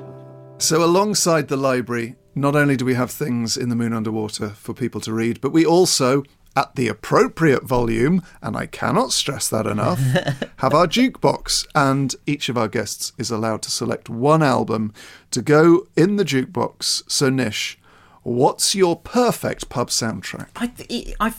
So, 0.58 0.84
alongside 0.84 1.48
the 1.48 1.56
library, 1.56 2.14
not 2.36 2.54
only 2.54 2.76
do 2.76 2.84
we 2.84 2.94
have 2.94 3.10
things 3.10 3.56
in 3.56 3.68
the 3.68 3.74
Moon 3.74 3.92
Underwater 3.92 4.50
for 4.50 4.72
people 4.72 5.00
to 5.00 5.12
read, 5.12 5.40
but 5.40 5.50
we 5.50 5.66
also 5.66 6.22
at 6.56 6.74
the 6.74 6.88
appropriate 6.88 7.64
volume, 7.64 8.22
and 8.42 8.56
I 8.56 8.66
cannot 8.66 9.12
stress 9.12 9.48
that 9.48 9.66
enough, 9.66 10.00
have 10.56 10.74
our 10.74 10.86
jukebox. 10.86 11.66
And 11.74 12.14
each 12.26 12.48
of 12.48 12.58
our 12.58 12.68
guests 12.68 13.12
is 13.18 13.30
allowed 13.30 13.62
to 13.62 13.70
select 13.70 14.08
one 14.08 14.42
album 14.42 14.92
to 15.30 15.42
go 15.42 15.86
in 15.96 16.16
the 16.16 16.24
jukebox. 16.24 17.08
So, 17.10 17.30
Nish, 17.30 17.78
what's 18.22 18.74
your 18.74 18.96
perfect 18.96 19.68
pub 19.68 19.88
soundtrack? 19.88 20.48
I, 20.56 20.66
th- 20.66 21.14
I, 21.20 21.32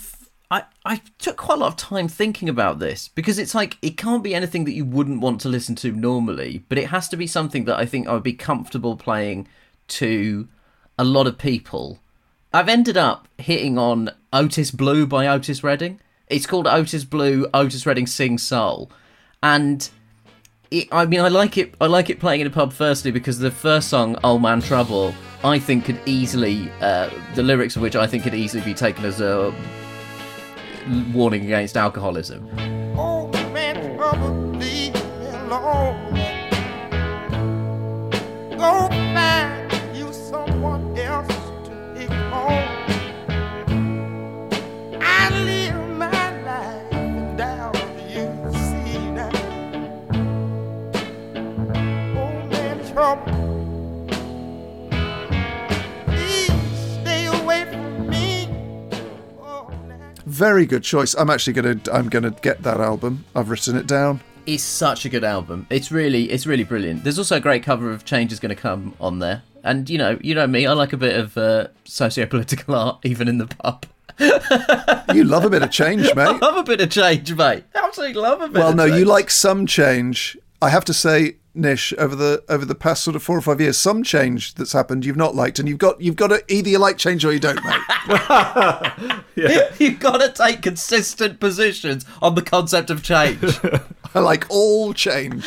I, 0.51 0.63
I 0.83 1.01
took 1.19 1.37
quite 1.37 1.55
a 1.55 1.61
lot 1.61 1.67
of 1.67 1.75
time 1.75 2.07
thinking 2.07 2.49
about 2.49 2.79
this 2.79 3.09
because 3.09 3.37
it's 3.37 3.53
like 3.53 3.77
it 3.81 3.97
can't 3.97 4.23
be 4.23 4.33
anything 4.33 4.65
that 4.65 4.73
you 4.73 4.85
wouldn't 4.85 5.21
want 5.21 5.41
to 5.41 5.49
listen 5.49 5.75
to 5.77 5.91
normally, 5.91 6.63
but 6.69 6.77
it 6.77 6.87
has 6.87 7.07
to 7.09 7.17
be 7.17 7.27
something 7.27 7.65
that 7.65 7.77
I 7.77 7.85
think 7.85 8.07
I 8.07 8.13
would 8.13 8.23
be 8.23 8.33
comfortable 8.33 8.95
playing 8.95 9.47
to 9.89 10.47
a 10.97 11.03
lot 11.03 11.27
of 11.27 11.37
people. 11.37 11.99
I've 12.51 12.67
ended 12.69 12.97
up 12.97 13.27
hitting 13.37 13.77
on 13.77 14.09
Otis 14.33 14.71
Blue 14.71 15.05
by 15.05 15.27
Otis 15.27 15.63
Redding. 15.63 15.99
It's 16.27 16.47
called 16.47 16.65
Otis 16.65 17.03
Blue, 17.03 17.47
Otis 17.53 17.85
Redding 17.85 18.07
Sing 18.07 18.39
Soul, 18.39 18.91
and 19.43 19.87
it, 20.71 20.87
I 20.91 21.05
mean, 21.05 21.19
I 21.19 21.27
like 21.27 21.57
it. 21.57 21.75
I 21.79 21.85
like 21.85 22.09
it 22.09 22.19
playing 22.19 22.41
in 22.41 22.47
a 22.47 22.49
pub. 22.49 22.73
Firstly, 22.73 23.11
because 23.11 23.37
the 23.37 23.51
first 23.51 23.89
song, 23.89 24.17
"Old 24.23 24.41
Man 24.41 24.61
Trouble," 24.61 25.13
I 25.43 25.59
think 25.59 25.85
could 25.85 25.99
easily, 26.07 26.71
uh, 26.81 27.11
the 27.35 27.43
lyrics 27.43 27.75
of 27.75 27.83
which 27.83 27.95
I 27.95 28.07
think 28.07 28.23
could 28.23 28.33
easily 28.33 28.63
be 28.63 28.73
taken 28.73 29.05
as 29.05 29.21
a 29.21 29.53
warning 31.13 31.45
against 31.45 31.77
alcoholism. 31.77 32.49
Old 32.97 33.33
man, 33.53 33.95
trouble, 33.95 34.33
leave 34.57 34.93
me 34.95 35.27
alone. 35.45 36.19
Very 60.39 60.65
good 60.65 60.83
choice. 60.83 61.15
I'm 61.15 61.29
actually 61.29 61.51
gonna 61.51 61.77
I'm 61.91 62.07
gonna 62.07 62.31
get 62.31 62.63
that 62.63 62.79
album. 62.79 63.25
I've 63.35 63.49
written 63.49 63.75
it 63.75 63.87
down. 63.87 64.21
It's 64.45 64.63
such 64.63 65.03
a 65.03 65.09
good 65.09 65.25
album. 65.25 65.67
It's 65.69 65.91
really, 65.91 66.31
it's 66.31 66.47
really 66.47 66.63
brilliant. 66.63 67.03
There's 67.03 67.17
also 67.17 67.35
a 67.35 67.39
great 67.41 67.61
cover 67.61 67.91
of 67.91 68.05
"Change 68.05 68.31
Is 68.31 68.39
Going 68.39 68.55
to 68.55 68.61
Come" 68.61 68.95
on 69.01 69.19
there, 69.19 69.43
and 69.65 69.89
you 69.89 69.97
know, 69.97 70.17
you 70.21 70.33
know 70.35 70.47
me. 70.47 70.65
I 70.65 70.71
like 70.71 70.93
a 70.93 70.97
bit 70.97 71.17
of 71.17 71.37
uh, 71.37 71.67
socio-political 71.83 72.73
art, 72.83 72.99
even 73.03 73.27
in 73.27 73.37
the 73.37 73.47
pub. 73.47 73.85
You 75.13 75.23
love 75.25 75.43
a 75.43 75.49
bit 75.49 75.63
of 75.63 75.71
change, 75.71 76.07
I 76.09 76.13
mate. 76.13 76.41
love 76.41 76.55
a 76.55 76.63
bit 76.63 76.79
of 76.79 76.89
change, 76.89 77.33
mate. 77.33 77.63
Absolutely 77.75 78.21
love 78.21 78.41
a 78.41 78.47
bit. 78.47 78.59
Well, 78.59 78.73
no, 78.75 78.85
you 78.85 79.03
like 79.03 79.31
some 79.31 79.65
change. 79.65 80.37
I 80.61 80.69
have 80.69 80.83
to 80.85 80.93
say, 80.93 81.37
Nish, 81.53 81.93
over 81.97 82.15
the 82.15 82.43
over 82.49 82.65
the 82.65 82.75
past 82.75 83.03
sort 83.03 83.15
of 83.15 83.23
four 83.23 83.37
or 83.37 83.41
five 83.41 83.61
years, 83.61 83.77
some 83.77 84.03
change 84.03 84.55
that's 84.55 84.73
happened 84.73 85.05
you've 85.05 85.15
not 85.15 85.35
liked, 85.35 85.57
and 85.57 85.69
you've 85.69 85.77
got 85.77 86.01
you've 86.01 86.17
got 86.17 86.27
to 86.27 86.43
either 86.53 86.69
you 86.69 86.79
like 86.79 86.97
change 86.97 87.23
or 87.23 87.31
you 87.31 87.39
don't, 87.39 87.63
mate. 87.63 87.81
You've 89.79 89.99
got 89.99 90.17
to 90.17 90.29
take 90.31 90.61
consistent 90.61 91.39
positions 91.39 92.05
on 92.21 92.35
the 92.35 92.41
concept 92.41 92.89
of 92.89 93.03
change. 93.03 93.39
I 94.15 94.19
like 94.19 94.45
all 94.49 94.93
change. 94.93 95.45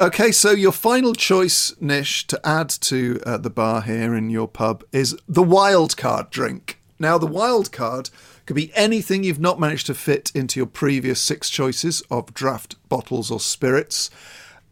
Okay, 0.00 0.32
so 0.32 0.50
your 0.50 0.72
final 0.72 1.14
choice, 1.14 1.74
Nish, 1.80 2.26
to 2.26 2.40
add 2.44 2.68
to 2.68 3.20
uh, 3.24 3.38
the 3.38 3.50
bar 3.50 3.82
here 3.82 4.14
in 4.14 4.28
your 4.28 4.48
pub 4.48 4.84
is 4.92 5.16
the 5.28 5.42
wild 5.42 5.96
card 5.96 6.30
drink. 6.30 6.80
Now, 6.98 7.18
the 7.18 7.26
wild 7.26 7.72
card 7.72 8.10
could 8.46 8.56
be 8.56 8.72
anything 8.74 9.24
you've 9.24 9.40
not 9.40 9.58
managed 9.58 9.86
to 9.86 9.94
fit 9.94 10.30
into 10.34 10.60
your 10.60 10.66
previous 10.66 11.20
six 11.20 11.50
choices 11.50 12.02
of 12.10 12.32
draft 12.34 12.76
bottles 12.88 13.30
or 13.30 13.40
spirits, 13.40 14.10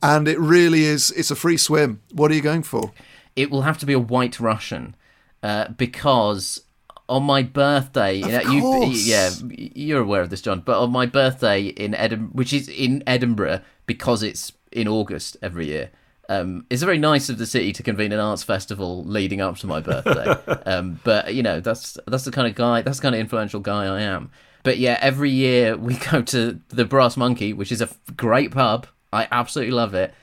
and 0.03 0.29
it 0.29 0.39
really 0.39 0.85
is 0.85 1.11
it's 1.13 1.31
a 1.31 1.37
free 1.37 1.57
swim. 1.57 2.01
What 2.13 2.31
are 2.31 2.35
you 2.35 2.43
going 2.43 2.63
for? 2.63 2.93
it 3.35 3.51
will 3.51 3.63
have 3.63 3.79
to 3.79 3.87
be 3.87 3.95
a 3.95 3.99
white 3.99 4.39
Russian 4.39 4.95
uh, 5.43 5.69
because 5.69 6.61
on 7.09 7.23
my 7.23 7.43
birthday, 7.43 8.21
Of 8.21 8.53
you, 8.53 8.61
course. 8.61 9.07
yeah, 9.07 9.31
you're 9.49 10.03
aware 10.03 10.21
of 10.21 10.29
this, 10.29 10.43
John. 10.43 10.61
But 10.61 10.79
on 10.79 10.93
my 10.93 11.07
birthday 11.07 11.65
in 11.65 11.95
Edinburgh, 11.95 12.29
which 12.33 12.53
is 12.53 12.69
in 12.69 13.03
Edinburgh 13.07 13.61
because 13.87 14.23
it's 14.23 14.53
in 14.71 14.87
August 14.87 15.39
every 15.41 15.67
year. 15.67 15.91
Um, 16.33 16.65
it's 16.71 16.83
very 16.83 16.99
nice 16.99 17.29
of 17.29 17.37
the 17.37 17.47
city 17.47 17.73
to 17.75 17.83
convene 17.83 18.11
an 18.11 18.19
arts 18.19 18.43
festival 18.43 19.05
leading 19.05 19.43
up 19.43 19.59
to 19.59 19.67
my 19.67 19.81
birthday. 19.81 20.31
um, 20.67 20.99
but 21.05 21.35
you 21.35 21.43
know, 21.43 21.61
that's 21.61 21.99
that's 22.07 22.25
the 22.25 22.31
kind 22.31 22.49
of 22.49 22.55
guy, 22.55 22.81
that's 22.81 22.99
the 22.99 23.03
kind 23.03 23.15
of 23.15 23.21
influential 23.21 23.61
guy 23.61 23.85
I 23.85 24.01
am. 24.01 24.31
But 24.63 24.79
yeah, 24.79 24.99
every 25.03 25.31
year 25.31 25.77
we 25.77 25.95
go 26.11 26.23
to 26.23 26.59
the 26.69 26.87
Brass 26.87 27.19
Monkey, 27.19 27.53
which 27.53 27.71
is 27.71 27.83
a 27.83 27.85
f- 27.85 27.99
great 28.17 28.51
pub. 28.51 28.87
I 29.13 29.29
absolutely 29.31 29.75
love 29.75 29.95
it. 29.95 30.15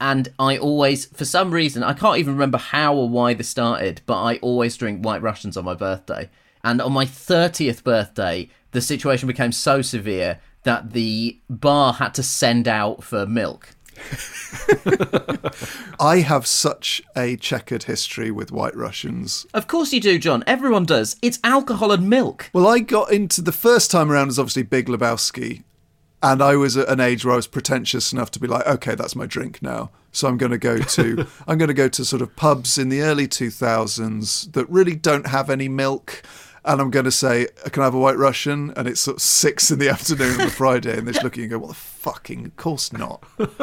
And 0.00 0.28
I 0.38 0.58
always, 0.58 1.06
for 1.06 1.24
some 1.24 1.50
reason, 1.50 1.82
I 1.82 1.94
can't 1.94 2.18
even 2.18 2.34
remember 2.34 2.58
how 2.58 2.94
or 2.94 3.08
why 3.08 3.32
this 3.32 3.48
started, 3.48 4.02
but 4.04 4.22
I 4.22 4.36
always 4.36 4.76
drink 4.76 5.02
White 5.02 5.22
Russians 5.22 5.56
on 5.56 5.64
my 5.64 5.74
birthday. 5.74 6.28
And 6.62 6.82
on 6.82 6.92
my 6.92 7.06
30th 7.06 7.82
birthday, 7.84 8.50
the 8.72 8.82
situation 8.82 9.28
became 9.28 9.52
so 9.52 9.80
severe 9.80 10.40
that 10.64 10.92
the 10.92 11.38
bar 11.48 11.94
had 11.94 12.12
to 12.14 12.22
send 12.22 12.68
out 12.68 13.02
for 13.02 13.24
milk. 13.24 13.70
I 16.00 16.18
have 16.18 16.46
such 16.46 17.02
a 17.16 17.36
checkered 17.36 17.84
history 17.84 18.30
with 18.30 18.52
White 18.52 18.76
Russians. 18.76 19.46
Of 19.54 19.66
course 19.66 19.92
you 19.92 20.00
do, 20.00 20.18
John. 20.18 20.44
Everyone 20.46 20.84
does. 20.84 21.16
It's 21.22 21.38
alcohol 21.44 21.92
and 21.92 22.08
milk. 22.08 22.50
Well, 22.52 22.68
I 22.68 22.80
got 22.80 23.12
into 23.12 23.42
the 23.42 23.52
first 23.52 23.90
time 23.90 24.10
around 24.10 24.28
was 24.28 24.38
obviously 24.38 24.62
Big 24.62 24.86
Lebowski, 24.86 25.62
and 26.22 26.42
I 26.42 26.56
was 26.56 26.76
at 26.76 26.88
an 26.88 27.00
age 27.00 27.24
where 27.24 27.34
I 27.34 27.36
was 27.36 27.46
pretentious 27.46 28.12
enough 28.12 28.30
to 28.32 28.40
be 28.40 28.46
like, 28.46 28.66
okay, 28.66 28.94
that's 28.94 29.14
my 29.14 29.26
drink 29.26 29.62
now. 29.62 29.90
So 30.10 30.28
I'm 30.28 30.38
going 30.38 30.52
to 30.52 30.58
go 30.58 30.78
to 30.78 31.26
I'm 31.46 31.58
going 31.58 31.68
to 31.68 31.74
go 31.74 31.88
to 31.88 32.04
sort 32.04 32.22
of 32.22 32.34
pubs 32.36 32.78
in 32.78 32.88
the 32.88 33.02
early 33.02 33.28
2000s 33.28 34.52
that 34.52 34.68
really 34.70 34.94
don't 34.94 35.26
have 35.26 35.50
any 35.50 35.68
milk. 35.68 36.22
And 36.64 36.80
I'm 36.80 36.90
going 36.90 37.04
to 37.04 37.10
say, 37.10 37.48
can 37.72 37.82
I 37.82 37.86
have 37.86 37.94
a 37.94 37.98
White 37.98 38.16
Russian? 38.16 38.72
And 38.76 38.88
it's 38.88 39.00
sort 39.00 39.18
of 39.18 39.22
six 39.22 39.70
in 39.70 39.78
the 39.78 39.88
afternoon 39.90 40.40
on 40.40 40.46
a 40.46 40.50
Friday, 40.50 40.96
and 40.96 41.06
they're 41.06 41.12
just 41.12 41.24
looking 41.24 41.44
and 41.44 41.50
go, 41.50 41.58
what 41.58 41.68
the 41.68 41.74
fucking, 41.74 42.46
of 42.46 42.56
course 42.56 42.92
not. 42.92 43.22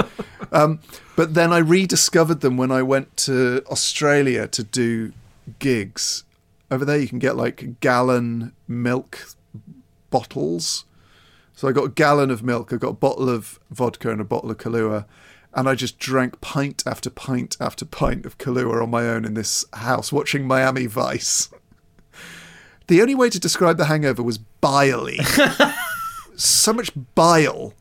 um, 0.51 0.79
but 1.15 1.33
then 1.33 1.51
I 1.51 1.57
rediscovered 1.57 2.41
them 2.41 2.57
when 2.57 2.71
I 2.71 2.83
went 2.83 3.17
to 3.17 3.63
Australia 3.71 4.47
to 4.49 4.63
do 4.63 5.13
gigs. 5.59 6.23
Over 6.69 6.85
there, 6.85 6.97
you 6.97 7.07
can 7.07 7.19
get 7.19 7.35
like 7.35 7.79
gallon 7.79 8.53
milk 8.67 9.35
bottles. 10.09 10.85
So 11.53 11.67
I 11.67 11.71
got 11.71 11.85
a 11.85 11.89
gallon 11.89 12.31
of 12.31 12.43
milk, 12.43 12.71
I 12.71 12.77
got 12.77 12.89
a 12.89 12.93
bottle 12.93 13.29
of 13.29 13.59
vodka 13.69 14.11
and 14.11 14.21
a 14.21 14.25
bottle 14.25 14.51
of 14.51 14.57
Kahlua, 14.57 15.05
and 15.53 15.67
I 15.67 15.75
just 15.75 15.99
drank 15.99 16.39
pint 16.41 16.83
after 16.85 17.09
pint 17.09 17.57
after 17.59 17.85
pint 17.85 18.25
of 18.25 18.37
Kahlua 18.37 18.81
on 18.81 18.89
my 18.89 19.07
own 19.07 19.25
in 19.25 19.33
this 19.33 19.65
house 19.73 20.11
watching 20.11 20.47
Miami 20.47 20.85
Vice. 20.85 21.49
The 22.91 23.01
only 23.01 23.15
way 23.15 23.29
to 23.29 23.39
describe 23.39 23.77
the 23.77 23.85
hangover 23.85 24.21
was 24.21 24.37
biley. 24.61 25.15
so 26.35 26.73
much 26.73 26.91
bile. 27.15 27.73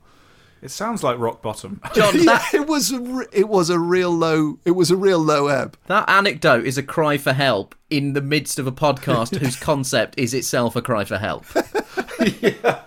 It 0.62 0.70
sounds 0.70 1.02
like 1.02 1.18
rock 1.18 1.42
bottom. 1.42 1.80
John, 1.94 2.14
yeah, 2.16 2.24
that, 2.26 2.54
it 2.54 2.68
was 2.68 2.92
a 2.92 3.00
re- 3.00 3.26
it 3.32 3.48
was 3.48 3.70
a 3.70 3.78
real 3.80 4.12
low 4.12 4.60
it 4.64 4.70
was 4.70 4.92
a 4.92 4.96
real 4.96 5.18
low 5.18 5.48
ebb. 5.48 5.76
that 5.88 6.08
anecdote 6.08 6.64
is 6.64 6.78
a 6.78 6.84
cry 6.84 7.18
for 7.18 7.32
help 7.32 7.74
in 7.90 8.12
the 8.12 8.20
midst 8.20 8.60
of 8.60 8.68
a 8.68 8.72
podcast 8.72 9.34
whose 9.34 9.56
concept 9.60 10.16
is 10.16 10.32
itself 10.32 10.76
a 10.76 10.82
cry 10.82 11.04
for 11.04 11.18
help. 11.18 11.44
yeah. 12.40 12.82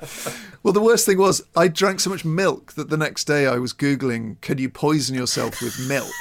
Well, 0.64 0.72
the 0.72 0.80
worst 0.80 1.06
thing 1.06 1.18
was 1.18 1.42
I 1.58 1.68
drank 1.68 2.00
so 2.00 2.10
much 2.10 2.24
milk 2.24 2.72
that 2.76 2.90
the 2.90 2.96
next 2.96 3.26
day 3.26 3.48
I 3.48 3.58
was 3.58 3.74
googling, 3.74 4.40
"Can 4.40 4.60
you 4.60 4.70
poison 4.70 5.14
yourself 5.14 5.62
with 5.62 5.78
milk?" 5.90 6.14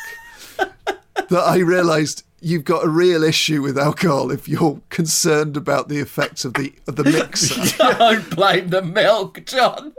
that 1.28 1.44
I 1.46 1.58
realised 1.58 2.24
you've 2.42 2.64
got 2.64 2.84
a 2.84 2.88
real 2.88 3.22
issue 3.22 3.62
with 3.62 3.78
alcohol 3.78 4.30
if 4.32 4.48
you're 4.48 4.80
concerned 4.90 5.56
about 5.56 5.88
the 5.88 5.98
effects 6.00 6.44
of 6.44 6.54
the 6.54 6.72
of 6.86 6.96
the 6.96 7.04
mixer. 7.04 7.76
Don't 7.98 8.28
blame 8.34 8.68
the 8.70 8.82
milk, 8.82 9.44
John. 9.46 9.94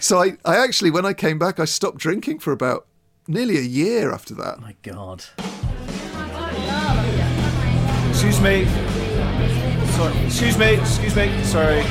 so 0.00 0.18
I, 0.20 0.36
I 0.44 0.56
actually, 0.56 0.90
when 0.90 1.06
I 1.06 1.12
came 1.12 1.38
back, 1.38 1.60
I 1.60 1.64
stopped 1.64 1.98
drinking 1.98 2.40
for 2.40 2.52
about 2.52 2.86
nearly 3.28 3.56
a 3.56 3.62
year 3.62 4.12
after 4.12 4.34
that. 4.34 4.60
My 4.60 4.74
God. 4.82 5.24
Excuse 8.10 8.40
me. 8.40 8.66
Sorry. 9.92 10.26
Excuse 10.26 10.58
me. 10.58 10.74
Excuse 10.74 11.16
me. 11.16 11.44
Sorry. 11.44 11.82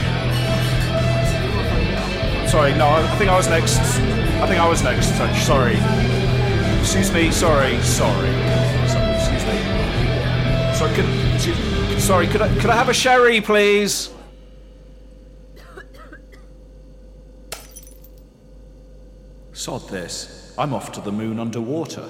Sorry. 2.48 2.74
No, 2.76 2.88
I 2.90 3.16
think 3.18 3.30
I 3.32 3.38
was 3.38 3.48
next. 3.48 3.78
I 3.80 4.48
think 4.48 4.60
I 4.60 4.68
was 4.68 4.84
next. 4.84 5.18
So- 5.18 5.34
Sorry. 5.36 5.78
Excuse 6.82 7.14
me. 7.14 7.32
Sorry. 7.32 7.80
Sorry. 7.82 8.30
Excuse 8.30 9.46
me. 9.46 9.56
Sorry. 10.76 10.94
Could, 10.96 11.36
excuse, 11.36 12.04
sorry. 12.04 12.28
Could 12.28 12.42
I 12.42 12.54
could 12.60 12.70
I 12.70 12.76
have 12.76 12.90
a 12.90 12.94
sherry, 12.94 13.40
please? 13.40 14.10
Sod 19.54 19.88
this. 19.90 20.54
I'm 20.58 20.74
off 20.74 20.92
to 20.94 21.02
the 21.02 21.12
moon 21.12 21.40
underwater. 21.40 22.10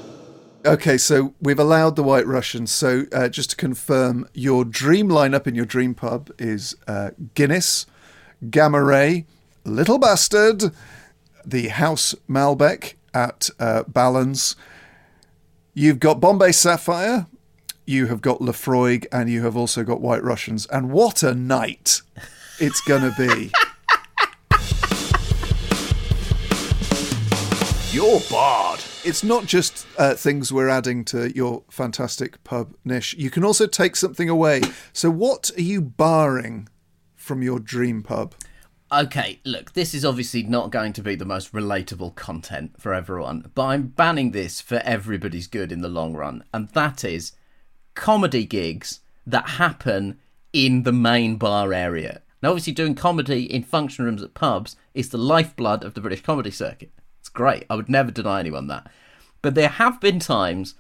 Okay, 0.65 0.97
so 0.97 1.34
we've 1.41 1.59
allowed 1.59 1.95
the 1.95 2.03
White 2.03 2.26
Russians. 2.26 2.72
So 2.72 3.03
uh, 3.11 3.28
just 3.28 3.49
to 3.51 3.55
confirm, 3.55 4.28
your 4.34 4.63
dream 4.63 5.09
lineup 5.09 5.47
in 5.47 5.55
your 5.55 5.65
dream 5.65 5.93
pub 5.93 6.32
is 6.39 6.76
uh, 6.88 7.11
Guinness, 7.34 7.86
Gamma 8.49 8.82
Ray, 8.82 9.26
Little 9.65 9.99
Bastard, 9.99 10.72
the 11.45 11.67
House 11.67 12.15
Malbec 12.30 12.93
at 13.14 13.49
uh, 13.59 13.84
Balans. 13.88 14.55
You've 15.74 15.99
got 15.99 16.20
Bombay 16.20 16.51
Sapphire, 16.51 17.28
you 17.86 18.07
have 18.07 18.22
got 18.22 18.39
Laphroaig, 18.39 19.05
and 19.12 19.30
you 19.30 19.43
have 19.43 19.57
also 19.57 19.84
got 19.84 20.01
White 20.01 20.24
Russians. 20.24 20.66
And 20.68 20.91
what 20.91 21.24
a 21.24 21.34
night 21.34 22.01
it's 22.59 22.82
going 22.82 23.01
to 23.01 23.16
be. 23.18 23.51
You're 27.91 28.22
barred. 28.30 28.80
It's 29.03 29.24
not 29.24 29.45
just 29.45 29.86
uh, 29.97 30.14
things 30.14 30.53
we're 30.53 30.70
adding 30.70 31.03
to 31.05 31.36
your 31.36 31.64
fantastic 31.70 32.41
pub 32.45 32.74
Nish. 32.86 33.14
You 33.16 33.30
can 33.30 33.43
also 33.43 33.68
take 33.68 33.97
something 33.97 34.30
away. 34.30 34.62
So, 34.93 35.09
what 35.09 35.51
are 35.57 35.62
you 35.62 35.82
barring 35.82 36.70
from 37.18 37.41
your 37.41 37.59
dream 37.59 38.01
pub? 38.01 38.34
Okay, 38.94 39.39
look, 39.46 39.72
this 39.72 39.94
is 39.94 40.04
obviously 40.04 40.44
not 40.44 40.70
going 40.70 40.92
to 40.94 41.02
be 41.02 41.16
the 41.16 41.24
most 41.24 41.54
relatable 41.54 42.14
content 42.16 42.74
for 42.78 42.94
everyone, 42.94 43.50
but 43.56 43.68
I'm 43.68 43.88
banning 43.88 44.32
this 44.32 44.60
for 44.60 44.82
everybody's 44.84 45.48
good 45.48 45.72
in 45.72 45.80
the 45.80 45.88
long 45.88 46.14
run, 46.14 46.44
and 46.54 46.68
that 46.72 47.06
is 47.06 47.32
comedy 47.94 48.46
gigs 48.46 49.00
that 49.26 49.52
happen 49.52 50.20
in 50.52 50.84
the 50.84 50.92
main 50.92 51.38
bar 51.38 51.72
area. 51.72 52.22
Now, 52.44 52.50
obviously, 52.50 52.74
doing 52.74 52.94
comedy 52.94 53.44
in 53.44 53.64
function 53.64 54.04
rooms 54.04 54.22
at 54.22 54.34
pubs 54.34 54.76
is 54.94 55.08
the 55.08 55.18
lifeblood 55.18 55.86
of 55.86 55.94
the 55.94 56.02
British 56.02 56.22
comedy 56.22 56.52
circuit. 56.52 56.92
It's 57.22 57.30
great. 57.30 57.66
I 57.70 57.76
would 57.76 57.88
never 57.88 58.12
deny 58.12 58.42
anyone 58.42 58.68
that. 58.68 58.92
But 59.42 59.56
there 59.56 59.70
have 59.70 60.02
been 60.02 60.20
times 60.20 60.76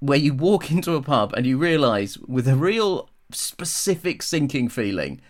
where 0.00 0.18
you 0.18 0.34
walk 0.34 0.68
into 0.72 0.96
a 0.96 1.02
pub 1.02 1.32
and 1.34 1.46
you 1.46 1.58
realise, 1.58 2.18
with 2.18 2.48
a 2.48 2.56
real 2.56 3.08
specific 3.30 4.20
sinking 4.20 4.68
feeling, 4.68 5.20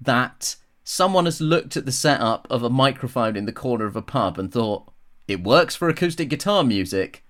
that 0.00 0.54
someone 0.88 1.26
has 1.26 1.38
looked 1.38 1.76
at 1.76 1.84
the 1.84 1.92
setup 1.92 2.48
of 2.48 2.62
a 2.62 2.70
microphone 2.70 3.36
in 3.36 3.44
the 3.44 3.52
corner 3.52 3.84
of 3.84 3.94
a 3.94 4.00
pub 4.00 4.38
and 4.38 4.50
thought, 4.50 4.90
it 5.26 5.42
works 5.42 5.76
for 5.76 5.90
acoustic 5.90 6.30
guitar 6.30 6.64
music. 6.64 7.22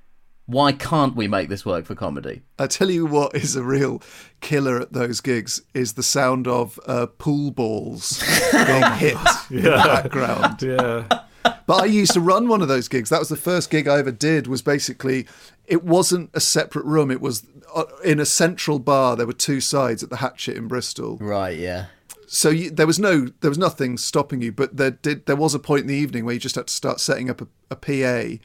Why 0.46 0.70
can't 0.70 1.16
we 1.16 1.26
make 1.26 1.48
this 1.48 1.66
work 1.66 1.84
for 1.84 1.96
comedy? 1.96 2.42
I 2.56 2.68
tell 2.68 2.88
you 2.88 3.04
what 3.04 3.34
is 3.34 3.56
a 3.56 3.64
real 3.64 4.00
killer 4.40 4.80
at 4.80 4.92
those 4.92 5.20
gigs 5.20 5.60
is 5.74 5.94
the 5.94 6.04
sound 6.04 6.46
of 6.46 6.78
uh, 6.86 7.06
pool 7.06 7.50
balls 7.50 8.22
being 8.52 8.92
hit 8.92 9.16
in 9.50 9.62
the 9.64 9.70
background. 9.70 10.62
Yeah. 10.62 11.22
But 11.66 11.82
I 11.82 11.86
used 11.86 12.12
to 12.12 12.20
run 12.20 12.46
one 12.46 12.62
of 12.62 12.68
those 12.68 12.86
gigs. 12.86 13.10
That 13.10 13.18
was 13.18 13.28
the 13.28 13.36
first 13.36 13.70
gig 13.70 13.88
I 13.88 13.98
ever 13.98 14.12
did. 14.12 14.46
Was 14.46 14.62
basically, 14.62 15.26
it 15.66 15.82
wasn't 15.82 16.30
a 16.32 16.40
separate 16.40 16.84
room. 16.84 17.10
It 17.10 17.20
was 17.20 17.44
uh, 17.74 17.84
in 18.04 18.20
a 18.20 18.24
central 18.24 18.78
bar. 18.78 19.16
There 19.16 19.26
were 19.26 19.32
two 19.32 19.60
sides 19.60 20.04
at 20.04 20.10
the 20.10 20.18
Hatchet 20.18 20.56
in 20.56 20.68
Bristol. 20.68 21.16
Right, 21.18 21.58
yeah. 21.58 21.86
So 22.30 22.50
you, 22.50 22.70
there 22.70 22.86
was 22.86 22.98
no, 22.98 23.28
there 23.40 23.50
was 23.50 23.58
nothing 23.58 23.96
stopping 23.96 24.42
you. 24.42 24.52
But 24.52 24.76
there 24.76 24.90
did, 24.90 25.24
there 25.24 25.34
was 25.34 25.54
a 25.54 25.58
point 25.58 25.82
in 25.82 25.86
the 25.86 25.94
evening 25.94 26.24
where 26.24 26.34
you 26.34 26.40
just 26.40 26.56
had 26.56 26.66
to 26.66 26.72
start 26.72 27.00
setting 27.00 27.30
up 27.30 27.40
a, 27.40 27.46
a 27.70 27.76
PA, 27.76 28.44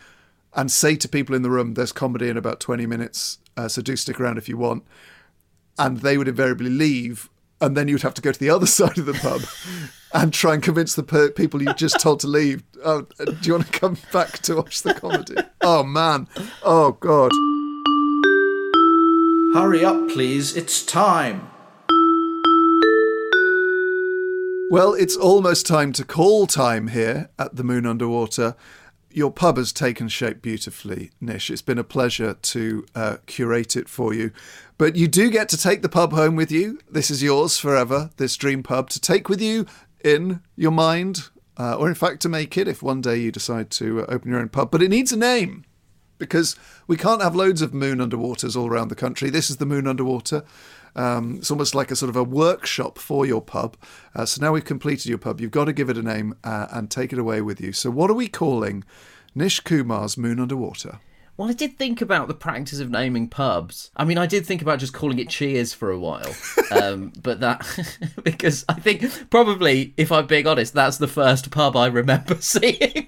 and 0.56 0.72
say 0.72 0.96
to 0.96 1.10
people 1.10 1.36
in 1.36 1.42
the 1.42 1.50
room, 1.50 1.74
"There's 1.74 1.92
comedy 1.92 2.30
in 2.30 2.38
about 2.38 2.62
20 2.62 2.86
minutes, 2.86 3.40
uh, 3.58 3.68
so 3.68 3.82
do 3.82 3.96
stick 3.98 4.22
around 4.22 4.38
if 4.38 4.48
you 4.48 4.58
want." 4.58 4.84
And 5.78 5.98
they 5.98 6.18
would 6.18 6.30
invariably 6.30 6.70
leave, 6.70 7.30
and 7.60 7.76
then 7.76 7.90
you'd 7.90 8.04
have 8.04 8.14
to 8.14 8.22
go 8.22 8.32
to 8.32 8.40
the 8.40 8.50
other 8.50 8.66
side 8.80 8.98
of 8.98 9.06
the 9.06 9.14
pub 9.16 9.42
and 10.14 10.32
try 10.32 10.54
and 10.54 10.64
convince 10.64 10.96
the 10.96 11.04
per- 11.04 11.32
people 11.32 11.62
you 11.62 11.74
just 11.74 12.00
told 12.00 12.22
to 12.22 12.28
leave. 12.28 12.64
Oh, 12.86 13.06
uh, 13.20 13.26
do 13.26 13.38
you 13.44 13.54
want 13.54 13.66
to 13.66 13.80
come 13.80 13.98
back 14.14 14.40
to 14.44 14.56
watch 14.56 14.84
the 14.84 14.94
comedy? 14.94 15.36
Oh 15.60 15.84
man, 15.84 16.30
oh 16.64 16.94
god. 16.94 17.34
Hurry 19.54 19.84
up, 19.84 20.10
please. 20.10 20.56
It's 20.56 20.86
time. 20.86 21.50
Well, 24.74 24.95
it's 24.95 25.15
almost 25.15 25.67
time 25.67 25.93
to 25.93 26.03
call 26.03 26.47
time 26.47 26.88
here 26.88 27.30
at 27.38 27.57
the 27.57 27.63
Moon 27.63 27.86
Underwater. 27.86 28.55
Your 29.11 29.30
pub 29.30 29.57
has 29.57 29.71
taken 29.71 30.07
shape 30.07 30.41
beautifully, 30.41 31.11
Nish. 31.21 31.51
It's 31.51 31.61
been 31.61 31.78
a 31.78 31.84
pleasure 31.84 32.34
to 32.34 32.84
uh, 32.95 33.17
curate 33.28 33.76
it 33.76 33.88
for 33.88 34.15
you. 34.15 34.32
But 34.80 34.95
you 34.95 35.07
do 35.07 35.30
get 35.30 35.47
to 35.49 35.57
take 35.57 35.84
the 35.84 35.89
pub 35.89 36.11
home 36.13 36.36
with 36.36 36.51
you. 36.51 36.80
This 36.89 37.11
is 37.11 37.21
yours 37.21 37.59
forever, 37.59 38.09
this 38.17 38.36
dream 38.36 38.63
pub, 38.63 38.89
to 38.89 38.99
take 38.99 39.30
with 39.30 39.43
you 39.43 39.67
in 40.03 40.41
your 40.55 40.71
mind, 40.71 41.30
uh, 41.55 41.76
or 41.76 41.88
in 41.88 41.93
fact 41.93 42.24
to 42.24 42.30
make 42.30 42.57
it 42.57 42.67
if 42.67 42.82
one 42.82 43.01
day 43.01 43.17
you 43.17 43.32
decide 43.32 43.69
to 43.69 44.01
uh, 44.01 44.05
open 44.09 44.32
your 44.32 44.39
own 44.39 44.49
pub. 44.49 44.71
But 44.71 44.82
it 44.82 44.89
needs 44.89 45.11
a 45.11 45.17
name 45.17 45.65
because 46.17 46.55
we 46.88 46.97
can't 46.97 47.21
have 47.21 47.36
loads 47.36 47.61
of 47.61 47.76
moon 47.76 47.99
underwaters 47.99 48.55
all 48.55 48.69
around 48.69 48.88
the 48.88 48.95
country. 48.95 49.30
This 49.30 49.51
is 49.51 49.57
the 49.57 49.67
moon 49.67 49.86
underwater. 49.86 50.43
Um, 50.96 51.38
it's 51.38 51.52
almost 51.52 51.76
like 51.76 51.91
a 51.91 51.96
sort 51.96 52.10
of 52.10 52.16
a 52.16 52.24
workshop 52.24 53.00
for 53.00 53.26
your 53.26 53.41
pub. 53.41 53.78
Uh, 54.16 54.26
so 54.26 54.41
now 54.41 54.52
we've 54.52 54.66
completed 54.66 55.08
your 55.08 55.18
pub. 55.18 55.41
You've 55.41 55.52
got 55.52 55.66
to 55.66 55.74
give 55.74 55.89
it 55.89 55.98
a 55.98 56.04
name 56.04 56.36
uh, 56.44 56.68
and 56.72 56.89
take 56.89 57.14
it 57.14 57.20
away 57.20 57.41
with 57.41 57.60
you. 57.60 57.74
So 57.74 57.89
what 57.89 58.10
are 58.10 58.16
we 58.16 58.28
calling 58.28 58.84
Nish 59.36 59.60
Kumar's 59.62 60.18
Moon 60.18 60.39
Underwater? 60.39 61.00
Well, 61.36 61.50
I 61.50 61.54
did 61.54 61.80
think 61.80 62.00
about 62.00 62.28
the 62.28 62.36
practice 62.36 62.80
of 62.80 62.91
naming 62.91 63.28
pubs. 63.28 63.89
I 63.96 64.06
mean, 64.06 64.20
I 64.20 64.28
did 64.28 64.46
think 64.46 64.62
about 64.62 64.78
just 64.78 64.94
calling 64.94 65.18
it 65.18 65.30
Cheers 65.30 65.74
for 65.74 65.89
a 65.89 65.98
while, 65.98 66.36
um, 66.72 67.12
but 67.22 67.39
that 67.39 67.66
because 68.24 68.64
I 68.70 68.76
think 68.76 69.32
probably, 69.32 69.96
if 69.98 70.12
I'm 70.12 70.28
being 70.28 70.46
honest, 70.46 70.76
that's 70.76 70.98
the 70.98 71.08
first 71.08 71.50
pub 71.50 71.76
I 71.76 71.88
remember 71.88 72.36
seeing. 72.39 73.08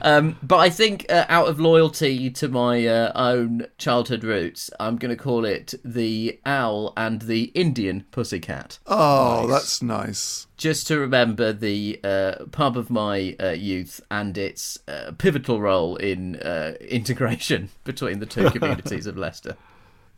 Um, 0.00 0.36
but 0.42 0.56
I 0.58 0.70
think, 0.70 1.06
uh, 1.10 1.24
out 1.28 1.48
of 1.48 1.60
loyalty 1.60 2.30
to 2.30 2.48
my 2.48 2.86
uh, 2.86 3.12
own 3.14 3.66
childhood 3.78 4.24
roots, 4.24 4.70
I'm 4.78 4.96
going 4.96 5.16
to 5.16 5.22
call 5.22 5.44
it 5.44 5.74
the 5.84 6.38
Owl 6.44 6.92
and 6.96 7.22
the 7.22 7.44
Indian 7.54 8.04
Pussycat. 8.10 8.78
Oh, 8.86 9.46
that's 9.46 9.82
nice. 9.82 10.46
Just 10.56 10.86
to 10.88 10.98
remember 10.98 11.52
the 11.52 12.00
uh, 12.02 12.46
pub 12.50 12.76
of 12.76 12.90
my 12.90 13.36
uh, 13.40 13.50
youth 13.50 14.00
and 14.10 14.36
its 14.36 14.78
uh, 14.88 15.12
pivotal 15.18 15.60
role 15.60 15.96
in 15.96 16.36
uh, 16.36 16.74
integration 16.80 17.70
between 17.84 18.20
the 18.20 18.26
two 18.26 18.50
communities 18.50 19.06
of 19.06 19.16
Leicester. 19.16 19.56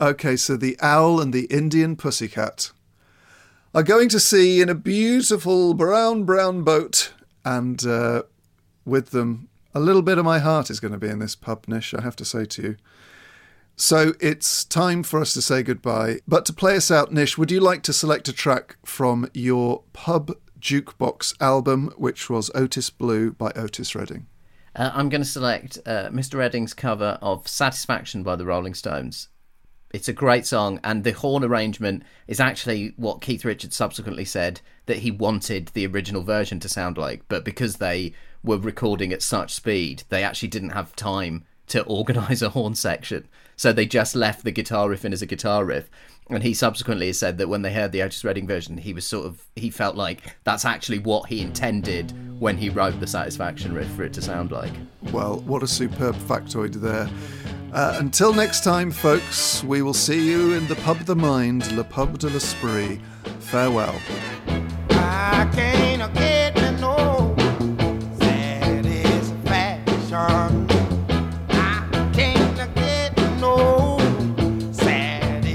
Okay, 0.01 0.37
so 0.37 0.57
the 0.57 0.79
owl 0.81 1.21
and 1.21 1.33
the 1.33 1.45
Indian 1.47 1.95
pussycat 1.95 2.71
are 3.75 3.83
going 3.83 4.09
to 4.09 4.19
sea 4.19 4.61
in 4.61 4.69
a 4.69 4.75
beautiful 4.75 5.75
brown, 5.75 6.25
brown 6.25 6.63
boat, 6.63 7.13
and 7.45 7.85
uh, 7.87 8.23
with 8.85 9.11
them, 9.11 9.49
a 9.75 9.81
little 9.81 10.03
bit 10.03 10.19
of 10.19 10.25
my 10.25 10.39
heart 10.39 10.71
is 10.71 10.81
going 10.81 10.93
to 10.93 10.99
be 10.99 11.09
in 11.09 11.19
this 11.19 11.37
pub, 11.37 11.67
Nish, 11.69 11.95
I 11.95 12.03
have 12.03 12.17
to 12.17 12.25
say 12.25 12.45
to 12.45 12.63
you. 12.63 12.77
So 13.77 14.13
it's 14.21 14.65
time 14.65 15.03
for 15.03 15.21
us 15.21 15.33
to 15.35 15.43
say 15.43 15.63
goodbye. 15.63 16.21
But 16.29 16.45
to 16.47 16.53
play 16.53 16.77
us 16.77 16.91
out, 16.91 17.13
Nish, 17.13 17.39
would 17.39 17.51
you 17.51 17.61
like 17.61 17.83
to 17.85 17.93
select 17.93 18.29
a 18.29 18.33
track 18.33 18.77
from 18.85 19.31
your 19.33 19.85
pub 19.93 20.33
jukebox 20.61 21.35
album, 21.41 21.93
which 21.97 22.29
was 22.29 22.51
Otis 22.55 22.91
Blue 22.91 23.33
by 23.33 23.53
Otis 23.57 23.95
Redding? 23.95 24.27
Uh, 24.77 24.91
I'm 24.93 25.09
going 25.09 25.23
to 25.23 25.29
select 25.29 25.79
uh, 25.87 26.11
Mr. 26.11 26.39
Redding's 26.39 26.75
cover 26.75 27.19
of 27.23 27.49
Satisfaction 27.49 28.23
by 28.23 28.37
the 28.37 28.45
Rolling 28.45 28.75
Stones. 28.75 29.29
It's 29.93 30.09
a 30.09 30.13
great 30.13 30.47
song, 30.47 30.79
and 30.85 31.03
the 31.03 31.13
horn 31.13 31.43
arrangement 31.43 32.05
is 32.29 32.39
actually 32.39 32.93
what 32.97 33.21
Keith 33.21 33.45
Richards 33.45 33.75
subsequently 33.75 34.25
said 34.25 34.61
that 34.87 34.99
he 34.99 35.11
wanted 35.11 35.69
the 35.69 35.87
original 35.87 36.23
version 36.23 36.61
to 36.61 36.69
sound 36.69 36.97
like, 36.97 37.23
but 37.29 37.45
because 37.45 37.77
they 37.77 38.13
were 38.43 38.59
recording 38.59 39.13
at 39.13 39.23
such 39.23 39.55
speed, 39.55 40.05
they 40.09 40.23
actually 40.23 40.49
didn't 40.49 40.71
have 40.71 40.97
time 40.97 41.45
to 41.69 41.83
organise 41.85 42.43
a 42.43 42.51
horn 42.51 42.75
section. 42.75 43.27
So 43.57 43.73
they 43.73 43.87
just 43.87 44.17
left 44.17 44.45
the 44.45 44.51
guitar 44.51 44.89
riff 44.89 45.05
in 45.05 45.13
as 45.13 45.23
a 45.23 45.27
guitar 45.27 45.65
riff. 45.65 45.91
And 46.29 46.43
he 46.43 46.55
subsequently 46.55 47.09
has 47.09 47.19
said 47.19 47.39
that 47.39 47.49
when 47.49 47.63
they 47.63 47.73
heard 47.73 47.93
the 47.93 48.03
Otis 48.03 48.25
Redding 48.25 48.47
version, 48.47 48.79
he 48.79 48.95
was 48.95 49.05
sort 49.05 49.27
of 49.27 49.45
he 49.57 49.69
felt 49.69 49.97
like 49.97 50.37
that's 50.45 50.65
actually 50.65 51.01
what 51.01 51.29
he 51.29 51.41
intended 51.41 52.13
when 52.41 52.57
he 52.57 52.69
wrote 52.69 52.99
the 53.01 53.07
Satisfaction 53.07 53.75
riff 53.75 53.91
for 53.91 54.05
it 54.05 54.13
to 54.13 54.23
sound 54.23 54.53
like. 54.53 54.73
Well, 55.13 55.41
what 55.41 55.63
a 55.63 55.67
superb 55.67 56.15
factoid 56.15 56.75
there. 56.75 57.11
Uh, 57.73 57.97
until 57.99 58.33
next 58.33 58.65
time, 58.65 58.91
folks, 58.91 59.63
we 59.65 59.83
will 59.83 59.95
see 59.95 60.29
you 60.29 60.55
in 60.55 60.67
the 60.69 60.77
pub 60.77 60.99
of 60.99 61.07
the 61.07 61.17
mind, 61.17 61.71
Le 61.73 61.85
Pub 61.85 62.19
de 62.19 62.29
l'Esprit. 62.29 63.01
Farewell. 63.41 63.95
I 70.13 70.51
can't 72.13 72.75
get 72.75 73.17
no 73.39 73.97
satisfaction. 74.73 75.55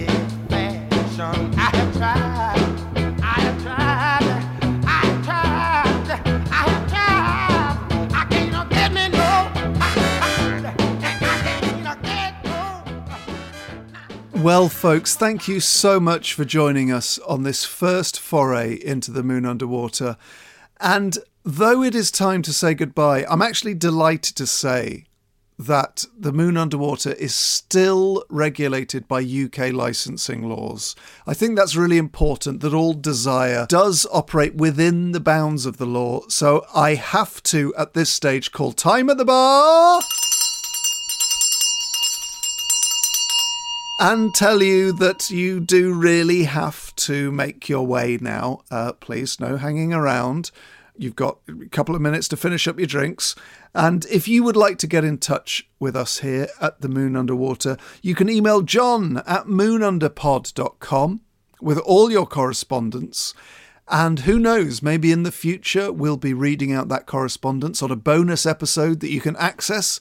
I 1.58 1.70
have 1.76 1.92
tried, 1.98 2.56
I 3.22 3.42
have 3.42 3.62
tried, 3.62 4.24
I 4.86 5.04
have 5.04 5.26
tried, 5.26 6.10
I 6.52 6.64
have 6.70 6.88
tried. 6.90 7.78
I 8.14 8.24
can't 8.30 8.70
get 8.70 8.94
me 8.94 9.10
no. 14.32 14.42
Well, 14.42 14.70
folks, 14.70 15.16
thank 15.16 15.50
you 15.50 15.60
so 15.60 16.00
much 16.00 16.34
for 16.34 16.46
joining 16.46 16.94
us 16.94 17.20
on 17.20 17.44
this 17.44 17.66
first 17.66 18.18
foray 18.22 18.76
into 18.76 19.12
the 19.12 19.22
moon 19.22 19.46
underwater. 19.46 20.16
And 20.80 21.18
though 21.46 21.84
it 21.84 21.94
is 21.94 22.10
time 22.10 22.42
to 22.42 22.52
say 22.52 22.74
goodbye, 22.74 23.26
I'm 23.30 23.42
actually 23.42 23.76
delighted 23.76 24.36
to 24.38 24.48
say 24.48 25.06
that 25.58 26.04
the 26.18 26.34
Moon 26.34 26.58
Underwater 26.58 27.14
is 27.14 27.34
still 27.34 28.26
regulated 28.30 29.08
by 29.08 29.22
UK 29.22 29.72
licensing 29.72 30.50
laws. 30.50 30.96
I 31.26 31.34
think 31.34 31.56
that's 31.56 31.78
really 31.78 31.98
important 31.98 32.60
that 32.60 32.74
all 32.74 32.94
desire 32.94 33.66
does 33.70 34.06
operate 34.12 34.56
within 34.56 35.14
the 35.14 35.22
bounds 35.22 35.66
of 35.66 35.78
the 35.78 35.86
law. 35.86 36.28
So 36.28 36.66
I 36.76 36.96
have 36.96 37.42
to, 37.44 37.74
at 37.78 37.94
this 37.94 38.10
stage, 38.10 38.52
call 38.52 38.74
time 38.74 39.10
at 39.10 39.18
the 39.18 39.26
bar. 39.26 40.02
and 43.98 44.36
tell 44.36 44.62
you 44.62 44.92
that 44.92 45.30
you 45.30 45.58
do 45.58 45.94
really 45.94 46.44
have 46.44 46.94
to 46.98 47.32
make 47.32 47.70
your 47.70 47.88
way 47.88 48.18
now. 48.20 48.60
Uh, 48.70 48.92
please, 48.92 49.40
no 49.40 49.56
hanging 49.56 49.94
around. 49.94 50.52
You've 50.98 51.16
got 51.16 51.40
a 51.48 51.70
couple 51.70 51.96
of 51.96 52.02
minutes 52.02 52.28
to 52.30 52.38
finish 52.38 52.68
up 52.68 52.78
your 52.78 52.88
drinks. 52.88 53.36
And 53.74 54.06
if 54.06 54.28
you 54.28 54.44
would 54.44 54.56
like 54.56 54.78
to 54.80 54.88
get 54.88 55.04
in 55.04 55.18
touch 55.18 55.68
with 55.80 55.96
us 55.96 56.20
here 56.20 56.48
at 56.62 56.82
the 56.82 56.90
Moon 56.90 57.16
Underwater, 57.16 57.78
you 58.02 58.16
can 58.16 58.30
email 58.30 58.62
john 58.62 59.18
at 59.28 59.46
moonunderpod.com 59.46 61.22
with 61.62 61.78
all 61.80 62.12
your 62.12 62.26
correspondence. 62.26 63.34
And 63.88 64.22
who 64.22 64.40
knows, 64.40 64.82
maybe 64.82 65.12
in 65.12 65.24
the 65.24 65.32
future 65.32 65.92
we'll 65.92 66.18
be 66.18 66.34
reading 66.34 66.72
out 66.72 66.88
that 66.90 67.06
correspondence 67.06 67.84
on 67.84 67.92
a 67.92 67.96
bonus 67.96 68.46
episode 68.46 69.00
that 69.02 69.12
you 69.12 69.22
can 69.22 69.36
access 69.36 70.00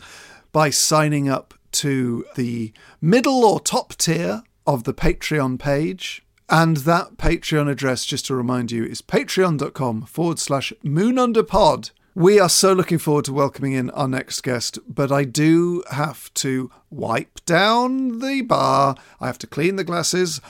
by 0.53 0.71
signing 0.71 1.29
up 1.29 1.55
to 1.73 2.25
the 2.37 2.73
middle 3.01 3.45
or 3.45 3.61
top 3.61 3.95
tier 3.97 4.43
of 4.67 4.85
the 4.85 4.95
Patreon 4.95 5.59
page. 5.59 6.24
And 6.49 6.79
that 6.79 7.17
Patreon 7.17 7.71
address, 7.71 8.05
just 8.05 8.27
to 8.27 8.35
remind 8.35 8.71
you, 8.71 8.85
is 8.85 9.03
patreon.com 9.03 10.03
forward 10.03 10.39
slash 10.39 10.73
moonunderpod. 10.85 11.91
We 12.17 12.39
are 12.39 12.49
so 12.49 12.73
looking 12.75 12.99
forward 12.99 13.25
to 13.25 13.33
welcoming 13.33 13.73
in 13.73 13.91
our 13.91 14.07
next 14.07 14.43
guest, 14.43 14.79
but 14.87 15.11
I 15.11 15.25
do 15.25 15.83
have 15.91 16.33
to 16.35 16.71
wipe 16.89 17.45
down 17.45 18.21
the 18.21 18.43
bar. 18.43 18.95
I 19.21 19.27
have 19.27 19.39
to 19.39 19.49
clean 19.49 19.75
the 19.75 19.83
glasses, 19.83 20.41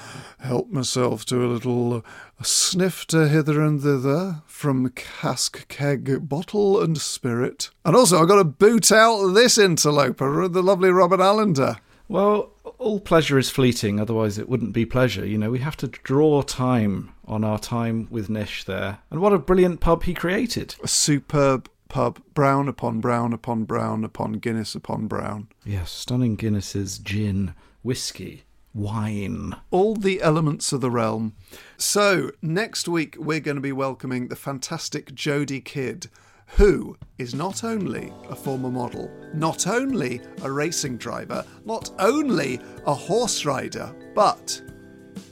help 0.41 0.69
myself 0.69 1.25
to 1.27 1.43
a 1.43 1.49
little 1.49 2.05
to 2.43 3.29
hither 3.29 3.63
and 3.63 3.81
thither 3.81 4.43
from 4.47 4.91
cask, 4.91 5.67
keg, 5.69 6.29
bottle, 6.29 6.83
and 6.83 6.99
spirit. 6.99 7.71
And 7.83 7.97
also, 7.97 8.21
I've 8.21 8.29
got 8.29 8.37
to 8.37 8.45
boot 8.45 8.93
out 8.93 9.29
this 9.29 9.57
interloper, 9.57 10.47
the 10.49 10.63
lovely 10.63 10.91
Robin 10.91 11.21
Allender. 11.21 11.77
Well, 12.09 12.53
all 12.79 13.01
pleasure 13.01 13.39
is 13.39 13.51
fleeting, 13.51 13.99
otherwise 13.99 14.39
it 14.39 14.49
wouldn't 14.49 14.73
be 14.73 14.85
pleasure. 14.85 15.27
You 15.27 15.39
know, 15.39 15.51
we 15.51 15.61
have 15.61 15.77
to 15.79 15.89
draw 15.89 16.43
time 16.43 17.15
on 17.25 17.45
our 17.45 17.59
time 17.59 18.09
with 18.11 18.29
Nish 18.29 18.65
there. 18.65 18.99
And 19.11 19.21
what 19.21 19.33
a 19.33 19.39
brilliant 19.39 19.81
pub 19.81 20.05
he 20.05 20.15
created. 20.15 20.75
A 20.83 20.89
superb 20.89 21.69
pub, 21.89 22.21
brown 22.35 22.69
upon 22.69 23.01
brown 23.01 23.33
upon 23.33 23.65
brown 23.65 24.05
upon 24.05 24.35
Guinness 24.35 24.75
upon 24.75 25.07
brown. 25.07 25.49
Yes, 25.65 25.91
stunning 25.91 26.37
Guinnesses, 26.37 27.01
gin, 27.03 27.55
whiskey, 27.83 28.43
wine. 28.75 29.55
All 29.71 29.95
the 29.95 30.21
elements 30.21 30.73
of 30.73 30.81
the 30.81 30.91
realm. 30.91 31.35
So, 31.77 32.33
next 32.43 32.89
week 32.89 33.17
we're 33.19 33.41
going 33.41 33.57
to 33.57 33.61
be 33.61 33.73
welcoming 33.73 34.29
the 34.29 34.37
fantastic 34.37 35.15
Jodie 35.15 35.65
Kidd, 35.65 36.11
who 36.57 36.97
is 37.19 37.35
not 37.35 37.65
only 37.65 38.13
a 38.29 38.35
former 38.35 38.71
model, 38.71 39.11
not 39.33 39.67
only 39.67 40.21
a 40.43 40.51
racing 40.51 40.97
driver, 40.97 41.45
not 41.65 41.91
only 41.99 42.61
a 42.87 42.95
horse 42.95 43.45
rider, 43.45 43.95
but 44.15 44.61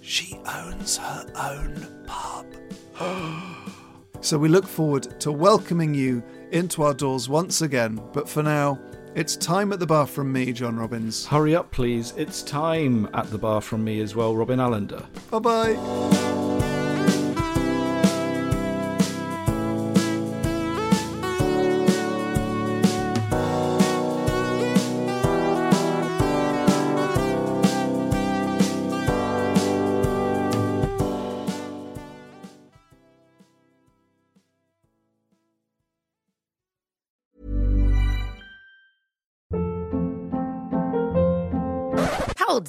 she 0.01 0.41
owns 0.47 0.97
her 0.97 1.27
own 1.37 2.05
pub. 2.07 2.47
so 4.21 4.37
we 4.39 4.49
look 4.49 4.67
forward 4.67 5.19
to 5.21 5.33
welcoming 5.33 5.95
you 5.95 6.23
into 6.51 6.83
our 6.83 6.95
doors 6.95 7.29
once 7.29 7.63
again, 7.63 8.01
but 8.13 8.29
for 8.29 8.43
now, 8.43 8.79
it's 9.15 9.37
time 9.37 9.73
at 9.73 9.79
the 9.79 9.87
bar 9.87 10.07
from 10.07 10.33
me, 10.33 10.53
John 10.53 10.77
Robins. 10.77 11.27
Hurry 11.27 11.55
up, 11.55 11.71
please. 11.71 12.15
It's 12.17 12.43
time 12.43 13.09
at 13.13 13.31
the 13.31 13.39
bar 13.39 13.61
from 13.61 13.85
me 13.85 14.01
as 14.01 14.17
well, 14.17 14.35
Robin 14.35 14.59
Allender. 14.59 15.05
Bye 15.31 15.39
bye. 15.39 16.32